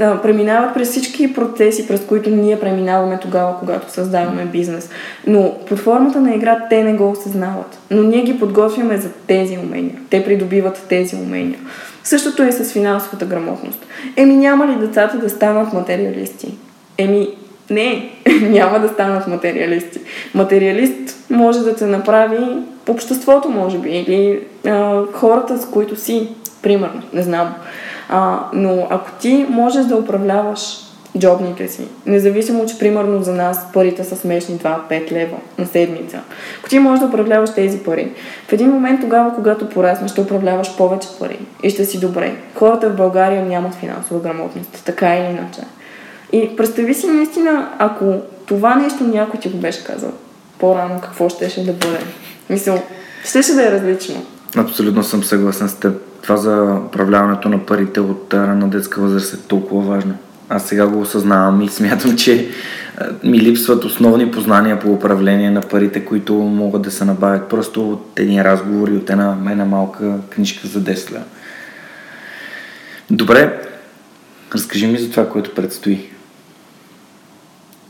А, 0.00 0.22
преминават 0.22 0.74
през 0.74 0.90
всички 0.90 1.34
процеси, 1.34 1.88
през 1.88 2.00
които 2.00 2.30
ние 2.30 2.60
преминаваме 2.60 3.18
тогава, 3.22 3.58
когато 3.58 3.92
създаваме 3.92 4.44
бизнес. 4.44 4.90
Но 5.26 5.54
под 5.68 5.78
формата 5.78 6.20
на 6.20 6.34
игра 6.34 6.66
те 6.70 6.84
не 6.84 6.94
го 6.94 7.10
осъзнават. 7.10 7.78
Но 7.90 8.02
ние 8.02 8.22
ги 8.22 8.38
подготвяме 8.38 8.96
за 8.96 9.08
тези 9.26 9.58
умения. 9.58 9.94
Те 10.10 10.24
придобиват 10.24 10.86
тези 10.88 11.16
умения. 11.16 11.58
Същото 12.04 12.42
е 12.42 12.52
с 12.52 12.72
финансовата 12.72 13.24
грамотност. 13.24 13.86
Еми 14.16 14.36
няма 14.36 14.66
ли 14.66 14.86
децата 14.86 15.18
да 15.18 15.30
станат 15.30 15.72
материалисти? 15.72 16.54
Еми, 16.98 17.28
не, 17.70 18.10
няма 18.42 18.78
да 18.78 18.88
станат 18.88 19.26
материалисти. 19.26 20.00
Материалист 20.34 21.30
може 21.30 21.58
да 21.58 21.76
те 21.76 21.86
направи 21.86 22.38
обществото, 22.88 23.48
може 23.48 23.78
би, 23.78 23.90
или 23.90 24.40
а, 24.66 25.02
хората, 25.12 25.58
с 25.58 25.70
които 25.70 25.96
си, 25.96 26.28
примерно, 26.62 27.02
не 27.12 27.22
знам. 27.22 27.54
А, 28.08 28.38
но 28.52 28.86
ако 28.90 29.10
ти 29.20 29.46
можеш 29.48 29.84
да 29.84 29.96
управляваш 29.96 30.60
джобните 31.18 31.68
си, 31.68 31.82
независимо, 32.06 32.66
че 32.66 32.78
примерно 32.78 33.22
за 33.22 33.32
нас 33.32 33.66
парите 33.72 34.04
са 34.04 34.16
смешни 34.16 34.54
2-5 34.54 35.12
лева 35.12 35.36
на 35.58 35.66
седмица, 35.66 36.20
ако 36.58 36.68
ти 36.68 36.78
можеш 36.78 37.00
да 37.00 37.06
управляваш 37.06 37.54
тези 37.54 37.78
пари, 37.78 38.12
в 38.48 38.52
един 38.52 38.70
момент 38.70 39.00
тогава, 39.00 39.34
когато 39.34 39.68
пораснеш, 39.68 40.10
ще 40.10 40.20
управляваш 40.20 40.76
повече 40.76 41.08
пари 41.18 41.38
и 41.62 41.70
ще 41.70 41.84
си 41.84 42.00
добре. 42.00 42.34
Хората 42.54 42.90
в 42.90 42.96
България 42.96 43.46
нямат 43.46 43.74
финансова 43.74 44.20
грамотност, 44.20 44.82
така 44.84 45.16
или 45.16 45.24
иначе. 45.24 45.60
И 46.32 46.56
представи 46.56 46.94
си 46.94 47.06
наистина, 47.06 47.68
ако 47.78 48.20
това 48.46 48.74
нещо 48.74 49.04
някой 49.04 49.40
ти 49.40 49.48
го 49.48 49.58
беше 49.58 49.84
казал 49.84 50.12
по-рано, 50.58 51.00
какво 51.00 51.28
щеше 51.28 51.64
да 51.64 51.72
бъде. 51.72 51.98
Мисъл, 52.50 52.82
щеше 53.24 53.52
да 53.52 53.68
е 53.68 53.72
различно. 53.72 54.26
Абсолютно 54.56 55.04
съм 55.04 55.24
съгласен 55.24 55.68
с 55.68 55.74
теб. 55.74 56.02
Това 56.22 56.36
за 56.36 56.80
управляването 56.86 57.48
на 57.48 57.66
парите 57.66 58.00
от 58.00 58.34
рана 58.34 58.68
детска 58.68 59.00
възраст 59.00 59.34
е 59.34 59.48
толкова 59.48 59.94
важно. 59.94 60.14
Аз 60.48 60.66
сега 60.66 60.86
го 60.86 61.00
осъзнавам 61.00 61.62
и 61.62 61.68
смятам, 61.68 62.16
че 62.16 62.48
ми 63.24 63.40
липсват 63.40 63.84
основни 63.84 64.30
познания 64.30 64.80
по 64.80 64.92
управление 64.92 65.50
на 65.50 65.60
парите, 65.60 66.04
които 66.04 66.34
могат 66.34 66.82
да 66.82 66.90
се 66.90 67.04
набавят 67.04 67.48
просто 67.48 67.90
от 67.90 68.12
един 68.16 68.42
разговор 68.42 68.88
и 68.88 68.96
от 68.96 69.10
една, 69.10 69.36
една 69.50 69.64
малка 69.64 70.14
книжка 70.30 70.68
за 70.68 70.80
10 70.80 71.12
лева. 71.12 71.24
Добре, 73.10 73.60
разкажи 74.54 74.86
ми 74.86 74.98
за 74.98 75.10
това, 75.10 75.28
което 75.28 75.54
предстои. 75.54 76.10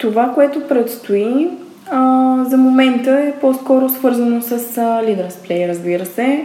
Това, 0.07 0.33
което 0.35 0.69
предстои, 0.69 1.49
а, 1.91 2.45
за 2.45 2.57
момента 2.57 3.11
е 3.11 3.33
по-скоро 3.41 3.89
свързано 3.89 4.43
с 4.43 4.53
а, 4.53 4.59
Leaders 4.81 5.31
Play, 5.31 5.69
разбира 5.69 6.07
се. 6.07 6.45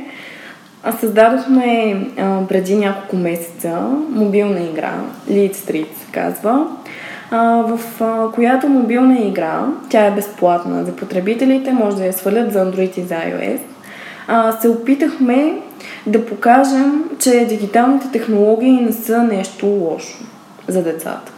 А 0.83 0.91
създадохме 0.91 1.95
а, 2.19 2.47
преди 2.47 2.75
няколко 2.75 3.15
месеца 3.15 3.81
мобилна 4.09 4.59
игра, 4.59 4.93
Lead 5.29 5.55
Street 5.55 5.87
се 5.93 6.11
казва, 6.11 6.67
а, 7.31 7.61
в 7.61 7.79
а, 8.01 8.31
която 8.31 8.69
мобилна 8.69 9.19
игра, 9.19 9.65
тя 9.89 10.05
е 10.05 10.11
безплатна 10.11 10.85
за 10.85 10.95
потребителите, 10.95 11.71
може 11.71 11.97
да 11.97 12.05
я 12.05 12.13
свалят 12.13 12.53
за 12.53 12.59
Android 12.65 12.97
и 12.97 13.01
за 13.01 13.15
iOS, 13.15 13.59
а, 14.27 14.51
се 14.51 14.69
опитахме 14.69 15.57
да 16.07 16.25
покажем, 16.25 17.03
че 17.19 17.45
дигиталните 17.49 18.11
технологии 18.11 18.81
не 18.81 18.91
са 18.91 19.23
нещо 19.23 19.65
лошо 19.65 20.17
за 20.67 20.83
децата. 20.83 21.31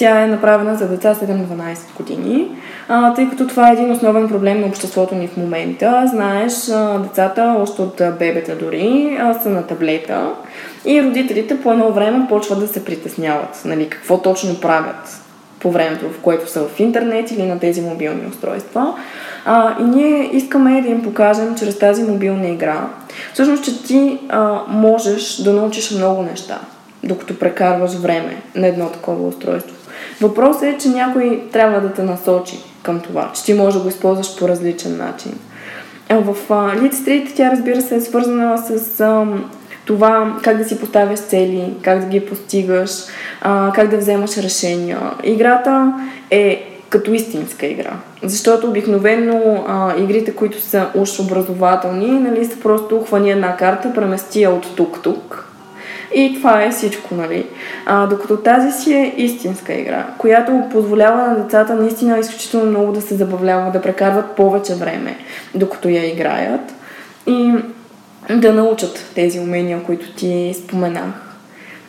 Тя 0.00 0.22
е 0.22 0.26
направена 0.26 0.76
за 0.76 0.88
деца 0.88 1.14
7-12 1.14 1.96
години, 1.96 2.48
а, 2.88 3.14
тъй 3.14 3.30
като 3.30 3.46
това 3.46 3.70
е 3.70 3.72
един 3.72 3.90
основен 3.90 4.28
проблем 4.28 4.60
на 4.60 4.66
обществото 4.66 5.14
ни 5.14 5.28
в 5.28 5.36
момента. 5.36 6.04
Знаеш, 6.10 6.52
а, 6.68 6.98
децата 6.98 7.56
още 7.58 7.82
от 7.82 8.02
бебета 8.18 8.56
дори 8.56 9.18
а, 9.20 9.34
са 9.34 9.50
на 9.50 9.66
таблета 9.66 10.28
и 10.84 11.02
родителите 11.02 11.60
по 11.60 11.72
едно 11.72 11.92
време 11.92 12.26
почват 12.28 12.60
да 12.60 12.68
се 12.68 12.84
притесняват. 12.84 13.62
Нали, 13.64 13.88
какво 13.88 14.18
точно 14.18 14.60
правят 14.60 15.20
по 15.58 15.70
времето, 15.70 16.08
в 16.10 16.20
което 16.20 16.50
са 16.50 16.64
в 16.64 16.80
интернет 16.80 17.30
или 17.30 17.46
на 17.46 17.58
тези 17.58 17.80
мобилни 17.80 18.26
устройства. 18.30 18.94
А, 19.44 19.76
и 19.80 19.82
ние 19.84 20.30
искаме 20.32 20.82
да 20.82 20.88
им 20.88 21.02
покажем 21.02 21.54
чрез 21.58 21.78
тази 21.78 22.02
мобилна 22.02 22.48
игра, 22.48 22.88
всъщност, 23.32 23.64
че 23.64 23.82
ти 23.82 24.18
а, 24.28 24.60
можеш 24.68 25.36
да 25.36 25.52
научиш 25.52 25.90
много 25.90 26.22
неща, 26.22 26.58
докато 27.04 27.38
прекарваш 27.38 27.92
време 27.94 28.42
на 28.54 28.66
едно 28.66 28.88
такова 28.88 29.28
устройство. 29.28 29.79
Въпросът 30.20 30.62
е, 30.62 30.78
че 30.80 30.88
някой 30.88 31.42
трябва 31.52 31.80
да 31.80 31.92
те 31.92 32.02
насочи 32.02 32.58
към 32.82 33.00
това, 33.00 33.30
че 33.34 33.44
ти 33.44 33.54
можеш 33.54 33.74
да 33.74 33.82
го 33.82 33.88
използваш 33.88 34.38
по 34.38 34.48
различен 34.48 34.96
начин. 34.96 35.32
В 36.10 36.36
Lead 36.48 36.92
Street 36.92 37.36
тя, 37.36 37.50
разбира 37.50 37.82
се, 37.82 37.96
е 37.96 38.00
свързана 38.00 38.58
с 38.58 39.00
а, 39.00 39.26
това 39.84 40.36
как 40.42 40.56
да 40.56 40.64
си 40.64 40.80
поставяш 40.80 41.20
цели, 41.20 41.74
как 41.82 42.00
да 42.00 42.06
ги 42.06 42.26
постигаш, 42.26 42.90
а, 43.40 43.72
как 43.74 43.88
да 43.88 43.96
вземаш 43.96 44.36
решения. 44.36 45.00
Играта 45.22 45.92
е 46.30 46.66
като 46.88 47.12
истинска 47.12 47.66
игра. 47.66 47.92
Защото 48.22 48.68
обикновено 48.68 49.64
а, 49.68 49.94
игрите, 49.98 50.34
които 50.34 50.60
са 50.60 50.86
уж 50.94 51.20
образователни, 51.20 52.20
нали, 52.20 52.44
са 52.44 52.60
просто 52.60 53.04
хвани 53.06 53.30
една 53.30 53.56
карта, 53.56 53.92
премести 53.94 54.42
я 54.42 54.50
от 54.50 54.76
тук-тук 54.76 55.49
и 56.14 56.34
това 56.34 56.62
е 56.62 56.70
всичко, 56.70 57.14
нали? 57.14 57.46
А, 57.86 58.06
докато 58.06 58.36
тази 58.36 58.82
си 58.82 58.94
е 58.94 59.14
истинска 59.16 59.72
игра, 59.72 60.06
която 60.18 60.62
позволява 60.72 61.28
на 61.28 61.36
децата 61.42 61.74
наистина 61.74 62.18
изключително 62.18 62.66
много 62.66 62.92
да 62.92 63.00
се 63.00 63.14
забавляват, 63.14 63.72
да 63.72 63.82
прекарват 63.82 64.36
повече 64.36 64.74
време, 64.74 65.16
докато 65.54 65.88
я 65.88 66.12
играят 66.12 66.74
и 67.26 67.52
да 68.30 68.52
научат 68.52 69.10
тези 69.14 69.40
умения, 69.40 69.82
които 69.82 70.14
ти 70.14 70.54
споменах. 70.64 71.29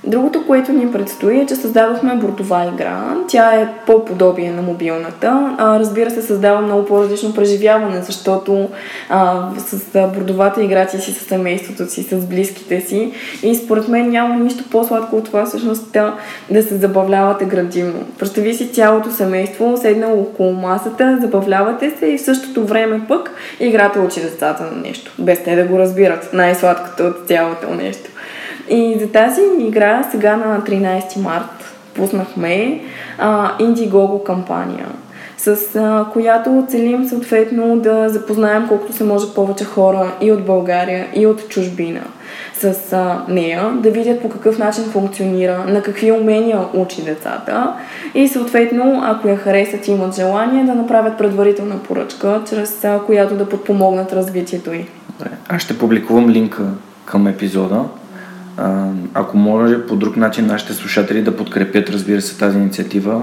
Другото, 0.04 0.47
което 0.47 0.72
ни 0.72 0.91
предстои 0.91 1.39
е, 1.39 1.45
че 1.45 1.56
създадохме 1.56 2.16
бордова 2.16 2.66
игра. 2.74 3.16
Тя 3.28 3.56
е 3.56 3.74
по-подобие 3.86 4.52
на 4.52 4.62
мобилната. 4.62 5.56
А, 5.58 5.80
разбира 5.80 6.12
се, 6.12 6.22
създава 6.22 6.62
много 6.62 6.86
по-различно 6.86 7.34
преживяване, 7.34 8.02
защото 8.02 8.70
а, 9.10 9.49
с 9.58 10.08
бордовата 10.16 10.64
игра 10.64 10.86
ти 10.86 10.97
си 10.97 11.12
с 11.12 11.26
семейството 11.26 11.91
си, 11.91 12.04
с 12.04 12.26
близките 12.26 12.82
си. 12.82 13.14
И 13.43 13.56
според 13.56 13.88
мен 13.88 14.10
няма 14.10 14.36
нищо 14.36 14.64
по-сладко 14.72 15.16
от 15.16 15.26
това 15.26 15.45
всъщност 15.45 15.91
да, 15.91 16.14
да 16.52 16.64
се 16.64 16.78
забавлявате 16.78 17.45
градивно. 17.45 18.06
Представи 18.20 18.54
си 18.54 18.68
цялото 18.68 19.12
семейство, 19.12 19.78
седнало 19.78 20.22
около 20.22 20.54
масата, 20.54 21.18
забавлявате 21.22 21.91
се 21.99 22.06
и 22.06 22.18
в 22.18 22.22
същото 22.22 22.66
време 22.66 23.02
пък 23.08 23.32
играта 23.60 23.99
учи 23.99 24.22
децата 24.22 24.64
на 24.64 24.82
нещо, 24.82 25.12
без 25.20 25.43
те 25.43 25.56
да 25.56 25.64
го 25.64 25.80
разбират. 25.80 26.30
Най-сладкото 26.34 27.04
от 27.04 27.28
цялото 27.28 27.74
нещо. 27.76 28.10
И 28.72 28.97
за 28.99 29.07
тази 29.07 29.41
игра 29.59 30.03
сега 30.11 30.36
на 30.36 30.61
13 30.61 31.22
март 31.22 31.76
пуснахме 31.93 32.82
а, 33.17 33.57
Indiegogo 33.57 34.24
кампания, 34.24 34.88
с 35.38 35.76
а, 35.76 36.05
която 36.13 36.65
целим 36.69 37.07
съответно 37.07 37.80
да 37.80 38.09
запознаем 38.09 38.67
колкото 38.67 38.93
се 38.93 39.03
може 39.03 39.34
повече 39.36 39.65
хора 39.65 40.11
и 40.22 40.32
от 40.32 40.45
България, 40.45 41.07
и 41.15 41.26
от 41.28 41.49
чужбина 41.49 42.01
с 42.53 42.93
а, 42.93 43.26
нея, 43.28 43.72
да 43.74 43.91
видят 43.91 44.22
по 44.22 44.30
какъв 44.30 44.57
начин 44.57 44.84
функционира, 44.84 45.65
на 45.67 45.82
какви 45.82 46.11
умения 46.11 46.59
учи 46.74 47.03
децата 47.03 47.74
и 48.15 48.28
съответно, 48.28 49.01
ако 49.03 49.28
я 49.28 49.38
харесат 49.38 49.88
и 49.88 49.91
имат 49.91 50.15
желание, 50.15 50.63
да 50.63 50.76
направят 50.76 51.17
предварителна 51.17 51.78
поръчка, 51.78 52.41
чрез 52.49 52.84
а, 52.84 52.99
която 53.05 53.36
да 53.36 53.49
подпомогнат 53.49 54.13
развитието 54.13 54.74
й. 54.74 54.86
Аз 55.49 55.61
ще 55.61 55.78
публикувам 55.78 56.30
линка 56.30 56.63
към 57.05 57.28
епизода 57.28 57.84
ако 59.14 59.38
може 59.38 59.86
по 59.86 59.95
друг 59.95 60.18
начин 60.18 60.45
нашите 60.45 60.74
слушатели 60.74 61.22
да 61.22 61.38
подкрепят, 61.38 61.89
разбира 61.89 62.22
се, 62.22 62.38
тази 62.38 62.57
инициатива, 62.57 63.22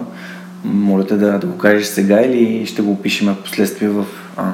молите 0.64 1.16
да, 1.16 1.38
да 1.38 1.46
го 1.46 1.58
кажеш 1.58 1.86
сега 1.86 2.20
или 2.20 2.66
ще 2.66 2.82
го 2.82 2.92
опишем 2.92 3.28
в 3.28 3.42
последствие 3.42 3.88
в 3.88 4.06
а, 4.36 4.52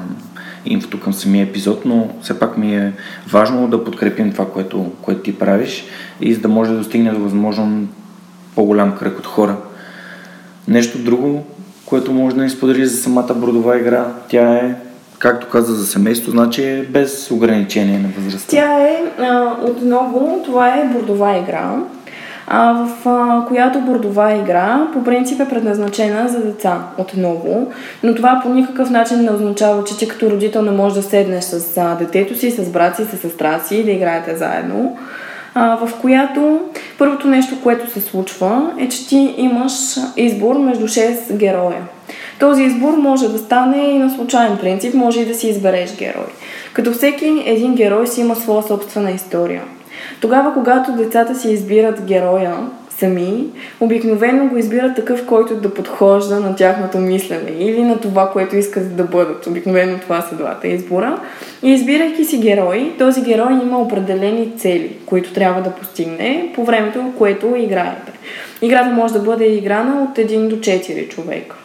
инфото 0.65 0.99
към 0.99 1.13
самия 1.13 1.45
епизод, 1.45 1.85
но 1.85 2.09
все 2.21 2.39
пак 2.39 2.57
ми 2.57 2.75
е 2.75 2.93
важно 3.29 3.67
да 3.67 3.83
подкрепим 3.83 4.31
това, 4.31 4.51
което, 4.51 4.91
което 5.01 5.21
ти 5.21 5.39
правиш 5.39 5.85
и 6.21 6.33
за 6.33 6.41
да 6.41 6.47
може 6.47 6.71
да 6.71 6.77
достигне 6.77 7.11
до 7.11 7.19
възможно 7.19 7.87
по-голям 8.55 8.95
кръг 8.95 9.19
от 9.19 9.25
хора. 9.25 9.57
Нещо 10.67 10.97
друго, 10.97 11.45
което 11.85 12.13
може 12.13 12.35
да 12.35 12.43
ни 12.43 12.49
сподели 12.49 12.85
за 12.85 12.97
самата 12.97 13.33
бродова 13.35 13.79
игра, 13.79 14.05
тя 14.29 14.53
е 14.53 14.75
както 15.19 15.49
каза 15.49 15.73
за 15.73 15.87
семейство, 15.87 16.31
значи 16.31 16.63
е 16.63 16.85
без 16.89 17.31
ограничение 17.31 17.99
на 17.99 18.09
възрастта. 18.17 18.51
Тя 18.51 18.79
е, 18.79 19.03
а, 19.19 19.55
отново, 19.63 20.41
това 20.45 20.67
е 20.67 20.85
бордова 20.85 21.37
игра, 21.37 21.75
а, 22.47 22.73
в 22.73 23.09
а, 23.09 23.45
която 23.47 23.79
бордова 23.81 24.33
игра 24.33 24.87
по 24.93 25.03
принцип 25.03 25.39
е 25.39 25.49
предназначена 25.49 26.29
за 26.29 26.39
деца, 26.39 26.79
отново, 26.97 27.71
но 28.03 28.15
това 28.15 28.39
по 28.43 28.49
никакъв 28.49 28.89
начин 28.89 29.21
не 29.21 29.31
означава, 29.31 29.83
че 29.83 29.97
ти 29.97 30.07
като 30.07 30.29
родител 30.29 30.61
не 30.61 30.71
можеш 30.71 31.03
да 31.03 31.09
седнеш 31.09 31.43
с 31.43 31.77
а, 31.77 31.95
детето 31.95 32.37
си, 32.37 32.51
с 32.51 32.69
брат 32.69 32.95
си, 32.95 33.05
с 33.05 33.17
сестра 33.17 33.59
си 33.59 33.75
и 33.75 33.83
да 33.83 33.91
играете 33.91 34.35
заедно 34.35 34.97
в 35.55 35.89
която 36.01 36.59
първото 36.97 37.27
нещо, 37.27 37.61
което 37.63 37.91
се 37.91 38.01
случва 38.01 38.73
е, 38.79 38.89
че 38.89 39.07
ти 39.07 39.35
имаш 39.37 39.71
избор 40.17 40.55
между 40.55 40.87
6 40.87 41.33
героя. 41.33 41.81
Този 42.39 42.63
избор 42.63 42.97
може 42.97 43.29
да 43.29 43.37
стане 43.37 43.77
и 43.77 43.97
на 43.97 44.15
случайен 44.15 44.57
принцип, 44.57 44.93
може 44.93 45.21
и 45.21 45.25
да 45.25 45.33
си 45.33 45.47
избереш 45.47 45.95
герой. 45.97 46.27
Като 46.73 46.91
всеки 46.91 47.43
един 47.45 47.75
герой 47.75 48.07
си 48.07 48.21
има 48.21 48.35
своя 48.35 48.63
собствена 48.63 49.11
история. 49.11 49.61
Тогава, 50.21 50.53
когато 50.53 50.91
децата 50.91 51.35
си 51.35 51.51
избират 51.51 52.01
героя, 52.01 52.55
сами, 52.99 53.45
обикновено 53.79 54.47
го 54.47 54.57
избират 54.57 54.95
такъв, 54.95 55.25
който 55.25 55.55
да 55.55 55.73
подхожда 55.73 56.39
на 56.39 56.55
тяхното 56.55 56.97
мислене 56.97 57.51
или 57.59 57.83
на 57.83 57.99
това, 57.99 58.29
което 58.29 58.55
искат 58.55 58.95
да 58.95 59.03
бъдат. 59.03 59.47
Обикновено 59.47 59.99
това 59.99 60.21
са 60.21 60.35
двата 60.35 60.67
избора. 60.67 61.19
И 61.63 61.73
избирайки 61.73 62.25
си 62.25 62.37
герой, 62.37 62.91
този 62.99 63.21
герой 63.21 63.53
има 63.53 63.79
определени 63.79 64.51
цели, 64.57 64.97
които 65.05 65.33
трябва 65.33 65.61
да 65.61 65.71
постигне 65.71 66.51
по 66.55 66.65
времето, 66.65 67.01
в 67.01 67.17
което 67.17 67.55
играете. 67.55 68.11
Играта 68.61 68.89
може 68.89 69.13
да 69.13 69.19
бъде 69.19 69.45
играна 69.45 70.03
от 70.03 70.17
1 70.17 70.47
до 70.47 70.55
4 70.55 71.09
човека. 71.09 71.55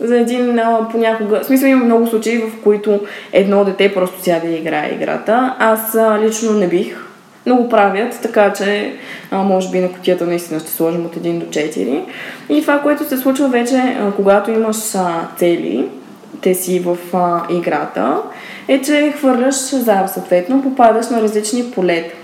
За 0.00 0.16
един 0.16 0.58
а, 0.58 0.88
понякога... 0.90 1.40
В 1.40 1.46
смисъл 1.46 1.66
има 1.66 1.84
много 1.84 2.06
случаи, 2.06 2.38
в 2.38 2.62
които 2.64 3.00
едно 3.32 3.64
дете 3.64 3.94
просто 3.94 4.22
сяда 4.22 4.48
и 4.48 4.56
играе 4.56 4.92
играта. 4.94 5.56
Аз 5.58 5.94
а, 5.94 6.18
лично 6.22 6.52
не 6.52 6.68
бих 6.68 7.06
но 7.46 7.56
го 7.56 7.68
правят, 7.68 8.18
така 8.22 8.52
че 8.52 8.92
а, 9.30 9.42
може 9.42 9.70
би 9.70 9.80
на 9.80 9.92
котията 9.92 10.26
наистина 10.26 10.60
ще 10.60 10.70
сложим 10.70 11.06
от 11.06 11.16
1 11.16 11.38
до 11.38 11.46
4. 11.46 12.02
И 12.48 12.62
това, 12.62 12.78
което 12.78 13.08
се 13.08 13.16
случва 13.16 13.48
вече, 13.48 13.76
а, 13.76 14.12
когато 14.12 14.50
имаш 14.50 14.94
а, 14.94 15.28
цели, 15.36 15.88
те 16.40 16.54
си 16.54 16.80
в 16.80 16.98
а, 17.12 17.42
играта, 17.50 18.22
е, 18.68 18.82
че 18.82 19.14
хвърляш 19.16 19.54
зар, 19.74 20.06
съответно, 20.06 20.62
попадаш 20.62 21.08
на 21.08 21.22
различни 21.22 21.64
полета. 21.74 22.14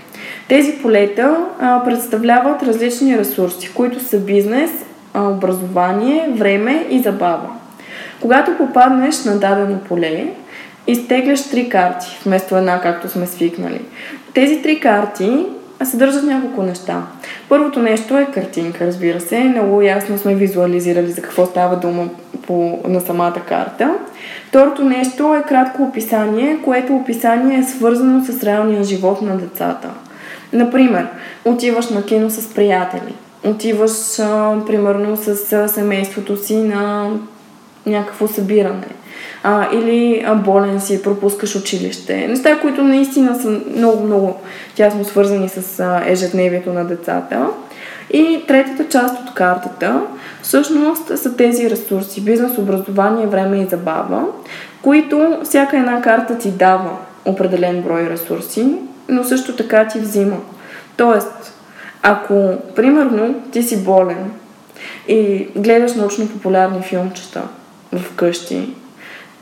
Тези 0.47 0.71
полета 0.81 1.37
а, 1.59 1.83
представляват 1.85 2.63
различни 2.63 3.17
ресурси, 3.17 3.71
които 3.73 3.99
са 3.99 4.19
бизнес, 4.19 4.71
образование, 5.15 6.29
време 6.35 6.87
и 6.89 6.99
забава. 6.99 7.49
Когато 8.23 8.57
попаднеш 8.57 9.23
на 9.23 9.39
дадено 9.39 9.79
поле, 9.79 10.33
изтегляш 10.87 11.49
три 11.49 11.69
карти, 11.69 12.19
вместо 12.25 12.57
една, 12.57 12.81
както 12.81 13.09
сме 13.09 13.27
свикнали. 13.27 13.81
Тези 14.33 14.61
три 14.61 14.79
карти 14.79 15.45
съдържат 15.83 16.23
няколко 16.23 16.63
неща. 16.63 17.01
Първото 17.49 17.79
нещо 17.79 18.17
е 18.17 18.31
картинка, 18.33 18.85
разбира 18.85 19.19
се. 19.19 19.39
Много 19.39 19.81
ясно 19.81 20.17
сме 20.17 20.35
визуализирали 20.35 21.11
за 21.11 21.21
какво 21.21 21.45
става 21.45 21.75
дума 21.75 22.09
по, 22.47 22.79
на 22.87 23.01
самата 23.01 23.41
карта. 23.47 23.93
Второто 24.47 24.83
нещо 24.83 25.35
е 25.35 25.43
кратко 25.47 25.83
описание, 25.83 26.57
което 26.63 26.95
описание 26.95 27.57
е 27.57 27.63
свързано 27.63 28.25
с 28.25 28.43
реалния 28.43 28.83
живот 28.83 29.21
на 29.21 29.37
децата. 29.37 29.89
Например, 30.53 31.07
отиваш 31.45 31.89
на 31.89 32.03
кино 32.05 32.29
с 32.29 32.53
приятели, 32.53 33.13
отиваш 33.45 34.19
а, 34.19 34.55
примерно 34.67 35.17
с 35.17 35.67
семейството 35.67 36.37
си 36.37 36.57
на 36.57 37.09
някакво 37.85 38.27
събиране 38.27 38.87
а, 39.43 39.67
или 39.73 40.23
а, 40.27 40.35
болен 40.35 40.81
си, 40.81 41.03
пропускаш 41.03 41.55
училище. 41.55 42.27
Неща, 42.27 42.59
които 42.59 42.83
наистина 42.83 43.41
са 43.41 43.59
много-много 43.75 44.39
тясно 44.75 45.05
свързани 45.05 45.49
с 45.49 45.79
а, 45.79 46.03
ежедневието 46.05 46.73
на 46.73 46.85
децата. 46.85 47.47
И 48.11 48.43
третата 48.47 48.89
част 48.89 49.21
от 49.21 49.33
картата 49.33 50.01
всъщност 50.41 51.17
са 51.17 51.35
тези 51.35 51.69
ресурси 51.69 52.21
бизнес, 52.21 52.57
образование, 52.57 53.27
време 53.27 53.57
и 53.57 53.65
забава, 53.65 54.25
които 54.81 55.37
всяка 55.43 55.77
една 55.77 56.01
карта 56.01 56.37
ти 56.37 56.51
дава 56.51 56.97
определен 57.25 57.81
брой 57.81 58.09
ресурси, 58.09 58.75
но 59.09 59.23
също 59.23 59.55
така 59.55 59.87
ти 59.87 59.99
взима. 59.99 60.37
Тоест, 60.97 61.53
ако, 62.01 62.53
примерно, 62.75 63.35
ти 63.51 63.63
си 63.63 63.83
болен 63.83 64.31
и 65.07 65.47
гледаш 65.55 65.91
научно-популярни 65.93 66.81
филмчета 66.81 67.41
в 67.93 68.15
къщи, 68.15 68.73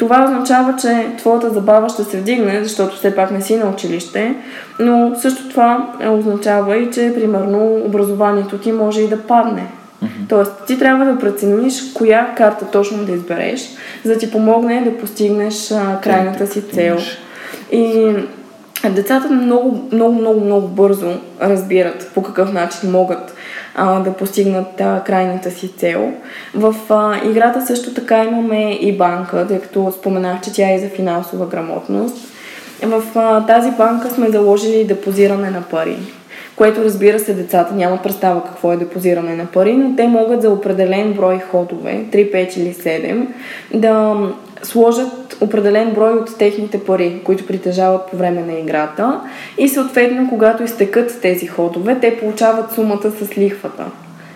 това 0.02 0.24
означава, 0.24 0.76
че 0.82 1.08
твоята 1.18 1.50
забава 1.50 1.90
ще 1.90 2.04
се 2.04 2.18
вдигне, 2.18 2.64
защото 2.64 2.96
все 2.96 3.16
пак 3.16 3.32
не 3.32 3.42
си 3.42 3.56
на 3.56 3.70
училище, 3.70 4.36
но 4.80 5.16
също 5.16 5.50
това 5.50 5.94
означава 6.10 6.78
и, 6.78 6.92
че 6.92 7.14
примерно 7.16 7.82
образованието 7.86 8.58
ти 8.58 8.72
може 8.72 9.02
и 9.02 9.08
да 9.08 9.22
падне. 9.22 9.68
Mm-hmm. 10.04 10.30
Тоест, 10.30 10.52
ти 10.68 10.80
трябва 10.80 11.06
да 11.06 11.20
прецениш 11.20 11.94
коя 11.94 12.36
карта 12.38 12.66
точно 12.66 13.06
да 13.06 13.12
избереш, 13.12 13.70
за 14.04 14.14
да 14.14 14.20
ти 14.20 14.32
помогне 14.32 14.82
да 14.82 14.98
постигнеш 14.98 15.72
а, 15.72 16.02
крайната 16.02 16.48
си 16.48 16.62
цел. 16.62 16.98
И 17.72 18.14
децата 18.90 19.30
много, 19.30 19.90
много, 19.92 20.14
много, 20.14 20.46
много 20.46 20.68
бързо 20.68 21.14
разбират 21.42 22.12
по 22.16 22.24
какъв 22.24 22.54
начин 22.54 22.92
могат 22.92 23.36
а, 23.76 24.00
да 24.00 24.14
постигнат 24.14 24.82
а, 24.82 25.04
крайната 25.06 25.52
си 25.52 25.68
цел. 25.68 26.14
В 26.56 26.76
а, 26.90 27.30
играта 27.30 27.66
също 27.66 27.94
така 27.94 28.24
имаме 28.24 28.72
и 28.72 28.98
банка, 28.98 29.48
тъй 29.48 29.60
като 29.60 29.92
споменах, 29.92 30.42
че 30.42 30.54
тя 30.54 30.74
е 30.74 30.80
за 30.80 30.88
финансова 30.88 31.46
грамотност. 31.46 32.18
В 32.84 33.04
а, 33.16 33.46
тази 33.46 33.72
банка 33.72 34.10
сме 34.10 34.30
заложили 34.30 34.84
депозиране 34.84 35.50
на 35.50 35.62
пари 35.62 35.98
което 36.56 36.84
разбира 36.84 37.20
се 37.20 37.34
децата 37.34 37.76
нямат 37.76 38.04
представа 38.04 38.44
какво 38.44 38.72
е 38.72 38.78
депозиране 38.78 39.36
на 39.36 39.46
пари, 39.46 39.74
но 39.74 39.96
те 39.96 40.08
могат 40.08 40.42
за 40.42 40.50
определен 40.50 41.14
брой 41.14 41.40
ходове, 41.40 42.06
3, 42.12 42.34
5 42.34 42.58
или 42.58 42.74
7, 42.74 43.28
да 43.74 44.16
сложат 44.64 45.38
определен 45.42 45.94
брой 45.94 46.14
от 46.14 46.38
техните 46.38 46.84
пари, 46.84 47.22
които 47.24 47.48
притежават 47.48 48.12
по 48.12 48.18
време 48.18 48.42
на 48.42 48.60
играта 48.60 49.22
и 49.58 49.70
съответно, 49.70 50.30
когато 50.30 50.64
изтекат 50.64 51.22
тези 51.22 51.48
ходове, 51.48 52.00
те 52.00 52.20
получават 52.20 52.72
сумата 52.72 53.12
с 53.22 53.38
лихвата. 53.38 53.86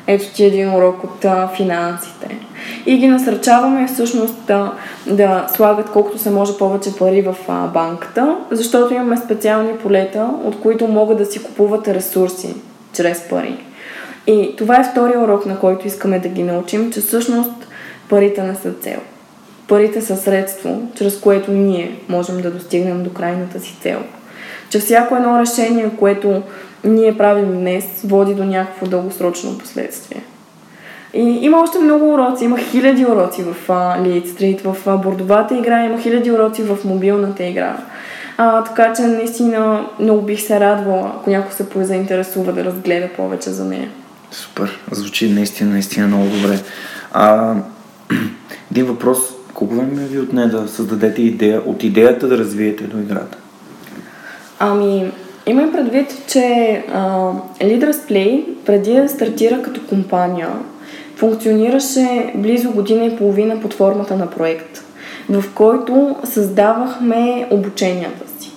Ето 0.07 0.33
ти 0.33 0.45
един 0.45 0.75
урок 0.75 1.03
от 1.03 1.25
а, 1.25 1.49
финансите. 1.55 2.37
И 2.85 2.97
ги 2.97 3.07
насърчаваме 3.07 3.87
всъщност 3.87 4.35
да, 4.47 4.73
да 5.07 5.47
слагат 5.55 5.89
колкото 5.89 6.17
се 6.17 6.29
може 6.29 6.57
повече 6.57 6.97
пари 6.99 7.21
в 7.21 7.35
а, 7.47 7.67
банката, 7.67 8.37
защото 8.51 8.93
имаме 8.93 9.17
специални 9.17 9.77
полета, 9.77 10.29
от 10.43 10.61
които 10.61 10.87
могат 10.87 11.17
да 11.17 11.25
си 11.25 11.43
купуват 11.43 11.87
ресурси 11.87 12.55
чрез 12.93 13.21
пари. 13.29 13.57
И 14.27 14.55
това 14.57 14.79
е 14.79 14.89
втория 14.91 15.19
урок, 15.19 15.45
на 15.45 15.59
който 15.59 15.87
искаме 15.87 16.19
да 16.19 16.29
ги 16.29 16.43
научим, 16.43 16.91
че 16.91 17.01
всъщност 17.01 17.67
парите 18.09 18.43
не 18.43 18.55
са 18.55 18.71
цел. 18.71 18.99
Парите 19.67 20.01
са 20.01 20.17
средство, 20.17 20.91
чрез 20.95 21.19
което 21.19 21.51
ние 21.51 21.99
можем 22.09 22.41
да 22.41 22.51
достигнем 22.51 23.03
до 23.03 23.13
крайната 23.13 23.59
си 23.59 23.77
цел. 23.81 23.99
Че 24.69 24.79
всяко 24.79 25.15
едно 25.15 25.39
решение, 25.39 25.89
което 25.99 26.41
ние 26.83 27.17
правим 27.17 27.51
днес, 27.51 27.85
води 28.03 28.33
до 28.33 28.43
някакво 28.43 28.85
дългосрочно 28.85 29.57
последствие. 29.57 30.23
И 31.13 31.39
има 31.41 31.61
още 31.61 31.79
много 31.79 32.13
уроци, 32.13 32.43
има 32.43 32.57
хиляди 32.57 33.05
уроци 33.05 33.43
в 33.43 33.67
Lead 33.69 34.27
Street, 34.27 34.63
в 34.63 34.97
бордовата 35.03 35.57
игра, 35.57 35.85
има 35.85 36.01
хиляди 36.01 36.31
уроци 36.31 36.63
в 36.63 36.77
мобилната 36.85 37.43
игра. 37.43 37.77
А, 38.37 38.63
така 38.63 38.93
че 38.93 39.01
наистина 39.01 39.89
много 39.99 40.21
бих 40.21 40.41
се 40.41 40.59
радвала, 40.59 41.13
ако 41.15 41.29
някой 41.29 41.51
се 41.51 41.65
заинтересува 41.75 42.53
да 42.53 42.65
разгледа 42.65 43.09
повече 43.17 43.49
за 43.49 43.65
нея. 43.65 43.89
Супер, 44.31 44.79
звучи 44.91 45.29
наистина, 45.29 45.69
наистина 45.69 46.07
много 46.07 46.25
добре. 46.25 46.59
А, 47.13 47.53
един 48.71 48.85
въпрос, 48.85 49.19
колко 49.55 49.75
време 49.75 50.05
ви 50.05 50.19
отне 50.19 50.47
да 50.47 50.67
създадете 50.67 51.21
идея, 51.21 51.61
от 51.65 51.83
идеята 51.83 52.27
да 52.27 52.37
развиете 52.37 52.83
до 52.83 52.97
играта? 52.97 53.37
Ами, 54.59 55.11
Имам 55.47 55.71
предвид, 55.71 56.23
че 56.27 56.39
uh, 56.89 57.33
Leaders 57.61 57.91
Play 57.91 58.45
преди 58.65 58.93
да 58.93 59.09
стартира 59.09 59.61
като 59.61 59.87
компания, 59.87 60.49
функционираше 61.15 62.33
близо 62.35 62.71
година 62.71 63.05
и 63.05 63.17
половина 63.17 63.61
под 63.61 63.73
формата 63.73 64.15
на 64.15 64.29
проект, 64.29 64.83
в 65.29 65.43
който 65.55 66.15
създавахме 66.23 67.47
обученията 67.51 68.29
си. 68.39 68.51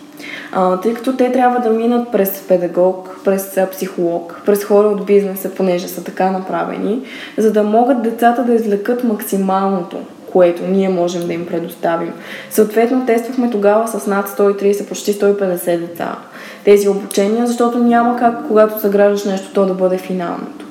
А, 0.52 0.80
тъй 0.80 0.94
като 0.94 1.16
те 1.16 1.32
трябва 1.32 1.60
да 1.60 1.70
минат 1.70 2.12
през 2.12 2.44
педагог, 2.48 3.20
през 3.24 3.58
психолог, 3.72 4.40
през 4.46 4.64
хора 4.64 4.88
от 4.88 5.06
бизнеса, 5.06 5.50
понеже 5.54 5.88
са 5.88 6.04
така 6.04 6.30
направени, 6.30 7.00
за 7.36 7.52
да 7.52 7.62
могат 7.62 8.02
децата 8.02 8.44
да 8.44 8.54
излекат 8.54 9.04
максималното, 9.04 9.96
което 10.32 10.62
ние 10.66 10.88
можем 10.88 11.26
да 11.26 11.32
им 11.32 11.46
предоставим. 11.46 12.12
Съответно, 12.50 13.06
тествахме 13.06 13.50
тогава 13.50 13.88
с 13.88 14.06
над 14.06 14.28
130, 14.28 14.88
почти 14.88 15.14
150 15.14 15.78
деца 15.78 16.16
тези 16.64 16.88
обучения, 16.88 17.46
защото 17.46 17.78
няма 17.78 18.16
как, 18.16 18.46
когато 18.48 18.78
заграждаш 18.78 19.24
нещо, 19.24 19.48
то 19.54 19.66
да 19.66 19.74
бъде 19.74 19.98
финалното. 19.98 20.66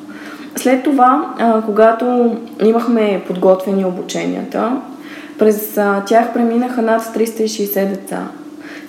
След 0.56 0.84
това, 0.84 1.34
а, 1.40 1.62
когато 1.62 2.38
имахме 2.64 3.24
подготвени 3.28 3.86
обученията, 3.86 4.82
през 5.40 5.78
а, 5.78 6.04
тях 6.06 6.34
преминаха 6.34 6.82
над 6.82 7.02
360 7.02 7.90
деца. 7.90 8.28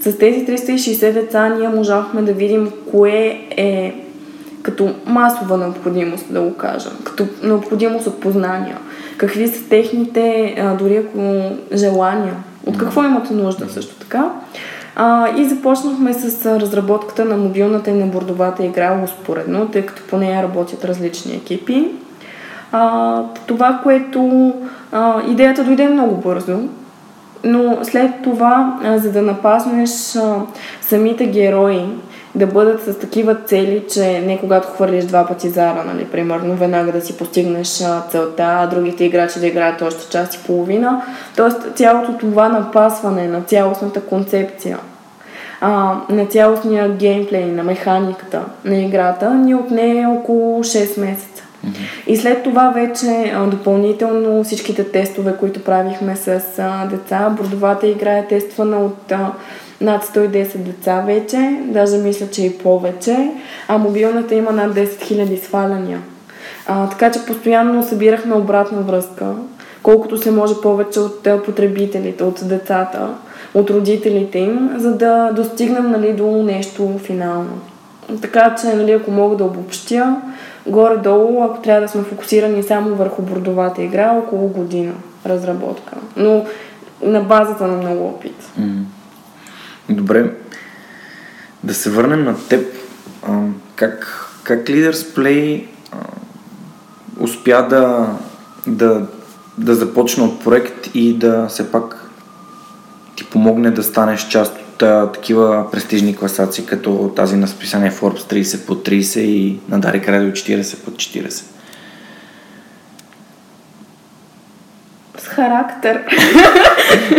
С 0.01 0.19
тези 0.19 0.47
360 0.47 1.13
деца 1.13 1.49
ние 1.49 1.69
можахме 1.69 2.23
да 2.23 2.33
видим 2.33 2.73
кое 2.91 3.41
е 3.51 3.95
като 4.63 4.95
масова 5.07 5.57
необходимост, 5.57 6.33
да 6.33 6.41
го 6.41 6.55
кажа, 6.55 6.91
като 7.05 7.27
необходимост 7.43 8.07
от 8.07 8.21
познания. 8.21 8.79
Какви 9.19 9.49
са 9.49 9.69
техните, 9.69 10.55
а, 10.59 10.75
дори 10.75 10.97
ако 10.97 11.51
желания, 11.75 12.35
от 12.67 12.79
какво 12.79 13.05
имате 13.05 13.35
нужда 13.35 13.69
също 13.69 13.95
така. 13.95 14.31
А, 14.97 15.29
и 15.37 15.45
започнахме 15.45 16.13
с 16.13 16.47
разработката 16.61 17.25
на 17.25 17.37
мобилната 17.37 17.91
и 17.91 17.95
на 17.95 18.07
бордовата 18.07 18.65
игра 18.65 19.01
успоредно, 19.05 19.69
тъй 19.69 19.87
като 19.87 20.03
по 20.11 20.17
нея 20.17 20.43
работят 20.43 20.85
различни 20.85 21.35
екипи. 21.35 21.89
А, 22.73 23.23
това, 23.47 23.81
което 23.83 24.53
а, 24.93 25.23
идеята 25.31 25.65
дойде 25.65 25.89
много 25.89 26.17
бързо, 26.17 26.59
но 27.45 27.79
след 27.83 28.11
това, 28.23 28.79
а, 28.85 28.99
за 28.99 29.13
да 29.13 29.23
напаснеш 29.23 30.17
а, 30.17 30.35
самите 30.81 31.27
герои 31.27 31.85
да 32.35 32.47
бъдат 32.47 32.83
с 32.83 32.99
такива 32.99 33.35
цели, 33.35 33.85
че 33.93 34.21
не 34.21 34.39
когато 34.41 34.69
хвърлиш 34.69 35.05
два 35.05 35.27
пъти 35.27 35.49
зара, 35.49 35.85
нали, 35.87 36.05
примерно, 36.05 36.55
веднага 36.55 36.93
да 36.93 37.01
си 37.01 37.17
постигнеш 37.17 37.69
целта, 38.11 38.43
а 38.43 38.67
другите 38.67 39.05
играчи 39.05 39.41
да 39.41 39.47
играят 39.47 39.83
още 39.83 40.11
част 40.11 40.35
и 40.35 40.47
половина. 40.47 41.03
Тоест, 41.37 41.57
цялото 41.75 42.13
това 42.19 42.49
напасване 42.49 43.29
на 43.29 43.41
цялостната 43.41 44.01
концепция, 44.01 44.79
а, 45.61 45.97
на 46.09 46.27
цялостния 46.27 46.89
геймплей, 46.89 47.45
на 47.45 47.63
механиката 47.63 48.41
на 48.65 48.77
играта, 48.77 49.35
ни 49.35 49.55
отне 49.55 50.07
около 50.09 50.65
6 50.65 51.01
месеца. 51.01 51.45
И 52.07 52.17
след 52.17 52.43
това 52.43 52.69
вече 52.69 53.35
допълнително 53.47 54.45
всичките 54.45 54.91
тестове, 54.91 55.37
които 55.37 55.65
правихме 55.65 56.17
с 56.17 56.41
деца, 56.91 57.31
бордовата 57.31 57.87
игра 57.87 58.19
е 58.19 58.27
тествана 58.27 58.77
от 58.77 59.13
над 59.81 60.05
110 60.05 60.57
деца 60.57 61.01
вече, 61.07 61.61
даже 61.65 61.99
мисля, 61.99 62.27
че 62.31 62.43
и 62.43 62.59
повече, 62.59 63.31
а 63.69 63.79
мобилната 63.79 64.35
има 64.35 64.53
над 64.53 64.75
10 64.75 64.87
000 64.87 65.43
сваляния. 65.43 66.01
А, 66.67 66.89
така 66.89 67.11
че 67.11 67.27
постоянно 67.27 67.83
събирахме 67.83 68.35
обратна 68.35 68.83
връзка, 68.83 69.35
колкото 69.83 70.17
се 70.17 70.31
може 70.31 70.55
повече 70.63 71.01
от 71.01 71.29
потребителите, 71.45 72.25
от 72.25 72.41
децата, 72.49 73.09
от 73.55 73.71
родителите 73.71 74.39
им, 74.39 74.71
за 74.77 74.97
да 74.97 75.33
достигнем 75.33 75.91
нали, 75.91 76.13
до 76.13 76.27
нещо 76.43 76.99
финално. 76.99 77.61
Така 78.23 78.57
че, 78.61 78.67
нали, 78.67 78.93
ако 78.93 79.11
мога 79.11 79.37
да 79.37 79.45
обобщя, 79.45 80.17
горе-долу, 80.67 81.43
ако 81.43 81.63
трябва 81.63 81.81
да 81.81 81.89
сме 81.89 82.03
фокусирани 82.03 82.63
само 82.63 82.95
върху 82.95 83.23
бордовата 83.23 83.83
игра, 83.83 84.13
около 84.13 84.49
година 84.49 84.93
разработка. 85.27 85.97
Но 86.17 86.45
на 87.03 87.21
базата 87.21 87.67
на 87.67 87.77
много 87.77 88.07
опит. 88.07 88.51
Mm. 88.61 88.83
Добре. 89.89 90.31
Да 91.65 91.75
се 91.75 91.91
върнем 91.91 92.25
на 92.25 92.47
теб. 92.49 92.75
А, 93.23 93.41
как, 93.77 94.27
как 94.43 94.67
Leaders 94.67 94.93
Play 94.93 95.67
а, 95.93 95.97
успя 97.21 97.67
да, 97.71 98.07
да, 98.67 99.07
да 99.59 99.75
започне 99.75 100.25
от 100.25 100.45
проект 100.45 100.91
и 100.95 101.15
да 101.15 101.47
все 101.49 101.73
пак 101.73 102.11
ти 103.17 103.25
помогне 103.25 103.71
да 103.71 103.83
станеш 103.83 104.29
част 104.29 104.57
от 104.57 104.83
а, 104.83 105.13
такива 105.13 105.71
престижни 105.73 106.17
класации, 106.17 106.67
като 106.67 107.13
тази 107.17 107.37
на 107.37 107.49
списание 107.49 107.91
Forbes 107.91 108.43
30 108.43 108.67
по 108.67 108.75
30 108.75 109.19
и 109.19 109.61
на 109.69 109.81
Дарик 109.81 110.07
Radio 110.07 110.33
40 110.33 110.85
по 110.85 110.91
40? 110.91 111.45
С 115.19 115.29
характер. 115.29 116.05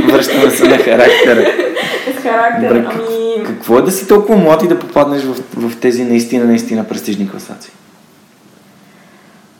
Връщаме 0.05 0.51
се 0.51 0.67
на 0.67 0.77
характера. 0.77 1.68
Характер. 2.31 2.67
Добре, 2.67 2.87
ами... 2.93 3.43
Какво 3.45 3.77
е 3.77 3.81
да 3.81 3.91
си 3.91 4.07
толкова 4.07 4.37
млад 4.37 4.63
и 4.63 4.67
да 4.67 4.79
попаднеш 4.79 5.23
в, 5.23 5.35
в 5.55 5.79
тези 5.79 6.03
наистина, 6.03 6.45
наистина 6.45 6.83
престижни 6.83 7.29
класации? 7.29 7.73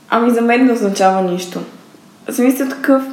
Ами 0.10 0.32
за 0.32 0.42
мен 0.42 0.66
не 0.66 0.74
означава 0.74 1.22
нищо. 1.22 1.60
В 2.30 2.34
смисъл 2.34 2.70
такъв, 2.70 3.04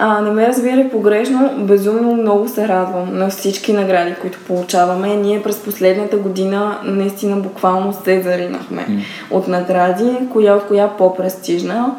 А, 0.00 0.20
не 0.20 0.30
ме 0.30 0.48
разбирай 0.48 0.90
погрешно, 0.90 1.50
безумно 1.58 2.14
много 2.14 2.48
се 2.48 2.68
радвам 2.68 3.18
на 3.18 3.28
всички 3.28 3.72
награди, 3.72 4.14
които 4.20 4.38
получаваме. 4.46 5.16
Ние 5.16 5.42
през 5.42 5.58
последната 5.58 6.16
година 6.16 6.78
наистина 6.84 7.36
буквално 7.36 7.92
се 8.04 8.22
заринахме 8.22 8.86
mm. 8.90 9.00
от 9.30 9.48
награди, 9.48 10.12
коя 10.32 10.54
от 10.54 10.66
коя 10.66 10.88
по-престижна. 10.88 11.94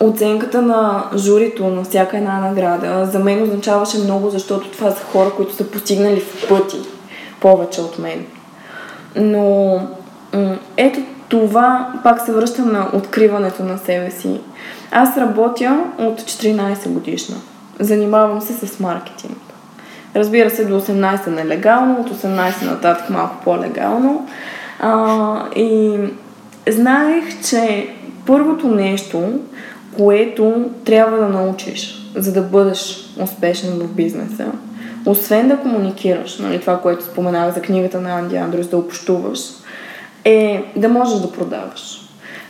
Оценката 0.00 0.62
на 0.62 1.04
журито 1.16 1.68
на 1.68 1.84
всяка 1.84 2.16
една 2.16 2.40
награда 2.40 3.06
за 3.12 3.18
мен 3.18 3.42
означаваше 3.42 3.98
много, 3.98 4.30
защото 4.30 4.70
това 4.70 4.90
са 4.90 5.04
хора, 5.04 5.30
които 5.36 5.54
са 5.54 5.70
постигнали 5.70 6.20
в 6.20 6.48
пъти 6.48 6.76
повече 7.40 7.80
от 7.80 7.98
мен. 7.98 8.26
Но 9.16 9.80
ето 10.76 11.00
това 11.28 11.92
пак 12.02 12.20
се 12.20 12.32
връщам 12.32 12.72
на 12.72 12.88
откриването 12.92 13.62
на 13.62 13.78
себе 13.78 14.10
си. 14.10 14.40
Аз 14.90 15.16
работя 15.16 15.84
от 15.98 16.20
14 16.20 16.88
годишна. 16.88 17.36
Занимавам 17.80 18.40
се 18.40 18.66
с 18.66 18.80
маркетинг. 18.80 19.38
Разбира 20.16 20.50
се, 20.50 20.64
до 20.64 20.80
18 20.80 21.26
нелегално, 21.26 22.00
от 22.00 22.10
18 22.10 22.64
нататък 22.66 23.10
малко 23.10 23.36
по-легално. 23.44 24.28
А, 24.80 25.42
и 25.56 25.98
знаех, 26.68 27.24
че 27.48 27.88
първото 28.26 28.68
нещо, 28.68 29.22
което 29.98 30.70
трябва 30.84 31.16
да 31.16 31.28
научиш, 31.28 32.10
за 32.14 32.32
да 32.32 32.42
бъдеш 32.42 33.10
успешен 33.22 33.70
в 33.70 33.94
бизнеса, 33.94 34.46
освен 35.06 35.48
да 35.48 35.56
комуникираш, 35.56 36.38
нали, 36.38 36.60
това, 36.60 36.80
което 36.80 37.04
споменах 37.04 37.54
за 37.54 37.62
книгата 37.62 38.00
на 38.00 38.18
Анди 38.18 38.36
Андрюс, 38.36 38.66
да 38.66 38.76
общуваш, 38.76 39.40
е 40.24 40.64
да 40.76 40.88
можеш 40.88 41.18
да 41.18 41.32
продаваш. 41.32 42.00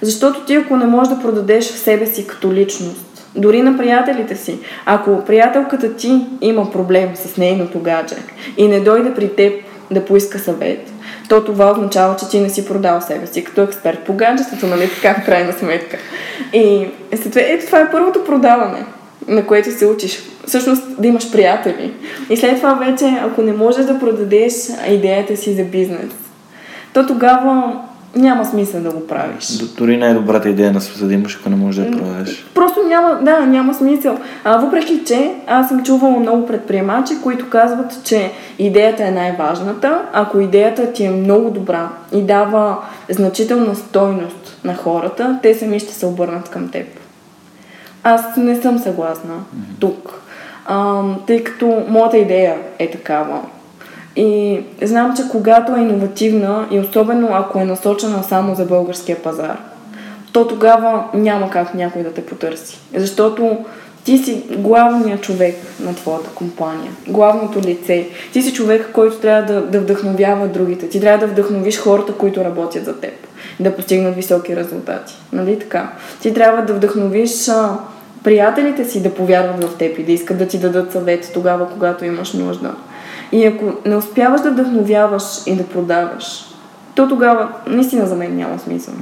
Защото 0.02 0.44
ти 0.44 0.54
ако 0.54 0.76
не 0.76 0.86
можеш 0.86 1.14
да 1.14 1.20
продадеш 1.20 1.64
в 1.64 1.78
себе 1.78 2.06
си 2.06 2.26
като 2.26 2.52
личност, 2.52 3.28
дори 3.36 3.62
на 3.62 3.78
приятелите 3.78 4.36
си, 4.36 4.58
ако 4.86 5.24
приятелката 5.24 5.94
ти 5.94 6.26
има 6.40 6.70
проблем 6.70 7.10
с 7.14 7.36
нейното 7.36 7.80
гадже 7.80 8.16
и 8.56 8.68
не 8.68 8.80
дойде 8.80 9.14
при 9.14 9.34
теб 9.34 9.64
да 9.90 10.04
поиска 10.04 10.38
съвет, 10.38 10.92
то 11.28 11.44
това 11.44 11.70
означава, 11.70 12.16
че 12.16 12.28
ти 12.28 12.40
не 12.40 12.50
си 12.50 12.66
продал 12.66 13.00
себе 13.00 13.26
си 13.26 13.44
като 13.44 13.62
експерт 13.62 13.98
по 13.98 14.12
гаджеството, 14.12 14.66
нали 14.66 14.90
така 14.90 15.20
в 15.20 15.24
крайна 15.26 15.52
сметка. 15.52 15.98
И 16.52 16.88
ето 17.12 17.66
това 17.66 17.80
е 17.80 17.90
първото 17.90 18.24
продаване, 18.24 18.84
на 19.28 19.46
което 19.46 19.78
се 19.78 19.86
учиш. 19.86 20.22
Всъщност 20.46 20.82
да 20.98 21.06
имаш 21.06 21.32
приятели. 21.32 21.92
И 22.30 22.36
след 22.36 22.56
това 22.56 22.74
вече, 22.74 23.04
ако 23.04 23.42
не 23.42 23.52
можеш 23.52 23.86
да 23.86 23.98
продадеш 23.98 24.52
идеята 24.88 25.36
си 25.36 25.54
за 25.54 25.62
бизнес, 25.62 26.12
то 26.92 27.06
тогава 27.06 27.80
няма 28.16 28.44
смисъл 28.44 28.80
да 28.80 28.90
го 28.90 29.06
правиш. 29.06 29.46
Дори 29.76 29.96
най-добрата 29.96 30.48
идея 30.48 30.72
на 30.72 30.80
света 30.80 31.06
да 31.06 31.14
имаш, 31.14 31.38
ако 31.40 31.50
не 31.50 31.56
можеш 31.56 31.84
да 31.84 31.90
я 31.90 31.96
продадеш. 31.96 32.46
Просто 32.54 32.80
няма, 32.88 33.18
да, 33.22 33.40
няма 33.40 33.74
смисъл. 33.74 34.18
А, 34.44 34.56
въпреки, 34.56 35.02
че 35.06 35.34
аз 35.46 35.68
съм 35.68 35.82
чувала 35.82 36.20
много 36.20 36.46
предприемачи, 36.46 37.14
които 37.22 37.50
казват, 37.50 38.04
че 38.04 38.32
идеята 38.58 39.04
е 39.04 39.10
най-важната. 39.10 40.02
Ако 40.12 40.40
идеята 40.40 40.92
ти 40.92 41.04
е 41.04 41.10
много 41.10 41.50
добра 41.50 41.88
и 42.12 42.22
дава 42.22 42.76
значителна 43.08 43.74
стойност 43.74 44.58
на 44.64 44.76
хората, 44.76 45.38
те 45.42 45.54
сами 45.54 45.80
ще 45.80 45.94
се 45.94 46.06
обърнат 46.06 46.48
към 46.48 46.68
теб. 46.68 46.86
Аз 48.02 48.36
не 48.36 48.60
съм 48.60 48.78
съгласна 48.78 49.34
mm-hmm. 49.34 49.80
тук, 49.80 50.22
а, 50.66 51.02
тъй 51.26 51.44
като 51.44 51.82
моята 51.88 52.18
идея 52.18 52.56
е 52.78 52.90
такава. 52.90 53.40
И 54.18 54.60
знам, 54.82 55.16
че 55.16 55.22
когато 55.30 55.76
е 55.76 55.80
иновативна 55.80 56.66
и 56.70 56.78
особено 56.78 57.28
ако 57.32 57.58
е 57.58 57.64
насочена 57.64 58.22
само 58.22 58.54
за 58.54 58.64
българския 58.64 59.22
пазар, 59.22 59.56
то 60.32 60.48
тогава 60.48 61.04
няма 61.14 61.50
как 61.50 61.74
някой 61.74 62.02
да 62.02 62.12
те 62.12 62.26
потърси. 62.26 62.78
Защото 62.94 63.58
ти 64.04 64.18
си 64.18 64.42
главният 64.58 65.20
човек 65.20 65.56
на 65.80 65.94
твоята 65.94 66.30
компания, 66.34 66.92
главното 67.08 67.60
лице. 67.60 68.08
Ти 68.32 68.42
си 68.42 68.52
човек, 68.52 68.90
който 68.92 69.16
трябва 69.16 69.52
да, 69.52 69.66
да 69.66 69.80
вдъхновява 69.80 70.48
другите. 70.48 70.88
Ти 70.88 71.00
трябва 71.00 71.26
да 71.26 71.32
вдъхновиш 71.32 71.78
хората, 71.78 72.12
които 72.12 72.44
работят 72.44 72.84
за 72.84 73.00
теб, 73.00 73.14
да 73.60 73.76
постигнат 73.76 74.14
високи 74.14 74.56
резултати. 74.56 75.14
Нали 75.32 75.58
така? 75.58 75.92
Ти 76.22 76.34
трябва 76.34 76.62
да 76.62 76.74
вдъхновиш 76.74 77.48
а, 77.48 77.76
приятелите 78.24 78.84
си 78.84 79.02
да 79.02 79.14
повярват 79.14 79.64
в 79.64 79.76
теб 79.76 79.98
и 79.98 80.04
да 80.04 80.12
искат 80.12 80.38
да 80.38 80.48
ти 80.48 80.58
дадат 80.58 80.92
съвет 80.92 81.30
тогава, 81.34 81.70
когато 81.70 82.04
имаш 82.04 82.32
нужда. 82.32 82.74
И 83.32 83.46
ако 83.46 83.64
не 83.86 83.96
успяваш 83.96 84.40
да 84.40 84.50
вдъхновяваш 84.50 85.22
и 85.46 85.56
да 85.56 85.66
продаваш, 85.66 86.44
то 86.94 87.08
тогава 87.08 87.48
наистина 87.66 88.06
за 88.06 88.16
мен 88.16 88.36
няма 88.36 88.58
смисъл. 88.58 88.94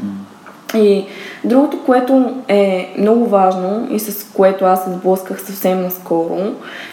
И 0.75 1.07
другото, 1.45 1.79
което 1.87 2.35
е 2.49 2.95
много 2.99 3.27
важно 3.27 3.89
и 3.91 4.01
с 4.01 4.33
което 4.33 4.65
аз 4.65 4.85
се 4.85 4.93
сблъсках 4.93 5.41
съвсем 5.43 5.83
наскоро, 5.83 6.39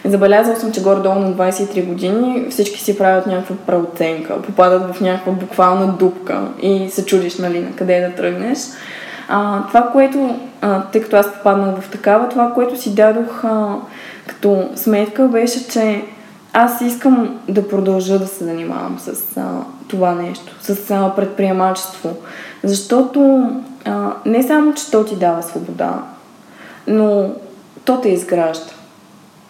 забелязал 0.05 0.55
съм, 0.55 0.71
че 0.71 0.83
горе-долу 0.83 1.19
на 1.19 1.33
23 1.33 1.85
години 1.85 2.45
всички 2.49 2.81
си 2.81 2.97
правят 2.97 3.27
някаква 3.27 3.55
преоценка, 3.65 4.41
попадат 4.41 4.95
в 4.95 5.01
някаква 5.01 5.31
буквална 5.31 5.87
дупка 5.87 6.41
и 6.61 6.89
се 6.89 7.05
чудиш, 7.05 7.37
нали, 7.37 7.59
на 7.59 7.75
къде 7.75 7.99
да 7.99 8.15
тръгнеш. 8.15 8.57
А, 9.27 9.67
това, 9.67 9.89
което, 9.91 10.39
а, 10.61 10.81
тъй 10.81 11.01
като 11.01 11.15
аз 11.15 11.33
попаднах 11.33 11.79
в 11.79 11.89
такава, 11.89 12.29
това, 12.29 12.51
което 12.53 12.81
си 12.81 12.95
дадох 12.95 13.43
а, 13.43 13.75
като 14.27 14.69
сметка 14.75 15.27
беше, 15.27 15.67
че 15.67 16.01
аз 16.53 16.81
искам 16.81 17.39
да 17.49 17.67
продължа 17.67 18.19
да 18.19 18.27
се 18.27 18.43
занимавам 18.43 18.99
с 18.99 19.37
а, 19.37 19.59
това 19.87 20.15
нещо, 20.15 20.55
с 20.61 20.91
а, 20.91 21.15
предприемачество. 21.15 22.09
Защото 22.63 23.49
а, 23.85 24.11
не 24.25 24.43
само, 24.43 24.73
че 24.73 24.91
то 24.91 25.05
ти 25.05 25.15
дава 25.15 25.43
свобода, 25.43 26.03
но 26.87 27.29
то 27.85 28.01
те 28.01 28.09
изгражда. 28.09 28.71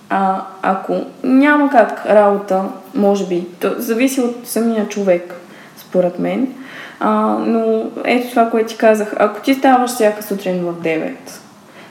А 0.09 0.41
ако 0.61 1.01
няма 1.23 1.69
как 1.69 2.05
работа, 2.05 2.63
може 2.95 3.27
би, 3.27 3.47
то 3.59 3.71
зависи 3.77 4.21
от 4.21 4.35
самия 4.43 4.89
човек, 4.89 5.35
според 5.77 6.19
мен. 6.19 6.53
А, 6.99 7.11
но 7.39 7.85
ето 8.05 8.29
това, 8.29 8.49
което 8.49 8.69
ти 8.69 8.77
казах. 8.77 9.15
Ако 9.19 9.41
ти 9.41 9.53
ставаш 9.53 9.91
всяка 9.91 10.23
сутрин 10.23 10.65
в 10.65 10.73
9, 10.73 11.15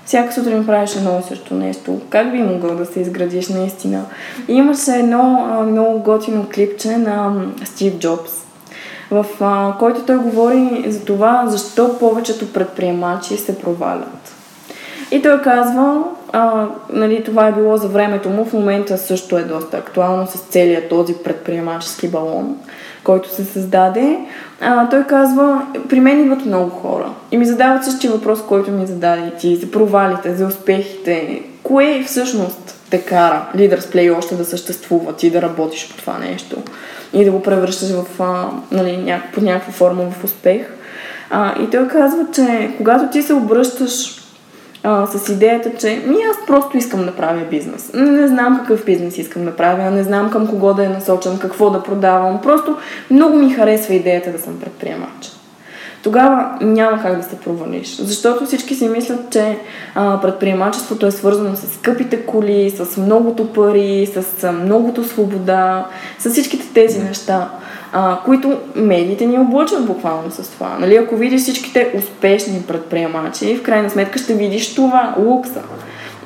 всяка 0.06 0.32
сутрин 0.32 0.66
правиш 0.66 0.96
едно 0.96 1.20
и 1.20 1.28
също 1.28 1.54
нещо. 1.54 2.00
Как 2.10 2.32
би 2.32 2.38
могъл 2.38 2.76
да 2.76 2.86
се 2.86 3.00
изградиш 3.00 3.48
наистина? 3.48 4.04
И 4.48 4.52
имаше 4.52 4.90
едно 4.90 5.48
а, 5.50 5.62
много 5.62 5.98
готино 5.98 6.46
клипче 6.54 6.96
на 6.96 7.32
Стив 7.64 7.98
Джобс, 7.98 8.32
в 9.10 9.26
а, 9.40 9.74
който 9.78 10.02
той 10.02 10.16
говори 10.16 10.84
за 10.86 11.04
това, 11.04 11.44
защо 11.46 11.98
повечето 11.98 12.52
предприемачи 12.52 13.36
се 13.36 13.58
провалят. 13.58 14.34
И 15.10 15.22
той 15.22 15.42
казва, 15.42 16.04
а, 16.32 16.66
нали, 16.92 17.24
това 17.24 17.46
е 17.46 17.52
било 17.52 17.76
за 17.76 17.88
времето 17.88 18.30
му, 18.30 18.44
в 18.44 18.52
момента 18.52 18.98
също 18.98 19.38
е 19.38 19.42
доста 19.42 19.76
актуално 19.76 20.26
с 20.26 20.38
целият 20.38 20.88
този 20.88 21.14
предприемачески 21.14 22.08
балон 22.08 22.56
който 23.04 23.34
се 23.34 23.44
създаде, 23.44 24.18
а, 24.60 24.88
той 24.88 25.04
казва, 25.04 25.66
при 25.88 26.00
мен 26.00 26.20
идват 26.20 26.46
много 26.46 26.70
хора 26.70 27.10
и 27.30 27.36
ми 27.36 27.46
задават 27.46 27.84
същия 27.84 28.12
въпрос, 28.12 28.42
който 28.48 28.70
ми 28.70 28.86
зададе 28.86 29.32
ти, 29.38 29.56
за 29.56 29.70
провалите, 29.70 30.34
за 30.34 30.46
успехите. 30.46 31.42
Кое 31.62 32.04
всъщност 32.06 32.78
те 32.90 33.02
кара 33.02 33.46
Leaders 33.56 33.80
Play 33.80 34.18
още 34.18 34.34
да 34.34 34.44
съществува, 34.44 35.16
ти 35.16 35.30
да 35.30 35.42
работиш 35.42 35.88
по 35.88 35.96
това 35.96 36.18
нещо 36.18 36.56
и 37.12 37.24
да 37.24 37.30
го 37.30 37.42
превръщаш 37.42 37.88
в, 37.90 38.22
а, 38.22 38.48
нали, 38.70 38.96
няк, 38.96 39.22
под 39.34 39.44
някаква 39.44 39.72
форма 39.72 40.10
в 40.10 40.24
успех. 40.24 40.66
А, 41.30 41.62
и 41.62 41.70
той 41.70 41.88
казва, 41.88 42.26
че 42.34 42.70
когато 42.76 43.08
ти 43.12 43.22
се 43.22 43.34
обръщаш 43.34 44.21
а, 44.82 45.06
с 45.06 45.28
идеята, 45.28 45.70
че 45.78 46.02
ми 46.06 46.16
аз 46.30 46.46
просто 46.46 46.76
искам 46.76 47.04
да 47.04 47.16
правя 47.16 47.44
бизнес. 47.50 47.90
Не 47.94 48.28
знам 48.28 48.58
какъв 48.58 48.84
бизнес 48.84 49.18
искам 49.18 49.44
да 49.44 49.56
правя, 49.56 49.90
не 49.90 50.02
знам 50.02 50.30
към 50.30 50.46
кого 50.46 50.74
да 50.74 50.84
е 50.84 50.88
насочен, 50.88 51.38
какво 51.38 51.70
да 51.70 51.82
продавам. 51.82 52.40
Просто 52.42 52.76
много 53.10 53.36
ми 53.36 53.54
харесва 53.54 53.94
идеята 53.94 54.32
да 54.32 54.38
съм 54.38 54.60
предприемач. 54.60 55.32
Тогава 56.02 56.58
няма 56.60 57.02
как 57.02 57.16
да 57.16 57.22
се 57.22 57.36
провалиш. 57.36 57.96
Защото 57.96 58.46
всички 58.46 58.74
си 58.74 58.88
мислят, 58.88 59.30
че 59.30 59.58
а, 59.94 60.20
предприемачеството 60.20 61.06
е 61.06 61.10
свързано 61.10 61.56
с 61.56 61.74
скъпите 61.74 62.26
коли, 62.26 62.70
с 62.70 62.96
многото 62.96 63.52
пари, 63.52 64.10
с 64.14 64.52
многото 64.52 65.04
свобода, 65.04 65.86
с 66.18 66.30
всичките 66.30 66.66
тези 66.74 66.98
неща 66.98 67.50
а, 67.92 68.18
които 68.24 68.58
медиите 68.74 69.26
ни 69.26 69.38
облъчват 69.38 69.86
буквално 69.86 70.30
с 70.30 70.48
това. 70.50 70.76
Нали? 70.80 70.96
Ако 70.96 71.16
видиш 71.16 71.40
всичките 71.40 71.92
успешни 71.98 72.62
предприемачи, 72.68 73.56
в 73.56 73.62
крайна 73.62 73.90
сметка 73.90 74.18
ще 74.18 74.34
видиш 74.34 74.74
това, 74.74 75.14
лукса. 75.18 75.60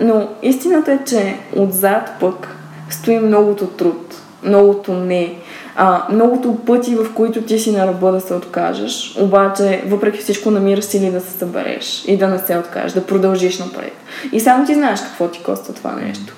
Но 0.01 0.29
истината 0.43 0.93
е, 0.93 0.99
че 1.07 1.37
отзад 1.57 2.11
пък 2.21 2.57
стои 2.91 3.19
многото 3.19 3.67
труд, 3.67 4.15
многото 4.43 4.93
не, 4.93 5.35
а, 5.77 6.03
многото 6.11 6.57
пъти, 6.67 6.95
в 6.95 7.15
които 7.15 7.43
ти 7.43 7.59
си 7.59 7.73
на 7.73 7.87
ръба 7.87 8.13
да 8.13 8.21
се 8.21 8.35
откажеш, 8.35 9.17
обаче 9.21 9.83
въпреки 9.87 10.19
всичко 10.19 10.51
намираш 10.51 10.85
сили 10.85 11.11
да 11.11 11.21
се 11.21 11.39
събереш 11.39 12.05
и 12.07 12.17
да 12.17 12.29
не 12.29 12.39
се 12.39 12.59
откажеш, 12.59 12.93
да 12.93 13.07
продължиш 13.07 13.59
напред. 13.59 13.93
И 14.33 14.41
само 14.41 14.67
ти 14.67 14.75
знаеш 14.75 15.01
какво 15.01 15.29
ти 15.29 15.43
коства 15.43 15.75
това 15.75 15.93
нещо. 15.93 16.35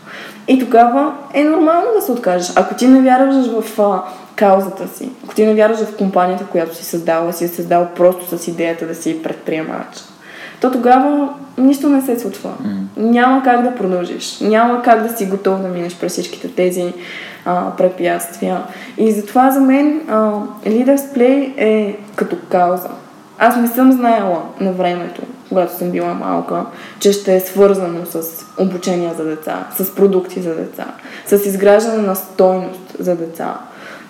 И 0.48 0.58
тогава 0.58 1.12
е 1.34 1.44
нормално 1.44 1.86
да 1.96 2.02
се 2.02 2.12
откажеш. 2.12 2.52
Ако 2.56 2.74
ти 2.74 2.88
не 2.88 3.00
вярваш 3.00 3.46
в 3.46 3.80
а, 3.80 4.02
каузата 4.38 4.88
си, 4.88 5.10
ако 5.24 5.34
ти 5.34 5.46
не 5.46 5.54
вярваш 5.54 5.78
в 5.78 5.96
компанията, 5.96 6.44
която 6.44 6.76
си 6.76 6.84
създала, 6.84 7.32
си 7.32 7.44
е 7.44 7.48
създал 7.48 7.88
просто 7.96 8.38
с 8.38 8.48
идеята 8.48 8.86
да 8.86 8.94
си 8.94 9.22
предприемач, 9.22 9.86
то 10.60 10.72
тогава 10.72 11.34
нищо 11.58 11.88
не 11.88 12.02
се 12.02 12.18
случва. 12.18 12.52
Мгм. 12.60 13.10
Няма 13.10 13.42
как 13.42 13.62
да 13.62 13.74
продължиш. 13.74 14.40
Няма 14.40 14.82
как 14.82 15.02
да 15.02 15.16
си 15.16 15.26
готов 15.26 15.62
да 15.62 15.68
минеш 15.68 15.96
през 15.96 16.12
всичките 16.12 16.48
тези 16.48 16.92
а, 17.44 17.76
препятствия. 17.76 18.62
И 18.98 19.12
затова 19.12 19.50
за 19.50 19.60
мен 19.60 20.00
а, 20.08 20.14
Leaders 20.66 21.16
Play 21.16 21.54
е 21.56 21.98
като 22.16 22.36
кауза. 22.48 22.88
Аз 23.38 23.56
не 23.56 23.68
съм 23.68 23.92
знаела 23.92 24.42
на 24.60 24.72
времето, 24.72 25.22
когато 25.48 25.78
съм 25.78 25.90
била 25.90 26.14
малка, 26.14 26.64
че 27.00 27.12
ще 27.12 27.36
е 27.36 27.40
свързано 27.40 28.06
с 28.06 28.44
обучение 28.58 29.12
за 29.16 29.24
деца, 29.24 29.66
с 29.78 29.94
продукти 29.94 30.42
за 30.42 30.54
деца, 30.54 30.84
с 31.26 31.32
изграждане 31.32 32.02
на 32.02 32.16
стойност 32.16 32.96
за 32.98 33.16
деца. 33.16 33.58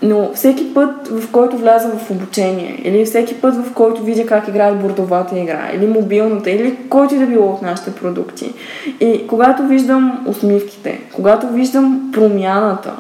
Но 0.03 0.31
всеки 0.35 0.75
път, 0.75 1.09
в 1.09 1.31
който 1.33 1.59
вляза 1.59 1.89
в 1.89 2.11
обучение, 2.11 2.81
или 2.85 3.05
всеки 3.05 3.35
път, 3.41 3.55
в 3.55 3.73
който 3.73 4.03
видя 4.03 4.27
как 4.27 4.49
играят 4.49 4.81
бордовата 4.81 5.39
игра, 5.39 5.71
или 5.75 5.87
мобилната, 5.87 6.51
или 6.51 6.77
който 6.89 7.15
и 7.15 7.19
да 7.19 7.27
било 7.27 7.53
от 7.53 7.63
нашите 7.63 7.95
продукти, 7.95 8.55
и 9.01 9.27
когато 9.27 9.63
виждам 9.63 10.25
усмивките, 10.29 11.01
когато 11.13 11.49
виждам 11.49 12.11
промяната, 12.15 12.93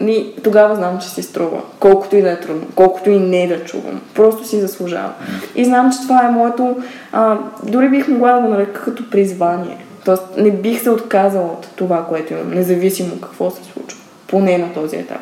и 0.00 0.32
тогава 0.42 0.74
знам, 0.76 0.98
че 0.98 1.08
си 1.08 1.22
струва. 1.22 1.60
Колкото 1.80 2.16
и 2.16 2.22
да 2.22 2.30
е 2.30 2.40
трудно, 2.40 2.66
колкото 2.74 3.10
и 3.10 3.18
не 3.18 3.46
да 3.46 3.64
чувам. 3.64 4.00
Просто 4.14 4.48
си 4.48 4.60
заслужава. 4.60 5.12
И 5.54 5.64
знам, 5.64 5.92
че 5.92 6.00
това 6.02 6.26
е 6.26 6.30
моето... 6.30 6.76
А, 7.12 7.38
дори 7.62 7.88
бих 7.88 8.08
могла 8.08 8.32
да 8.32 8.40
го 8.40 8.48
нарека 8.48 8.84
като 8.84 9.10
призвание. 9.10 9.84
Тоест 10.04 10.22
не 10.36 10.50
бих 10.50 10.82
се 10.82 10.90
отказала 10.90 11.46
от 11.46 11.68
това, 11.76 12.06
което 12.08 12.32
имам, 12.32 12.50
независимо 12.50 13.20
какво 13.20 13.50
се 13.50 13.62
случва. 13.64 13.98
Поне 14.26 14.58
на 14.58 14.72
този 14.72 14.96
етап. 14.96 15.20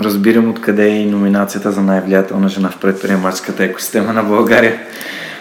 Разбирам 0.00 0.50
откъде 0.50 0.86
е 0.86 1.00
и 1.00 1.06
номинацията 1.06 1.72
за 1.72 1.82
най-влиятелна 1.82 2.48
жена 2.48 2.70
в 2.70 2.80
предприемаческата 2.80 3.64
екосистема 3.64 4.12
на 4.12 4.22
България. 4.22 4.80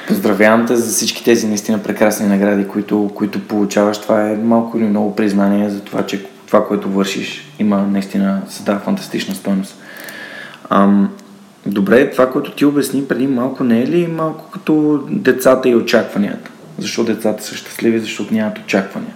Поздравявам 0.07 0.65
те 0.65 0.75
за 0.75 0.91
всички 0.91 1.23
тези 1.23 1.47
наистина 1.47 1.83
прекрасни 1.83 2.27
награди, 2.27 2.67
които, 2.67 3.11
които 3.15 3.47
получаваш. 3.47 3.97
Това 3.97 4.29
е 4.29 4.35
малко 4.35 4.77
или 4.77 4.85
много 4.85 5.15
признание 5.15 5.69
за 5.69 5.79
това, 5.81 6.05
че 6.05 6.25
това, 6.47 6.67
което 6.67 6.89
вършиш, 6.89 7.53
има 7.59 7.77
наистина 7.77 8.41
създава 8.49 8.79
фантастична 8.79 9.35
стойност. 9.35 9.77
Ам, 10.69 11.09
добре, 11.65 12.11
това, 12.11 12.31
което 12.31 12.51
ти 12.51 12.65
обясни 12.65 13.07
преди 13.07 13.27
малко, 13.27 13.63
не 13.63 13.81
е 13.81 13.87
ли 13.87 14.07
малко 14.07 14.51
като 14.51 15.03
децата 15.09 15.69
и 15.69 15.75
очакванията? 15.75 16.51
Защо 16.77 17.03
децата 17.03 17.43
са 17.43 17.55
щастливи? 17.55 17.99
Защото 17.99 18.33
нямат 18.33 18.57
очаквания. 18.57 19.13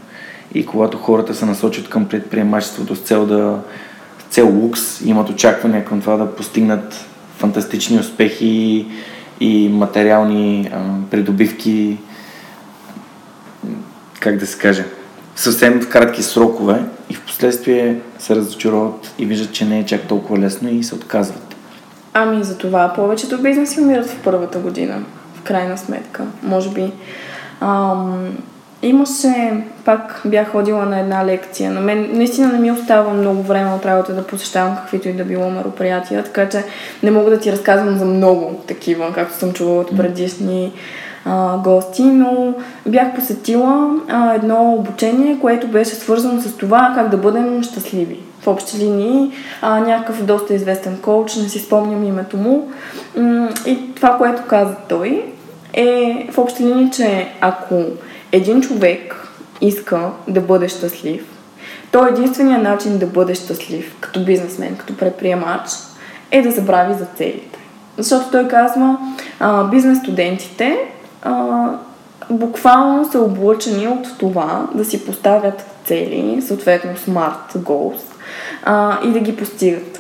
И 0.54 0.66
когато 0.66 0.98
хората 0.98 1.36
се 1.36 1.46
насочат 1.46 1.90
към 1.90 2.06
предприемачеството 2.06 2.96
с 2.96 3.00
цел 3.00 3.26
да 3.26 3.60
цел 4.30 4.48
лукс, 4.48 5.02
имат 5.02 5.30
очаквания 5.30 5.86
към 5.86 6.02
това 6.02 6.18
да 6.18 6.36
постигнат 6.36 7.06
фантастични 7.38 8.00
успехи 8.00 8.86
и 9.40 9.70
материални 9.70 10.70
а, 10.74 10.80
придобивки, 11.12 11.98
как 14.20 14.38
да 14.38 14.48
се 14.48 14.58
каже, 14.58 14.86
съвсем 15.36 15.82
в 15.82 15.90
кратки 15.90 16.24
срокове 16.24 16.84
и 17.10 17.14
в 17.14 17.22
последствие 17.22 18.00
се 18.20 18.36
разочароват 18.36 19.14
и 19.20 19.26
виждат, 19.26 19.52
че 19.52 19.66
не 19.66 19.80
е 19.80 19.86
чак 19.86 20.02
толкова 20.02 20.40
лесно 20.40 20.70
и 20.70 20.84
се 20.84 20.96
отказват. 20.96 21.56
Ами 22.14 22.44
за 22.44 22.58
това 22.58 22.94
повечето 22.96 23.42
бизнеси 23.42 23.82
умират 23.82 24.10
в 24.10 24.20
първата 24.24 24.60
година, 24.60 25.04
в 25.36 25.42
крайна 25.42 25.78
сметка. 25.78 26.24
Може 26.44 26.70
би. 26.70 26.92
Ам, 27.62 28.38
имаше, 28.82 29.64
пак 29.86 30.22
бях 30.26 30.52
ходила 30.52 30.86
на 30.86 31.00
една 31.00 31.26
лекция. 31.26 31.72
На 31.72 31.82
мен 31.82 32.10
наистина 32.14 32.54
не 32.54 32.60
ми 32.60 32.72
остава 32.72 33.14
много 33.14 33.42
време 33.42 33.74
от 33.74 33.86
работа 33.86 34.14
да 34.14 34.28
посещавам 34.28 34.76
каквито 34.76 35.10
и 35.10 35.14
да 35.14 35.24
било 35.24 35.50
мероприятия, 35.50 36.24
така 36.24 36.50
че 36.50 36.64
не 37.04 37.12
мога 37.12 37.30
да 37.30 37.40
ти 37.40 37.52
разказвам 37.52 37.98
за 37.98 38.06
много 38.06 38.62
такива, 38.68 39.14
както 39.14 39.38
съм 39.38 39.54
чувала 39.54 39.82
от 39.82 39.98
предишни 39.98 40.72
а, 41.26 41.58
гости, 41.58 42.04
но 42.04 42.54
бях 42.88 43.16
посетила 43.16 43.96
а, 44.10 44.34
едно 44.34 44.74
обучение, 44.74 45.40
което 45.42 45.68
беше 45.68 45.96
свързано 45.96 46.42
с 46.42 46.58
това 46.58 46.92
как 46.96 47.10
да 47.10 47.18
бъдем 47.18 47.64
щастливи. 47.64 48.20
В 48.42 48.48
общи 48.48 48.78
линии 48.78 49.32
а, 49.62 49.80
някакъв 49.80 50.26
доста 50.26 50.54
известен 50.54 50.98
коуч, 51.02 51.36
не 51.36 51.50
си 51.50 51.60
спомням 51.60 52.04
името 52.04 52.38
му. 52.38 52.72
И 53.66 53.96
това, 53.96 54.18
което 54.18 54.42
каза 54.48 54.76
той, 54.90 55.26
е 55.74 56.28
в 56.32 56.38
общи 56.38 56.64
линии, 56.64 56.92
че 56.92 57.28
ако 57.42 57.84
един 58.32 58.62
човек 58.62 59.28
иска 59.62 60.10
да 60.28 60.42
бъде 60.42 60.70
щастлив, 60.70 61.26
то 61.92 62.08
единственият 62.08 62.64
начин 62.64 62.98
да 62.98 63.06
бъде 63.06 63.36
щастлив 63.36 63.96
като 64.00 64.26
бизнесмен, 64.26 64.76
като 64.78 64.98
предприемач, 64.98 65.62
е 66.32 66.42
да 66.42 66.52
забрави 66.52 66.94
за 66.94 67.06
целите. 67.06 67.60
Защото 67.98 68.32
той 68.32 68.48
казва, 68.48 68.98
а, 69.40 69.64
бизнес 69.64 70.00
студентите 70.00 70.78
а, 71.24 71.68
буквално 72.30 73.12
са 73.12 73.20
облъчени 73.20 73.88
от 73.88 74.18
това 74.20 74.68
да 74.76 74.86
си 74.86 75.06
поставят 75.06 75.66
цели, 75.86 76.42
съответно 76.48 76.92
smart 76.92 77.56
goals, 77.56 78.02
а, 78.64 79.00
и 79.04 79.12
да 79.12 79.20
ги 79.20 79.36
постигат. 79.36 80.00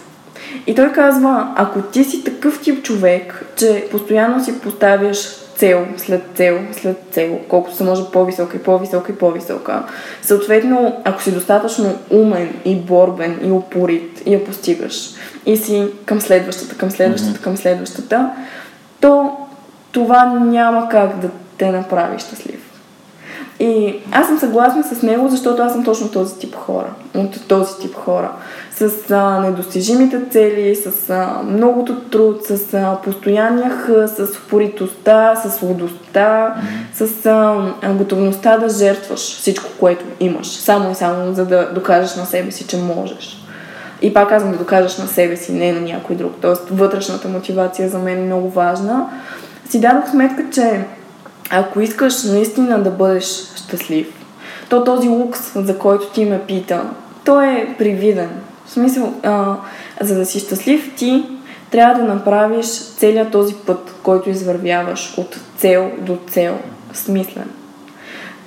И 0.67 0.75
той 0.75 0.91
казва, 0.91 1.53
ако 1.55 1.82
ти 1.82 2.03
си 2.03 2.23
такъв 2.23 2.61
тип 2.61 2.84
човек, 2.84 3.45
че 3.55 3.88
постоянно 3.91 4.43
си 4.43 4.59
поставяш 4.59 5.30
цел 5.60 5.86
след 5.97 6.24
цел 6.36 6.60
след 6.72 6.97
цел, 7.12 7.39
колкото 7.49 7.76
се 7.76 7.84
може 7.84 8.01
по-висока 8.14 8.57
и 8.57 8.64
по-висока 8.64 9.12
и 9.12 9.16
по-висока, 9.16 9.84
съответно, 10.22 11.01
ако 11.03 11.22
си 11.22 11.32
достатъчно 11.32 11.97
умен 12.10 12.53
и 12.66 12.76
борбен 12.76 13.39
и 13.43 13.51
упорит 13.51 14.22
и 14.26 14.34
я 14.34 14.45
постигаш 14.45 15.10
и 15.45 15.57
си 15.57 15.88
към 16.05 16.22
следващата, 16.22 16.78
към 16.78 16.91
следващата, 16.91 17.41
към 17.41 17.57
следващата, 17.57 18.32
то 19.01 19.38
това 19.91 20.26
няма 20.26 20.89
как 20.89 21.20
да 21.20 21.30
те 21.57 21.72
направи 21.72 22.20
щастлив. 22.20 22.66
И 23.60 23.95
аз 24.12 24.28
съм 24.28 24.39
съгласна 24.39 24.84
с 24.84 25.01
него, 25.01 25.28
защото 25.30 25.62
аз 25.62 25.74
съм 25.74 25.84
точно 25.84 26.12
този 26.12 26.39
тип 26.39 26.55
хора. 26.55 26.89
От 27.16 27.47
този 27.47 27.78
тип 27.82 27.95
хора. 27.95 28.32
С 28.80 29.11
а, 29.11 29.39
недостижимите 29.39 30.21
цели, 30.32 30.75
с 30.75 31.09
а, 31.09 31.41
многото 31.43 31.99
труд, 31.99 32.45
с 32.45 32.73
а, 32.73 32.97
постоянния 33.03 33.69
хъс, 33.69 34.11
с 34.11 34.38
упоритостта, 34.45 35.36
с 35.36 35.61
лудостта, 35.61 36.55
с 36.93 37.25
а, 37.25 37.93
готовността 37.93 38.57
да 38.57 38.69
жертваш 38.69 39.19
всичко, 39.19 39.69
което 39.80 40.05
имаш. 40.19 40.47
Само 40.47 40.91
и 40.91 40.95
само 40.95 41.34
за 41.34 41.45
да 41.45 41.73
докажеш 41.73 42.15
на 42.15 42.25
себе 42.25 42.51
си, 42.51 42.67
че 42.67 42.77
можеш. 42.77 43.45
И 44.01 44.13
пак 44.13 44.30
казвам 44.30 44.51
да 44.51 44.57
докажеш 44.57 44.97
на 44.97 45.07
себе 45.07 45.38
си, 45.38 45.51
не 45.51 45.71
на 45.71 45.82
някой 45.82 46.15
друг. 46.15 46.34
Тоест 46.41 46.69
вътрешната 46.71 47.27
мотивация 47.27 47.89
за 47.89 47.99
мен 47.99 48.17
е 48.17 48.25
много 48.25 48.49
важна. 48.49 49.09
Си 49.69 49.80
дадох 49.80 50.09
сметка, 50.09 50.43
че 50.51 50.86
ако 51.49 51.82
искаш 51.82 52.23
наистина 52.23 52.84
да 52.84 52.89
бъдеш 52.89 53.25
щастлив, 53.55 54.07
то 54.69 54.84
този 54.84 55.07
лукс, 55.09 55.51
за 55.55 55.77
който 55.77 56.09
ти 56.09 56.25
ме 56.25 56.41
пита, 56.47 56.82
той 57.25 57.47
е 57.47 57.75
привиден. 57.77 58.30
В 58.70 58.72
смисъл, 58.72 59.13
а, 59.24 59.55
за 60.01 60.15
да 60.15 60.26
си 60.26 60.39
щастлив, 60.39 60.95
ти 60.95 61.26
трябва 61.72 62.01
да 62.01 62.13
направиш 62.13 62.67
целият 62.97 63.32
този 63.32 63.55
път, 63.55 63.95
който 64.03 64.30
извървяваш 64.30 65.17
от 65.17 65.39
цел 65.57 65.91
до 66.01 66.17
цел, 66.28 66.57
смислен. 66.93 67.49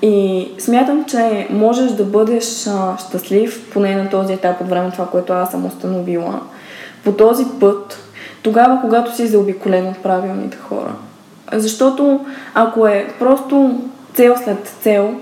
И 0.03 0.49
смятам, 0.59 1.05
че 1.05 1.49
можеш 1.51 1.91
да 1.91 2.05
бъдеш 2.05 2.66
а, 2.66 2.99
щастлив, 2.99 3.70
поне 3.73 3.97
на 3.97 4.11
този 4.11 4.33
етап 4.33 4.61
от 4.61 4.68
време, 4.68 4.91
това, 4.91 5.07
което 5.07 5.33
аз 5.33 5.51
съм 5.51 5.66
установила, 5.66 6.41
по 7.05 7.12
този 7.12 7.45
път, 7.61 7.99
тогава, 8.43 8.81
когато 8.81 9.16
си 9.16 9.27
заобиколен 9.27 9.89
от 9.89 10.03
правилните 10.03 10.57
хора. 10.57 10.93
Защото 11.53 12.20
ако 12.55 12.87
е 12.87 13.09
просто 13.18 13.81
цел 14.14 14.35
след 14.45 14.75
цел 14.81 15.14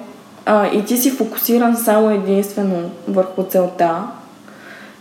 а, 0.47 0.67
и 0.67 0.85
ти 0.85 0.97
си 0.97 1.11
фокусиран 1.11 1.77
само 1.77 2.11
единствено 2.11 2.91
върху 3.09 3.43
целта, 3.43 4.03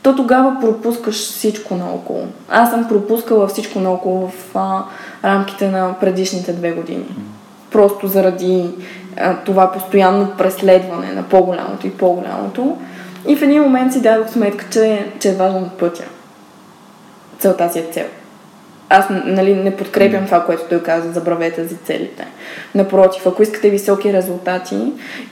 то 0.02 0.16
тогава 0.16 0.58
пропускаш 0.62 1.16
всичко 1.16 1.76
наоколо. 1.76 2.28
Аз 2.50 2.70
съм 2.70 2.88
пропускала 2.88 3.48
всичко 3.48 3.80
наоколо 3.80 4.28
в 4.28 4.56
а, 4.56 4.84
рамките 5.24 5.72
на 5.72 5.96
предишните 6.00 6.54
две 6.54 6.72
години. 6.72 7.06
Просто 7.72 8.08
заради 8.08 8.70
а, 9.18 9.36
това 9.36 9.72
постоянно 9.72 10.32
преследване 10.38 11.14
на 11.14 11.24
по-голямото 11.24 11.88
и 11.88 11.92
по-голямото. 11.92 12.78
И 13.28 13.36
в 13.36 13.42
един 13.42 13.62
момент 13.62 13.94
си 13.94 14.02
дадох 14.02 14.30
сметка, 14.30 14.66
че, 14.72 15.12
че 15.20 15.30
е 15.30 15.36
важен 15.36 15.70
пътя. 15.80 16.04
Целта 17.40 17.70
си 17.70 17.80
е 17.80 17.88
цел. 17.92 18.06
Аз 18.90 19.06
нали, 19.26 19.56
не 19.56 19.76
подкрепям 19.76 20.26
това, 20.26 20.46
което 20.46 20.64
той 20.70 20.84
каза, 20.84 21.12
забравете 21.12 21.64
за 21.64 21.76
целите. 21.76 22.28
Напротив, 22.76 23.28
ако 23.28 23.44
искате 23.44 23.70
високи 23.70 24.14
резултати 24.14 24.78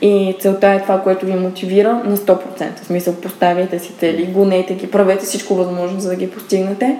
и 0.01 0.35
целта 0.39 0.67
е 0.67 0.81
това, 0.81 1.01
което 1.01 1.25
ви 1.25 1.33
мотивира, 1.33 2.01
на 2.05 2.17
100%. 2.17 2.81
В 2.81 2.85
смисъл, 2.85 3.15
поставяйте 3.15 3.79
си 3.79 3.93
цели, 3.99 4.25
гонете 4.33 4.75
ги, 4.75 4.91
правете 4.91 5.25
всичко 5.25 5.55
възможно, 5.55 5.99
за 5.99 6.09
да 6.09 6.15
ги 6.15 6.31
постигнете, 6.31 6.97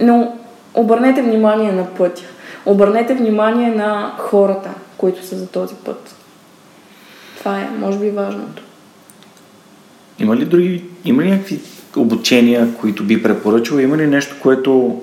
но 0.00 0.32
обърнете 0.74 1.22
внимание 1.22 1.72
на 1.72 1.86
пътя. 1.86 2.22
Обърнете 2.66 3.14
внимание 3.14 3.70
на 3.70 4.14
хората, 4.18 4.70
които 4.96 5.26
са 5.26 5.36
за 5.36 5.46
този 5.46 5.74
път. 5.74 6.14
Това 7.38 7.60
е, 7.60 7.68
може 7.78 7.98
би, 7.98 8.10
важното. 8.10 8.62
Има 10.18 10.36
ли 10.36 10.44
други, 10.44 10.84
има 11.04 11.22
ли 11.22 11.30
някакви 11.30 11.60
обучения, 11.96 12.68
които 12.80 13.04
би 13.04 13.22
препоръчал? 13.22 13.78
Има 13.78 13.96
ли 13.96 14.06
нещо, 14.06 14.36
което 14.42 15.00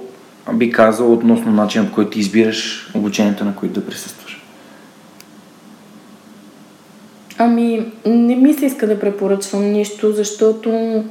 би 0.53 0.71
казал 0.71 1.13
относно 1.13 1.51
начинът, 1.51 1.89
по 1.89 1.95
който 1.95 2.11
ти 2.11 2.19
избираш 2.19 2.91
обучението, 2.95 3.45
на 3.45 3.55
които 3.55 3.79
да 3.79 3.85
присъстваш? 3.85 4.41
Ами, 7.37 7.91
не 8.05 8.35
ми 8.35 8.53
се 8.53 8.65
иска 8.65 8.87
да 8.87 8.99
препоръчвам 8.99 9.71
нищо, 9.71 10.11
защото 10.11 11.03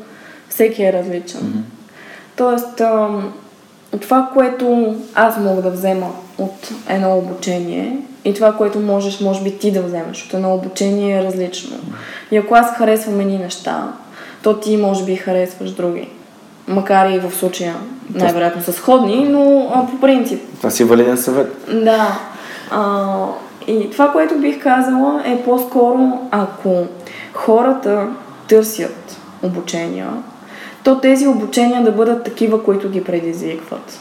всеки 0.49 0.83
е 0.83 0.93
различен. 0.93 1.41
Mm-hmm. 1.41 1.63
Тоест, 2.37 2.83
това, 4.01 4.31
което 4.35 4.97
аз 5.15 5.39
мога 5.39 5.63
да 5.63 5.71
взема 5.71 6.13
от 6.39 6.71
едно 6.89 7.19
обучение 7.19 7.99
и 8.25 8.35
това, 8.35 8.53
което 8.53 8.81
можеш, 8.81 9.21
може 9.21 9.43
би 9.43 9.59
ти 9.59 9.73
да 9.73 9.83
вземеш 9.83 10.27
от 10.27 10.35
едно 10.35 10.55
обучение 10.55 11.19
е 11.19 11.25
различно. 11.25 11.77
И 12.31 12.37
ако 12.37 12.55
аз 12.55 12.77
харесвам 12.77 13.21
едни 13.21 13.39
неща, 13.39 13.93
то 14.43 14.61
ти 14.61 14.77
може 14.77 15.05
би 15.05 15.17
харесваш 15.17 15.71
други. 15.71 16.09
Макар 16.69 17.11
и 17.11 17.19
в 17.19 17.35
случая 17.35 17.75
най-вероятно 18.15 18.63
са 18.63 18.73
сходни, 18.73 19.29
но 19.29 19.71
а, 19.75 19.87
по 19.87 20.01
принцип. 20.01 20.43
Това 20.57 20.71
си 20.71 20.83
е 20.83 20.87
валиден 20.87 21.17
съвет. 21.17 21.67
Да. 21.85 22.19
А, 22.71 23.07
и 23.67 23.91
това, 23.91 24.13
което 24.13 24.39
бих 24.39 24.63
казала 24.63 25.23
е 25.27 25.43
по-скоро, 25.43 26.21
ако 26.31 26.87
хората 27.33 28.07
търсят 28.49 29.17
обучения, 29.43 30.09
то 30.85 30.99
тези 31.01 31.27
обучения 31.27 31.83
да 31.83 31.93
бъдат 31.93 32.25
такива, 32.25 32.65
които 32.65 32.91
ги 32.91 33.05
предизвикват. 33.05 34.01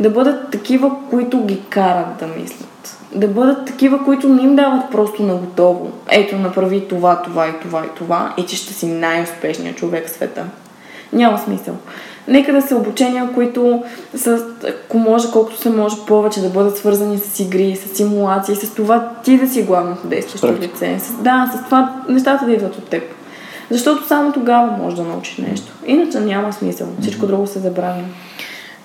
Да 0.00 0.10
бъдат 0.10 0.50
такива, 0.50 0.90
които 1.10 1.44
ги 1.44 1.60
карат 1.68 2.16
да 2.20 2.26
мислят. 2.26 2.96
Да 3.14 3.28
бъдат 3.28 3.66
такива, 3.66 4.04
които 4.04 4.28
не 4.28 4.42
им 4.42 4.56
дават 4.56 4.90
просто 4.90 5.22
на 5.22 5.34
готово. 5.34 5.90
Ето, 6.08 6.36
направи 6.36 6.88
това, 6.88 7.22
това 7.22 7.48
и 7.48 7.52
това 7.62 7.84
и 7.84 7.88
това 7.96 8.34
и 8.36 8.46
ти 8.46 8.56
ще 8.56 8.72
си 8.72 8.86
най-успешният 8.86 9.76
човек 9.76 10.06
в 10.06 10.10
света. 10.10 10.44
Няма 11.12 11.38
смисъл. 11.38 11.74
Нека 12.28 12.52
да 12.52 12.62
са 12.62 12.76
обучения, 12.76 13.32
които 13.34 13.82
са, 14.16 14.46
ако 14.68 14.98
може, 14.98 15.30
колкото 15.32 15.58
се 15.58 15.70
може 15.70 15.96
повече 16.06 16.40
да 16.40 16.48
бъдат 16.48 16.78
свързани 16.78 17.18
с 17.18 17.40
игри, 17.40 17.76
с 17.76 17.96
симулации, 17.96 18.56
с 18.56 18.74
това 18.74 19.10
ти 19.24 19.38
да 19.38 19.48
си 19.48 19.62
главното 19.62 20.06
действащо 20.06 20.52
лице. 20.60 20.98
С, 20.98 21.12
да, 21.22 21.52
с 21.56 21.64
това 21.64 22.02
нещата 22.08 22.46
да 22.46 22.52
идват 22.52 22.76
от 22.76 22.88
теб. 22.88 23.02
Защото 23.70 24.06
само 24.06 24.32
тогава 24.32 24.76
можеш 24.76 24.98
да 24.98 25.04
научиш 25.04 25.36
нещо. 25.36 25.72
Иначе 25.86 26.20
няма 26.20 26.52
смисъл. 26.52 26.88
Всичко 27.00 27.26
друго 27.26 27.46
се 27.46 27.58
забравя. 27.58 28.02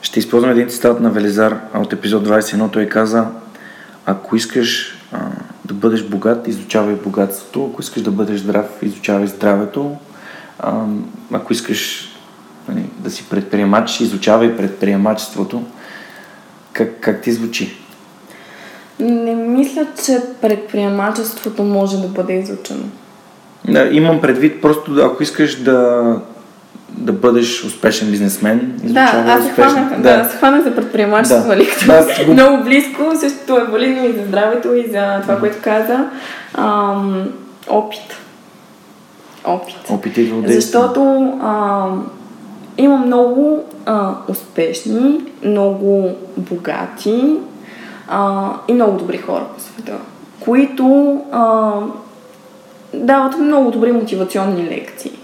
Ще 0.02 0.20
използвам 0.20 0.52
един 0.52 0.70
цитат 0.70 1.00
на 1.00 1.10
Велизар 1.10 1.60
от 1.76 1.94
епизод 1.94 2.28
21. 2.28 2.72
Той 2.72 2.86
каза, 2.86 3.26
ако 4.06 4.36
искаш 4.36 5.00
а, 5.12 5.20
да 5.66 5.74
бъдеш 5.74 6.04
богат, 6.04 6.48
изучавай 6.48 6.96
богатството. 6.96 7.70
Ако 7.72 7.82
искаш 7.82 8.04
да 8.04 8.12
бъдеш 8.12 8.40
здрав, 8.40 8.66
изучавай 8.82 9.28
здравето. 9.28 9.96
А, 10.60 10.84
ако 11.32 11.54
искаш 11.54 12.07
да 13.00 13.12
си 13.12 13.30
предприемач, 13.30 14.00
изучавай 14.00 14.58
предприемачеството. 14.58 15.64
Как, 16.74 16.90
как 17.02 17.22
ти 17.22 17.32
звучи? 17.32 17.78
Не 19.00 19.36
мисля, 19.36 19.86
че 20.06 20.22
предприемачеството 20.42 21.64
може 21.64 21.98
да 22.02 22.08
бъде 22.08 22.34
изучено. 22.34 22.84
Да, 23.68 23.90
имам 23.92 24.22
предвид 24.22 24.62
просто, 24.62 24.92
ако 25.04 25.24
искаш 25.24 25.56
да, 25.56 26.04
да 26.90 27.14
бъдеш 27.14 27.64
успешен 27.64 28.12
бизнесмен, 28.12 28.80
да, 28.84 29.26
аз 29.28 29.44
се 29.44 29.52
хванах, 29.52 30.02
да. 30.02 30.18
да, 30.18 30.30
се 30.30 30.38
хванах 30.38 30.64
за 30.64 30.76
предприемачество, 30.76 31.42
да. 31.42 31.48
нали, 31.48 31.68
да, 31.88 32.26
го... 32.26 32.34
много 32.34 32.64
близко, 32.64 33.02
също 33.20 33.58
е 33.58 33.64
валидно 33.64 34.06
и 34.06 34.14
за 34.14 34.26
здравето, 34.28 34.76
и 34.76 34.92
за 34.92 35.22
това, 35.22 35.40
което 35.40 35.58
каза. 35.62 36.06
Ам, 36.54 37.30
опит. 37.68 38.18
Опит. 39.44 39.76
Опит 39.90 40.18
от 40.18 40.48
Защото 40.48 41.02
ам, 41.44 42.08
има 42.78 42.98
много 42.98 43.64
а, 43.86 44.16
успешни, 44.28 45.22
много 45.44 46.12
богати 46.38 47.36
а, 48.08 48.52
и 48.68 48.74
много 48.74 48.98
добри 48.98 49.18
хора 49.18 49.46
по 49.56 49.62
света, 49.62 49.98
които 50.40 51.22
а, 51.32 51.72
дават 52.94 53.38
много 53.40 53.72
добри 53.72 53.92
мотивационни 53.92 54.64
лекции. 54.64 55.20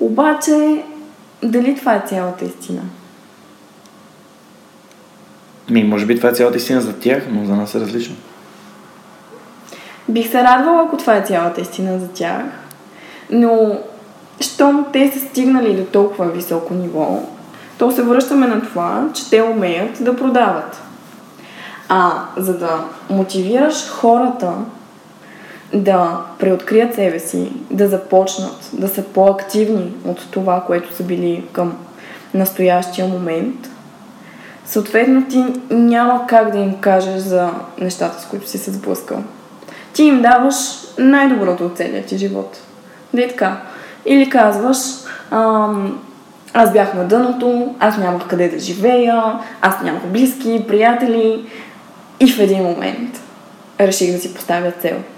Обаче, 0.00 0.82
дали 1.42 1.76
това 1.76 1.94
е 1.94 2.02
цялата 2.06 2.44
истина? 2.44 2.82
Ми, 5.70 5.84
може 5.84 6.06
би 6.06 6.16
това 6.16 6.28
е 6.28 6.34
цялата 6.34 6.56
истина 6.56 6.80
за 6.80 6.98
тях, 6.98 7.26
но 7.30 7.44
за 7.44 7.56
нас 7.56 7.74
е 7.74 7.80
различно. 7.80 8.16
Бих 10.08 10.30
се 10.30 10.44
радвала, 10.44 10.82
ако 10.82 10.96
това 10.96 11.16
е 11.16 11.22
цялата 11.22 11.60
истина 11.60 11.98
за 11.98 12.08
тях, 12.08 12.42
но 13.30 13.78
щом 14.40 14.86
те 14.92 15.12
са 15.12 15.20
стигнали 15.20 15.76
до 15.76 15.84
толкова 15.84 16.28
високо 16.28 16.74
ниво, 16.74 17.22
то 17.78 17.90
се 17.90 18.02
връщаме 18.02 18.46
на 18.46 18.60
това, 18.60 19.08
че 19.14 19.30
те 19.30 19.42
умеят 19.42 20.04
да 20.04 20.16
продават. 20.16 20.82
А 21.88 22.12
за 22.36 22.58
да 22.58 22.84
мотивираш 23.10 23.88
хората 23.90 24.52
да 25.74 26.20
преоткрият 26.38 26.94
себе 26.94 27.18
си, 27.18 27.52
да 27.70 27.88
започнат, 27.88 28.70
да 28.72 28.88
са 28.88 29.02
по-активни 29.02 29.92
от 30.04 30.30
това, 30.30 30.64
което 30.66 30.94
са 30.94 31.02
били 31.02 31.44
към 31.52 31.76
настоящия 32.34 33.08
момент, 33.08 33.70
съответно 34.66 35.24
ти 35.28 35.44
няма 35.70 36.26
как 36.26 36.50
да 36.50 36.58
им 36.58 36.74
кажеш 36.80 37.20
за 37.20 37.50
нещата, 37.80 38.20
с 38.20 38.26
които 38.26 38.48
си 38.48 38.58
се 38.58 38.70
сблъскал. 38.70 39.22
Ти 39.92 40.02
им 40.02 40.22
даваш 40.22 40.54
най-доброто 40.98 41.66
от 41.66 41.76
целия 41.76 42.06
ти 42.06 42.18
живот. 42.18 42.58
Да 43.14 43.24
е 43.24 43.28
така. 43.28 43.60
Или 44.08 44.30
казваш, 44.30 44.78
аз 46.54 46.72
бях 46.72 46.94
на 46.94 47.04
дъното, 47.04 47.74
аз 47.80 47.98
нямах 47.98 48.26
къде 48.28 48.48
да 48.48 48.58
живея, 48.58 49.38
аз 49.62 49.82
нямах 49.82 50.06
близки, 50.06 50.64
приятели. 50.68 51.44
И 52.20 52.32
в 52.32 52.38
един 52.38 52.62
момент 52.62 53.20
реших 53.80 54.12
да 54.12 54.18
си 54.18 54.34
поставя 54.34 54.70
цел– 54.70 54.96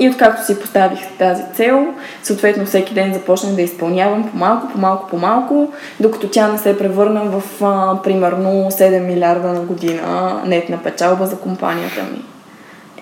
и 0.00 0.08
откакто 0.08 0.46
си 0.46 0.60
поставих 0.60 0.98
тази 1.18 1.42
цел, 1.54 1.86
съответно 2.22 2.66
всеки 2.66 2.94
ден 2.94 3.14
започнах 3.14 3.52
да 3.52 3.62
изпълнявам 3.62 4.30
по-малко, 4.30 4.68
по-малко, 4.72 5.08
по-малко, 5.08 5.72
докато 6.00 6.28
тя 6.28 6.48
не 6.48 6.58
се 6.58 6.78
превърна 6.78 7.22
в 7.24 7.64
а, 7.64 8.02
примерно 8.02 8.50
7 8.70 9.00
милиарда 9.00 9.48
на 9.48 9.60
година 9.60 10.40
нетна 10.46 10.78
печалба 10.82 11.26
за 11.26 11.38
компанията 11.38 12.02
ми. 12.02 12.24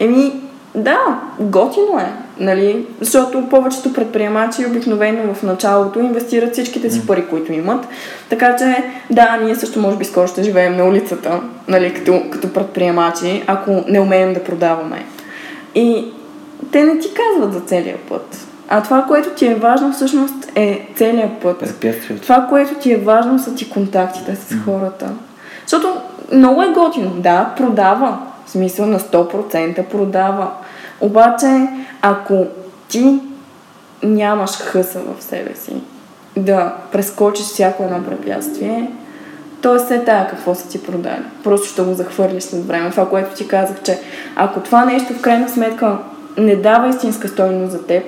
Еми, 0.00 0.32
да, 0.74 0.98
готино 1.40 1.98
е, 1.98 2.12
нали? 2.41 2.86
Защото 3.01 3.49
повечето 3.51 3.93
предприемачи 3.93 4.66
обикновено 4.66 5.34
в 5.34 5.43
началото 5.43 6.01
инвестират 6.01 6.53
всичките 6.53 6.91
си 6.91 7.07
пари, 7.07 7.26
които 7.26 7.53
имат. 7.53 7.86
Така 8.28 8.57
че, 8.57 8.84
да, 9.11 9.39
ние 9.45 9.55
също 9.55 9.80
може 9.80 9.97
би 9.97 10.05
скоро 10.05 10.28
ще 10.28 10.43
живеем 10.43 10.76
на 10.76 10.84
улицата, 10.84 11.41
нали, 11.68 11.95
като, 11.95 12.22
като 12.30 12.53
предприемачи, 12.53 13.43
ако 13.47 13.84
не 13.89 14.01
умеем 14.01 14.34
да 14.34 14.45
продаваме. 14.45 15.05
И 15.74 16.05
те 16.72 16.84
не 16.84 16.99
ти 16.99 17.09
казват 17.14 17.53
за 17.53 17.61
целия 17.61 17.97
път. 18.09 18.47
А 18.68 18.82
това, 18.82 19.03
което 19.03 19.30
ти 19.30 19.47
е 19.47 19.55
важно, 19.55 19.93
всъщност 19.93 20.34
е 20.55 20.89
целият 20.97 21.32
път. 21.43 21.80
Това, 22.22 22.47
което 22.49 22.74
ти 22.74 22.93
е 22.93 22.97
важно, 22.97 23.39
са 23.39 23.55
ти 23.55 23.70
контактите 23.70 24.36
с 24.36 24.57
хората. 24.64 25.11
Защото 25.62 25.89
много 26.32 26.62
е 26.62 26.68
готино. 26.68 27.11
Да, 27.11 27.55
продава. 27.57 28.18
В 28.47 28.51
смисъл 28.51 28.86
на 28.86 29.01
100% 29.01 29.84
продава. 29.84 30.51
Обаче, 31.01 31.68
ако 32.03 32.46
ти 32.88 33.20
нямаш 34.03 34.51
хъса 34.51 35.01
в 35.01 35.22
себе 35.22 35.55
си 35.55 35.72
да 36.36 36.74
прескочиш 36.92 37.46
всяко 37.46 37.82
едно 37.82 38.05
препятствие, 38.05 38.90
то 39.62 39.74
е 39.74 39.78
все 39.78 40.05
тая 40.05 40.28
какво 40.28 40.55
са 40.55 40.68
ти 40.68 40.82
продали. 40.82 41.22
Просто 41.44 41.68
ще 41.68 41.82
го 41.82 41.94
захвърлиш 41.94 42.42
след 42.42 42.66
време. 42.66 42.90
Това, 42.90 43.09
което 43.09 43.34
ти 43.34 43.49
казах, 43.49 43.82
че 43.82 43.99
ако 44.36 44.61
това 44.61 44.84
нещо 44.84 45.14
в 45.14 45.20
крайна 45.20 45.49
сметка 45.49 45.99
не 46.36 46.57
дава 46.57 46.88
истинска 46.88 47.28
стойност 47.28 47.72
за 47.72 47.86
теб, 47.86 48.05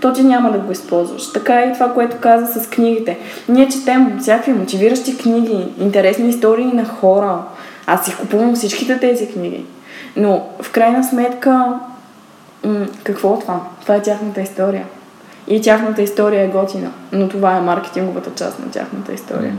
то 0.00 0.12
ти 0.12 0.24
няма 0.24 0.52
да 0.52 0.58
го 0.58 0.72
използваш. 0.72 1.32
Така 1.32 1.60
е 1.60 1.68
и 1.68 1.72
това, 1.72 1.92
което 1.94 2.16
каза 2.20 2.60
с 2.60 2.70
книгите. 2.70 3.18
Ние 3.48 3.68
четем 3.68 4.18
всякакви 4.20 4.52
мотивиращи 4.52 5.18
книги, 5.18 5.68
интересни 5.80 6.28
истории 6.28 6.72
на 6.72 6.84
хора. 6.84 7.38
Аз 7.86 8.04
си 8.04 8.16
купувам 8.20 8.54
всичките 8.54 8.98
тези 8.98 9.28
книги. 9.28 9.64
Но 10.16 10.46
в 10.62 10.70
крайна 10.70 11.04
сметка, 11.04 11.78
м- 12.64 12.86
какво 13.04 13.34
е 13.34 13.40
това? 13.40 13.60
Това 13.82 13.94
е 13.94 14.02
тяхната 14.02 14.40
история. 14.40 14.86
И 15.48 15.62
тяхната 15.62 16.02
история 16.02 16.44
е 16.44 16.48
готина. 16.48 16.90
Но 17.12 17.28
това 17.28 17.56
е 17.56 17.60
маркетинговата 17.60 18.30
част 18.34 18.58
на 18.58 18.70
тяхната 18.70 19.12
история. 19.12 19.56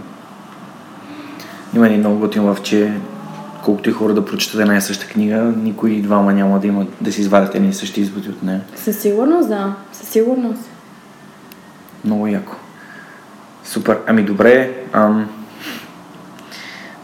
Има 1.76 1.88
един 1.88 2.00
много 2.00 2.20
готин 2.20 2.46
лъв, 2.46 2.62
че 2.62 2.94
колкото 3.64 3.90
и 3.90 3.94
хора 3.94 4.14
да 4.14 4.26
прочитат 4.26 4.62
една 4.62 4.78
и 4.78 4.82
съща 4.82 5.08
книга, 5.08 5.54
никой 5.58 6.02
двама 6.02 6.34
няма 6.34 6.60
да 6.60 6.68
има 6.68 6.86
да 7.02 7.12
си 7.12 7.22
извадят 7.22 7.56
едни 7.56 7.70
и 7.70 7.74
същи 7.74 8.02
изводи 8.02 8.30
от 8.30 8.44
нея. 8.44 8.62
Със 8.76 9.00
сигурност, 9.00 9.50
да. 9.50 9.74
Със 9.92 10.08
сигурност. 10.08 10.62
Много 12.06 12.28
яко. 12.28 12.56
Супер. 13.64 14.00
Ами 14.08 14.24
добре. 14.24 14.74
Ам... 14.94 15.30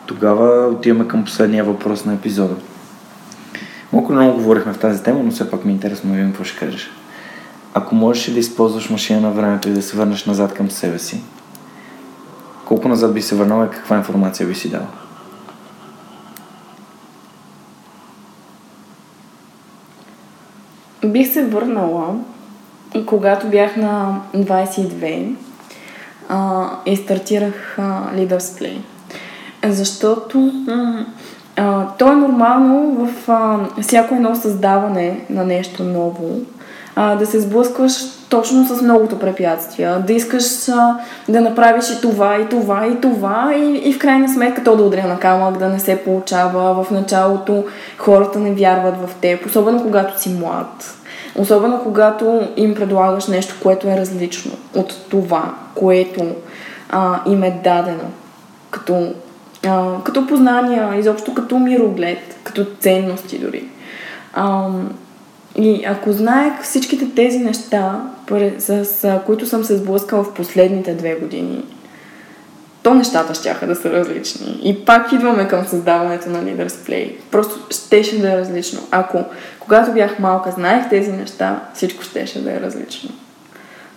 Тогава 0.05 0.67
отиваме 0.67 1.07
към 1.07 1.23
последния 1.23 1.63
въпрос 1.63 2.05
на 2.05 2.13
епизода. 2.13 2.55
Малко 3.95 4.13
много 4.13 4.33
говорихме 4.33 4.73
в 4.73 4.79
тази 4.79 5.03
тема, 5.03 5.23
но 5.23 5.31
все 5.31 5.51
пак 5.51 5.65
ми 5.65 5.71
е 5.71 5.75
интересно 5.75 6.09
да 6.09 6.15
видим 6.15 6.31
какво 6.31 6.43
ще 6.43 6.59
кажеш. 6.59 6.89
Ако 7.73 7.95
можеш 7.95 8.33
да 8.33 8.39
използваш 8.39 8.89
машина 8.89 9.21
на 9.21 9.31
времето 9.31 9.69
и 9.69 9.73
да 9.73 9.81
се 9.81 9.97
върнеш 9.97 10.25
назад 10.25 10.53
към 10.53 10.71
себе 10.71 10.99
си, 10.99 11.23
колко 12.65 12.87
назад 12.87 13.13
би 13.13 13.21
се 13.21 13.35
върнал 13.35 13.65
и 13.65 13.75
каква 13.75 13.97
информация 13.97 14.47
би 14.47 14.55
си 14.55 14.69
дал? 14.69 14.87
Бих 21.05 21.33
се 21.33 21.45
върнала, 21.45 22.15
когато 23.05 23.47
бях 23.47 23.75
на 23.75 24.21
22 24.35 25.35
а, 26.29 26.69
и 26.85 26.95
стартирах 26.95 27.79
а, 27.79 28.11
Leaders 28.15 28.37
Play. 28.37 28.77
Защото 29.63 30.51
а, 31.55 31.87
то 31.97 32.11
е 32.11 32.15
нормално 32.15 33.05
в 33.05 33.29
а, 33.29 33.59
всяко 33.81 34.15
едно 34.15 34.35
създаване 34.35 35.19
на 35.29 35.45
нещо 35.45 35.83
ново 35.83 36.39
а, 36.95 37.15
да 37.15 37.25
се 37.25 37.39
сблъскваш 37.39 37.93
точно 38.29 38.65
с 38.65 38.81
многото 38.81 39.19
препятствия, 39.19 39.99
да 39.99 40.13
искаш 40.13 40.69
а, 40.69 40.99
да 41.29 41.41
направиш 41.41 41.89
и 41.89 42.01
това, 42.01 42.37
и 42.37 42.49
това, 42.49 42.87
и 42.87 43.01
това, 43.01 43.53
и, 43.55 43.89
и 43.89 43.93
в 43.93 43.99
крайна 43.99 44.29
сметка 44.29 44.63
то 44.63 44.75
да 44.75 44.83
удря 44.83 45.07
на 45.07 45.19
камък, 45.19 45.57
да 45.57 45.69
не 45.69 45.79
се 45.79 46.03
получава. 46.03 46.83
В 46.83 46.91
началото 46.91 47.63
хората 47.97 48.39
не 48.39 48.51
вярват 48.51 48.95
в 48.97 49.15
теб, 49.21 49.45
особено 49.45 49.83
когато 49.83 50.21
си 50.21 50.29
млад. 50.29 50.95
Особено 51.35 51.79
когато 51.83 52.47
им 52.57 52.75
предлагаш 52.75 53.27
нещо, 53.27 53.55
което 53.63 53.87
е 53.87 53.97
различно 53.97 54.51
от 54.75 54.95
това, 55.09 55.53
което 55.75 56.25
а, 56.89 57.19
им 57.25 57.43
е 57.43 57.61
дадено 57.63 58.09
като, 58.71 59.13
като 60.03 60.27
познания, 60.27 60.95
изобщо 60.99 61.33
като 61.33 61.59
мироглед, 61.59 62.39
като 62.43 62.65
ценности 62.79 63.39
дори. 63.39 63.63
И 65.57 65.85
ако 65.85 66.11
знаех 66.11 66.53
всичките 66.61 67.15
тези 67.15 67.39
неща, 67.39 68.01
с 68.59 69.21
които 69.25 69.45
съм 69.45 69.63
се 69.63 69.77
сблъскала 69.77 70.23
в 70.23 70.33
последните 70.33 70.93
две 70.93 71.15
години, 71.15 71.63
то 72.83 72.93
нещата 72.93 73.33
ще 73.33 73.65
да 73.65 73.75
са 73.75 73.91
различни. 73.91 74.59
И 74.63 74.85
пак 74.85 75.11
идваме 75.11 75.47
към 75.47 75.65
създаването 75.65 76.29
на 76.29 76.43
Leaders 76.43 76.67
Play. 76.67 77.11
Просто 77.31 77.59
щеше 77.69 78.21
да 78.21 78.33
е 78.33 78.37
различно. 78.37 78.79
Ако 78.91 79.23
когато 79.59 79.91
бях 79.91 80.19
малка 80.19 80.51
знаех 80.51 80.89
тези 80.89 81.11
неща, 81.11 81.59
всичко 81.73 82.03
щеше 82.03 82.43
да 82.43 82.53
е 82.53 82.59
различно. 82.59 83.09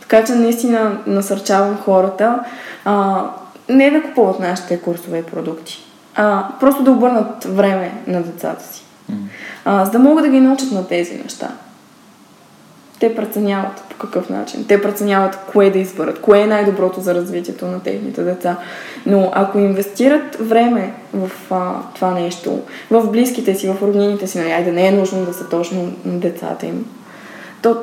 Така 0.00 0.24
че 0.24 0.32
наистина 0.32 0.98
насърчавам 1.06 1.78
хората 1.78 2.40
а, 2.84 3.24
не 3.68 3.90
да 3.90 4.02
купуват 4.02 4.40
нашите 4.40 4.80
курсове 4.80 5.18
и 5.18 5.22
продукти, 5.22 5.84
а 6.14 6.48
просто 6.60 6.82
да 6.82 6.90
обърнат 6.90 7.44
време 7.44 7.92
на 8.06 8.22
децата 8.22 8.64
си 8.64 8.82
а, 9.64 9.84
за 9.84 9.90
да 9.90 9.98
могат 9.98 10.24
да 10.24 10.30
ги 10.30 10.40
научат 10.40 10.72
на 10.72 10.86
тези 10.86 11.14
неща. 11.14 11.48
Те 13.00 13.16
преценяват 13.16 13.84
по 13.90 13.96
какъв 13.96 14.28
начин. 14.28 14.64
Те 14.68 14.82
преценяват 14.82 15.38
кое 15.52 15.70
да 15.70 15.78
изберат, 15.78 16.20
кое 16.20 16.40
е 16.40 16.46
най-доброто 16.46 17.00
за 17.00 17.14
развитието 17.14 17.66
на 17.66 17.80
техните 17.80 18.22
деца. 18.22 18.56
Но 19.06 19.30
ако 19.34 19.58
инвестират 19.58 20.36
време 20.40 20.94
в 21.14 21.30
а, 21.50 21.72
това 21.94 22.10
нещо, 22.10 22.60
в 22.90 23.10
близките 23.10 23.54
си, 23.54 23.68
в 23.68 23.82
роднините 23.82 24.26
си, 24.26 24.38
нали, 24.38 24.64
да 24.64 24.72
не 24.72 24.88
е 24.88 24.92
нужно 24.92 25.24
да 25.24 25.34
са 25.34 25.48
точно 25.48 25.92
децата 26.04 26.66
им, 26.66 26.86
то 27.62 27.76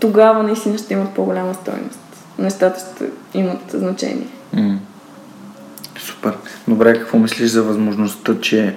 тогава 0.00 0.42
наистина 0.42 0.78
ще 0.78 0.94
имат 0.94 1.10
по-голяма 1.10 1.54
стоеност. 1.54 2.00
Нещата 2.38 2.80
ще 2.80 3.04
имат 3.38 3.70
значение. 3.70 4.26
Mm. 4.56 4.76
Супер. 6.00 6.36
Добре, 6.68 6.98
какво 6.98 7.18
мислиш 7.18 7.50
за 7.50 7.62
възможността, 7.62 8.40
че 8.40 8.76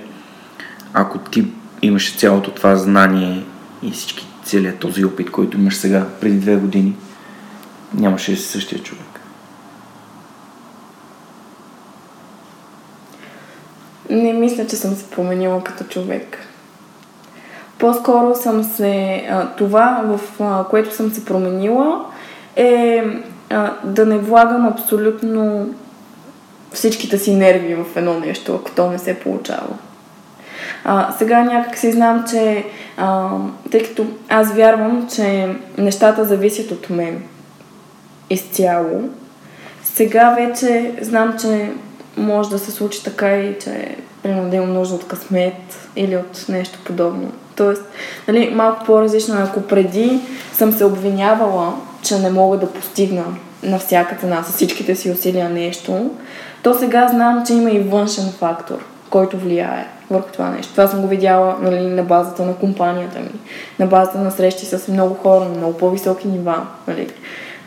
ако 0.93 1.19
ти 1.19 1.47
имаше 1.81 2.17
цялото 2.17 2.51
това 2.51 2.75
знание 2.75 3.45
и 3.83 3.91
всички 3.91 4.27
целият 4.43 4.79
този 4.79 5.05
опит, 5.05 5.31
който 5.31 5.57
имаш 5.57 5.75
сега, 5.75 6.05
преди 6.21 6.39
две 6.39 6.55
години, 6.55 6.95
нямаше 7.93 8.35
същия 8.35 8.83
човек. 8.83 9.19
Не 14.09 14.33
мисля, 14.33 14.67
че 14.67 14.75
съм 14.75 14.95
се 14.95 15.09
променила 15.09 15.63
като 15.63 15.83
човек. 15.83 16.37
По-скоро 17.77 18.35
съм 18.35 18.63
се... 18.63 19.23
Това, 19.57 20.01
в 20.05 20.19
което 20.69 20.95
съм 20.95 21.11
се 21.11 21.25
променила, 21.25 22.05
е 22.55 23.03
да 23.83 24.05
не 24.05 24.17
влагам 24.17 24.67
абсолютно 24.67 25.69
всичките 26.73 27.17
си 27.17 27.35
нерви 27.35 27.75
в 27.75 27.85
едно 27.95 28.19
нещо, 28.19 28.55
ако 28.55 28.71
то 28.71 28.91
не 28.91 28.99
се 28.99 29.19
получава. 29.19 29.77
А, 30.83 31.15
сега 31.17 31.43
някак 31.43 31.77
си 31.77 31.91
знам, 31.91 32.25
че 32.29 32.65
а, 32.97 33.29
тъй 33.71 33.83
като 33.83 34.05
аз 34.29 34.53
вярвам, 34.53 35.07
че 35.15 35.49
нещата 35.77 36.25
зависят 36.25 36.71
от 36.71 36.89
мен 36.89 37.23
изцяло, 38.29 39.09
сега 39.83 40.35
вече 40.39 40.91
знам, 41.01 41.35
че 41.41 41.71
може 42.17 42.49
да 42.49 42.59
се 42.59 42.71
случи 42.71 43.03
така 43.03 43.37
и 43.37 43.59
че 43.59 43.95
примерно 44.23 44.49
да 44.49 44.55
имам 44.55 44.73
нужда 44.73 44.95
от 44.95 45.07
късмет 45.07 45.89
или 45.95 46.17
от 46.17 46.45
нещо 46.49 46.79
подобно. 46.85 47.31
Тоест, 47.55 47.81
нали, 48.27 48.49
малко 48.49 48.85
по-различно, 48.85 49.35
ако 49.39 49.61
преди 49.61 50.19
съм 50.53 50.71
се 50.71 50.85
обвинявала, 50.85 51.73
че 52.01 52.19
не 52.19 52.29
мога 52.29 52.57
да 52.57 52.73
постигна 52.73 53.23
на 53.63 53.79
всяка 53.79 54.15
цена 54.15 54.43
с 54.43 54.53
всичките 54.55 54.95
си 54.95 55.11
усилия 55.11 55.49
нещо, 55.49 56.11
то 56.63 56.73
сега 56.73 57.07
знам, 57.07 57.43
че 57.47 57.53
има 57.53 57.71
и 57.71 57.79
външен 57.79 58.31
фактор, 58.39 58.85
който 59.09 59.37
влияе 59.37 59.87
върху 60.11 60.31
това 60.33 60.49
нещо. 60.49 60.71
Това 60.71 60.87
съм 60.87 61.01
го 61.01 61.07
видяла 61.07 61.55
нали, 61.61 61.85
на 61.85 62.03
базата 62.03 62.45
на 62.45 62.55
компанията 62.55 63.19
ми, 63.19 63.29
на 63.79 63.85
базата 63.85 64.19
на 64.19 64.31
срещи 64.31 64.65
с 64.65 64.87
много 64.87 65.13
хора 65.13 65.45
на 65.45 65.57
много 65.57 65.77
по-високи 65.77 66.27
нива 66.27 66.65
нали, 66.87 67.09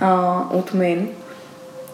а, 0.01 0.38
от 0.53 0.74
мен. 0.74 1.09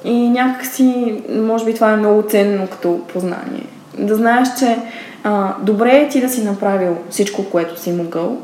И 0.05 0.31
някакси, 0.31 1.23
може 1.29 1.65
би 1.65 1.75
това 1.75 1.93
е 1.93 1.97
много 1.97 2.23
ценно 2.23 2.67
като 2.67 3.01
познание. 3.13 3.67
Да 3.99 4.15
знаеш, 4.15 4.49
че 4.59 4.79
а, 5.25 5.55
добре 5.63 5.91
е 5.91 6.09
ти 6.09 6.21
да 6.21 6.29
си 6.29 6.45
направил 6.45 6.97
всичко, 7.11 7.45
което 7.51 7.81
си 7.81 7.93
могъл, 7.93 8.39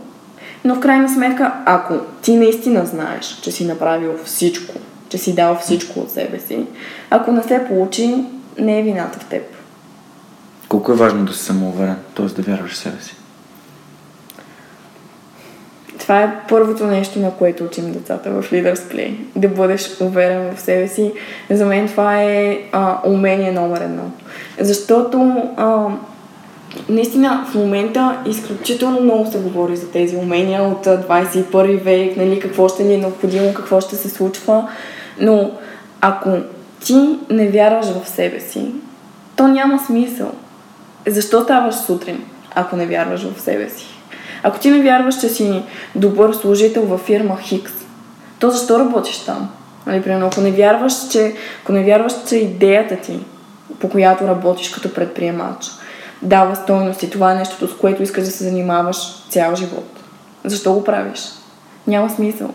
но 0.65 0.75
в 0.75 0.81
крайна 0.81 1.09
сметка, 1.09 1.53
ако 1.65 1.95
ти 2.23 2.37
наистина 2.37 2.87
знаеш, 2.87 3.41
че 3.43 3.53
си 3.53 3.67
направил 3.67 4.13
всичко, 4.25 4.75
че 5.09 5.19
си 5.19 5.35
дал 5.35 5.57
всичко 5.61 6.01
от 6.01 6.11
себе 6.11 6.41
си, 6.41 6.67
ако 7.11 7.33
не 7.33 7.43
се 7.43 7.65
получи, 7.69 8.25
не 8.59 8.79
е 8.79 8.83
вината 8.83 9.19
в 9.19 9.25
теб. 9.25 9.43
Колко 10.69 10.93
е 10.93 10.97
важно 10.97 11.25
да 11.25 11.33
си 11.33 11.45
самоуверен, 11.45 11.97
т.е. 12.15 12.27
да 12.27 12.43
вярваш 12.43 12.73
в 12.73 12.77
себе 12.77 13.03
си? 13.03 13.17
Това 15.99 16.23
е 16.23 16.35
първото 16.49 16.87
нещо, 16.87 17.19
на 17.19 17.31
което 17.31 17.65
учим 17.65 17.93
децата 17.93 18.31
в 18.31 18.51
Leaders 18.51 18.75
Play. 18.75 19.17
Да 19.37 19.49
бъдеш 19.49 20.01
уверен 20.01 20.57
в 20.57 20.61
себе 20.61 20.89
си. 20.89 21.13
За 21.51 21.67
мен 21.67 21.89
това 21.89 22.23
е 22.23 22.59
а, 22.73 23.01
умение 23.05 23.53
номер 23.53 23.81
едно. 23.81 24.11
Защото 24.59 25.43
а, 25.57 25.87
наистина 26.89 27.47
в 27.51 27.55
момента 27.55 28.19
изключително 28.27 29.01
много 29.01 29.31
се 29.31 29.39
говори 29.39 29.77
за 29.77 29.91
тези 29.91 30.17
умения 30.17 30.63
от 30.63 30.87
21 30.87 31.83
век, 31.83 32.17
нали, 32.17 32.41
какво 32.41 32.69
ще 32.69 32.85
ни 32.85 32.95
е 32.95 32.99
необходимо, 32.99 33.55
какво 33.55 33.81
ще 33.81 33.97
се 33.97 34.09
случва. 34.09 34.69
Но 35.21 35.51
ако 36.01 36.39
ти 36.89 37.19
не 37.31 37.49
вярваш 37.49 37.87
в 37.87 38.09
себе 38.09 38.41
си, 38.41 38.67
то 39.37 39.49
няма 39.49 39.79
смисъл. 39.87 40.33
Защо 41.07 41.45
ставаш 41.45 41.75
сутрин, 41.75 42.25
ако 42.55 42.77
не 42.77 42.87
вярваш 42.87 43.23
в 43.23 43.41
себе 43.41 43.69
си? 43.71 43.87
Ако 44.43 44.59
ти 44.59 44.71
не 44.71 44.83
вярваш, 44.83 45.21
че 45.21 45.29
си 45.29 45.63
добър 45.95 46.33
служител 46.33 46.83
във 46.83 47.01
фирма 47.01 47.39
Хикс, 47.41 47.73
то 48.39 48.51
защо 48.51 48.79
работиш 48.79 49.19
там? 49.19 49.51
Нали, 49.87 50.03
примерно, 50.03 50.27
ако 50.27 50.41
не 50.41 50.51
вярваш, 50.51 51.09
че, 51.11 51.35
ако 51.63 51.73
не 51.73 51.85
вярваш, 51.85 52.13
че 52.29 52.37
идеята 52.37 52.97
ти, 52.97 53.19
по 53.81 53.89
която 53.89 54.27
работиш 54.27 54.69
като 54.69 54.95
предприемач, 54.95 55.71
дава 56.23 56.57
стойност 56.57 57.03
и 57.03 57.11
това 57.11 57.33
е 57.33 57.37
нещото, 57.37 57.69
с 57.69 57.77
което 57.77 58.03
искаш 58.03 58.25
да 58.25 58.31
се 58.31 58.45
занимаваш 58.45 58.97
цял 59.31 59.57
живот. 59.57 60.01
Защо 60.45 60.73
го 60.73 60.85
правиш? 60.85 61.21
Няма 61.89 62.11
смисъл. 62.11 62.51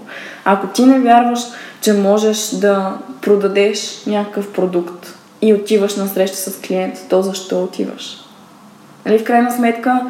Ако 0.45 0.68
ти 0.68 0.85
не 0.85 0.99
вярваш, 0.99 1.39
че 1.81 1.93
можеш 1.93 2.49
да 2.49 2.97
продадеш 3.22 4.05
някакъв 4.07 4.53
продукт 4.53 5.15
и 5.41 5.53
отиваш 5.53 5.95
на 5.95 6.07
среща 6.07 6.38
с 6.38 6.61
клиент, 6.61 6.95
то 7.10 7.22
защо 7.22 7.64
отиваш? 7.64 8.18
Нали, 9.05 9.19
в 9.19 9.23
крайна 9.23 9.51
сметка, 9.51 10.01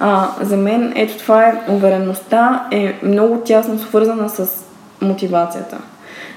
а, 0.00 0.28
за 0.40 0.56
мен 0.56 0.92
ето 0.96 1.18
това 1.18 1.48
е 1.48 1.60
увереността 1.68 2.66
е 2.70 2.98
много 3.02 3.36
тясно 3.36 3.78
свързана 3.78 4.28
с 4.28 4.48
мотивацията. 5.00 5.78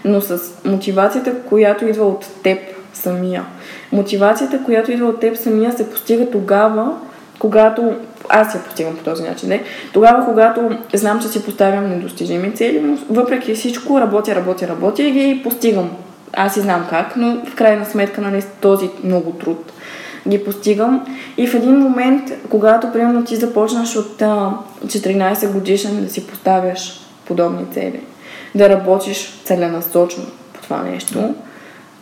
Но 0.05 0.21
с 0.21 0.39
мотивацията, 0.65 1.41
която 1.41 1.85
идва 1.85 2.05
от 2.05 2.25
теб 2.43 2.59
самия. 2.93 3.45
Мотивацията, 3.91 4.63
която 4.63 4.91
идва 4.91 5.07
от 5.07 5.19
теб 5.19 5.37
самия, 5.37 5.71
се 5.71 5.91
постига 5.91 6.31
тогава, 6.31 6.91
когато 7.39 7.93
аз 8.29 8.55
я 8.55 8.63
постигам 8.63 8.97
по 8.97 9.03
този 9.03 9.23
начин. 9.23 9.49
Не? 9.49 9.63
Тогава, 9.93 10.25
когато 10.25 10.69
знам, 10.93 11.21
че 11.21 11.27
си 11.27 11.45
поставям 11.45 11.89
недостижими 11.89 12.55
цели, 12.55 12.81
но 12.81 12.97
въпреки 13.09 13.55
всичко 13.55 13.99
работя, 13.99 14.35
работя, 14.35 14.67
работя 14.67 15.03
и 15.03 15.11
ги 15.11 15.41
постигам. 15.43 15.89
Аз 16.33 16.57
и 16.57 16.61
знам 16.61 16.85
как, 16.89 17.15
но 17.17 17.45
в 17.45 17.55
крайна 17.55 17.85
сметка 17.85 18.21
нали, 18.21 18.43
този 18.61 18.89
много 19.03 19.31
труд 19.31 19.71
ги 20.27 20.43
постигам. 20.43 21.05
И 21.37 21.47
в 21.47 21.53
един 21.53 21.77
момент, 21.77 22.31
когато 22.49 22.91
примерно 22.91 23.25
ти 23.25 23.35
започнаш 23.35 23.95
от 23.95 24.21
а, 24.21 24.51
14 24.85 25.51
годишен 25.51 26.03
да 26.03 26.09
си 26.09 26.27
поставяш 26.27 26.99
подобни 27.27 27.65
цели, 27.73 27.99
да 28.55 28.69
работиш 28.69 29.41
целенасочно 29.43 30.23
по 30.53 30.61
това 30.61 30.83
нещо, 30.83 31.35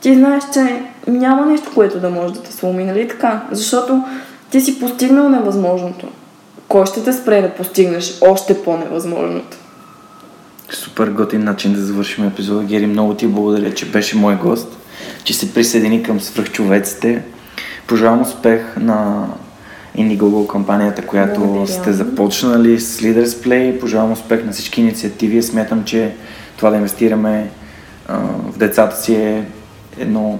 ти 0.01 0.15
знаеш, 0.15 0.43
че 0.53 0.81
няма 1.07 1.45
нещо, 1.45 1.71
което 1.73 1.99
да 1.99 2.09
може 2.09 2.33
да 2.33 2.41
те 2.41 2.53
сломи, 2.53 2.83
нали 2.83 3.07
така? 3.07 3.41
Защото 3.51 4.03
ти 4.53 4.61
си 4.61 4.79
постигнал 4.79 5.29
невъзможното. 5.29 6.07
Кой 6.67 6.85
ще 6.85 7.03
те 7.03 7.13
спре 7.13 7.41
да 7.41 7.49
постигнеш 7.49 8.17
още 8.21 8.63
по-невъзможното? 8.63 9.57
Супер 10.69 11.07
готин 11.07 11.43
начин 11.43 11.73
да 11.73 11.81
завършим 11.81 12.27
епизода. 12.27 12.63
Гери, 12.63 12.87
много 12.87 13.13
ти 13.13 13.27
благодаря, 13.27 13.73
че 13.73 13.85
беше 13.85 14.17
мой 14.17 14.35
гост, 14.35 14.77
че 15.23 15.33
се 15.33 15.53
присъедини 15.53 16.03
към 16.03 16.19
свръхчовеците. 16.19 17.23
Пожелавам 17.87 18.21
успех 18.21 18.61
на 18.77 19.27
Indiegogo 19.97 20.47
компанията, 20.47 21.05
която 21.05 21.39
Благодаря. 21.39 21.67
сте 21.67 21.93
започнали 21.93 22.79
с 22.79 23.01
Leaders 23.01 23.25
Play. 23.25 23.79
Пожелавам 23.79 24.11
успех 24.11 24.45
на 24.45 24.51
всички 24.51 24.81
инициативи. 24.81 25.43
Смятам, 25.43 25.83
че 25.83 26.15
това 26.57 26.69
да 26.69 26.75
инвестираме 26.75 27.49
а, 28.07 28.17
в 28.51 28.57
децата 28.57 28.95
си 28.95 29.15
е 29.15 29.45
едно 29.99 30.39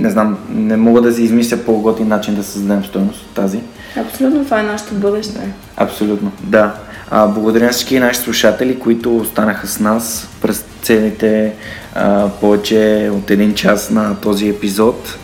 не 0.00 0.10
знам, 0.10 0.38
не 0.50 0.76
мога 0.76 1.00
да 1.02 1.12
си 1.12 1.22
измисля 1.22 1.56
по-готин 1.56 2.08
начин 2.08 2.34
да 2.34 2.44
създадем 2.44 2.84
стоеност 2.84 3.20
от 3.20 3.34
тази. 3.34 3.60
Абсолютно 3.96 4.44
това 4.44 4.60
е 4.60 4.62
нашето 4.62 4.94
бъдеще. 4.94 5.40
Абсолютно, 5.76 6.32
да. 6.42 6.74
А, 7.10 7.26
благодаря 7.26 7.64
на 7.64 7.72
всички 7.72 7.98
наши 7.98 8.20
слушатели, 8.20 8.78
които 8.78 9.16
останаха 9.16 9.66
с 9.66 9.80
нас 9.80 10.28
през 10.42 10.64
целите 10.82 11.52
а, 11.94 12.28
повече 12.28 13.10
от 13.12 13.30
един 13.30 13.54
час 13.54 13.90
на 13.90 14.16
този 14.16 14.48
епизод. 14.48 15.18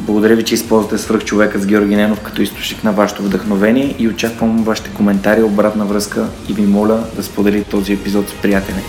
Благодаря 0.00 0.36
ви, 0.36 0.44
че 0.44 0.54
използвате 0.54 0.98
свръх 0.98 1.24
човека 1.24 1.58
с 1.58 1.66
Георги 1.66 1.96
Ненов 1.96 2.20
като 2.20 2.42
източник 2.42 2.84
на 2.84 2.92
вашето 2.92 3.22
вдъхновение 3.22 3.94
и 3.98 4.08
очаквам 4.08 4.64
вашите 4.64 4.90
коментари, 4.90 5.42
обратна 5.42 5.84
връзка 5.84 6.26
и 6.48 6.52
ви 6.52 6.62
моля 6.62 7.04
да 7.16 7.22
споделите 7.22 7.70
този 7.70 7.92
епизод 7.92 8.28
с 8.28 8.32
приятели. 8.32 8.82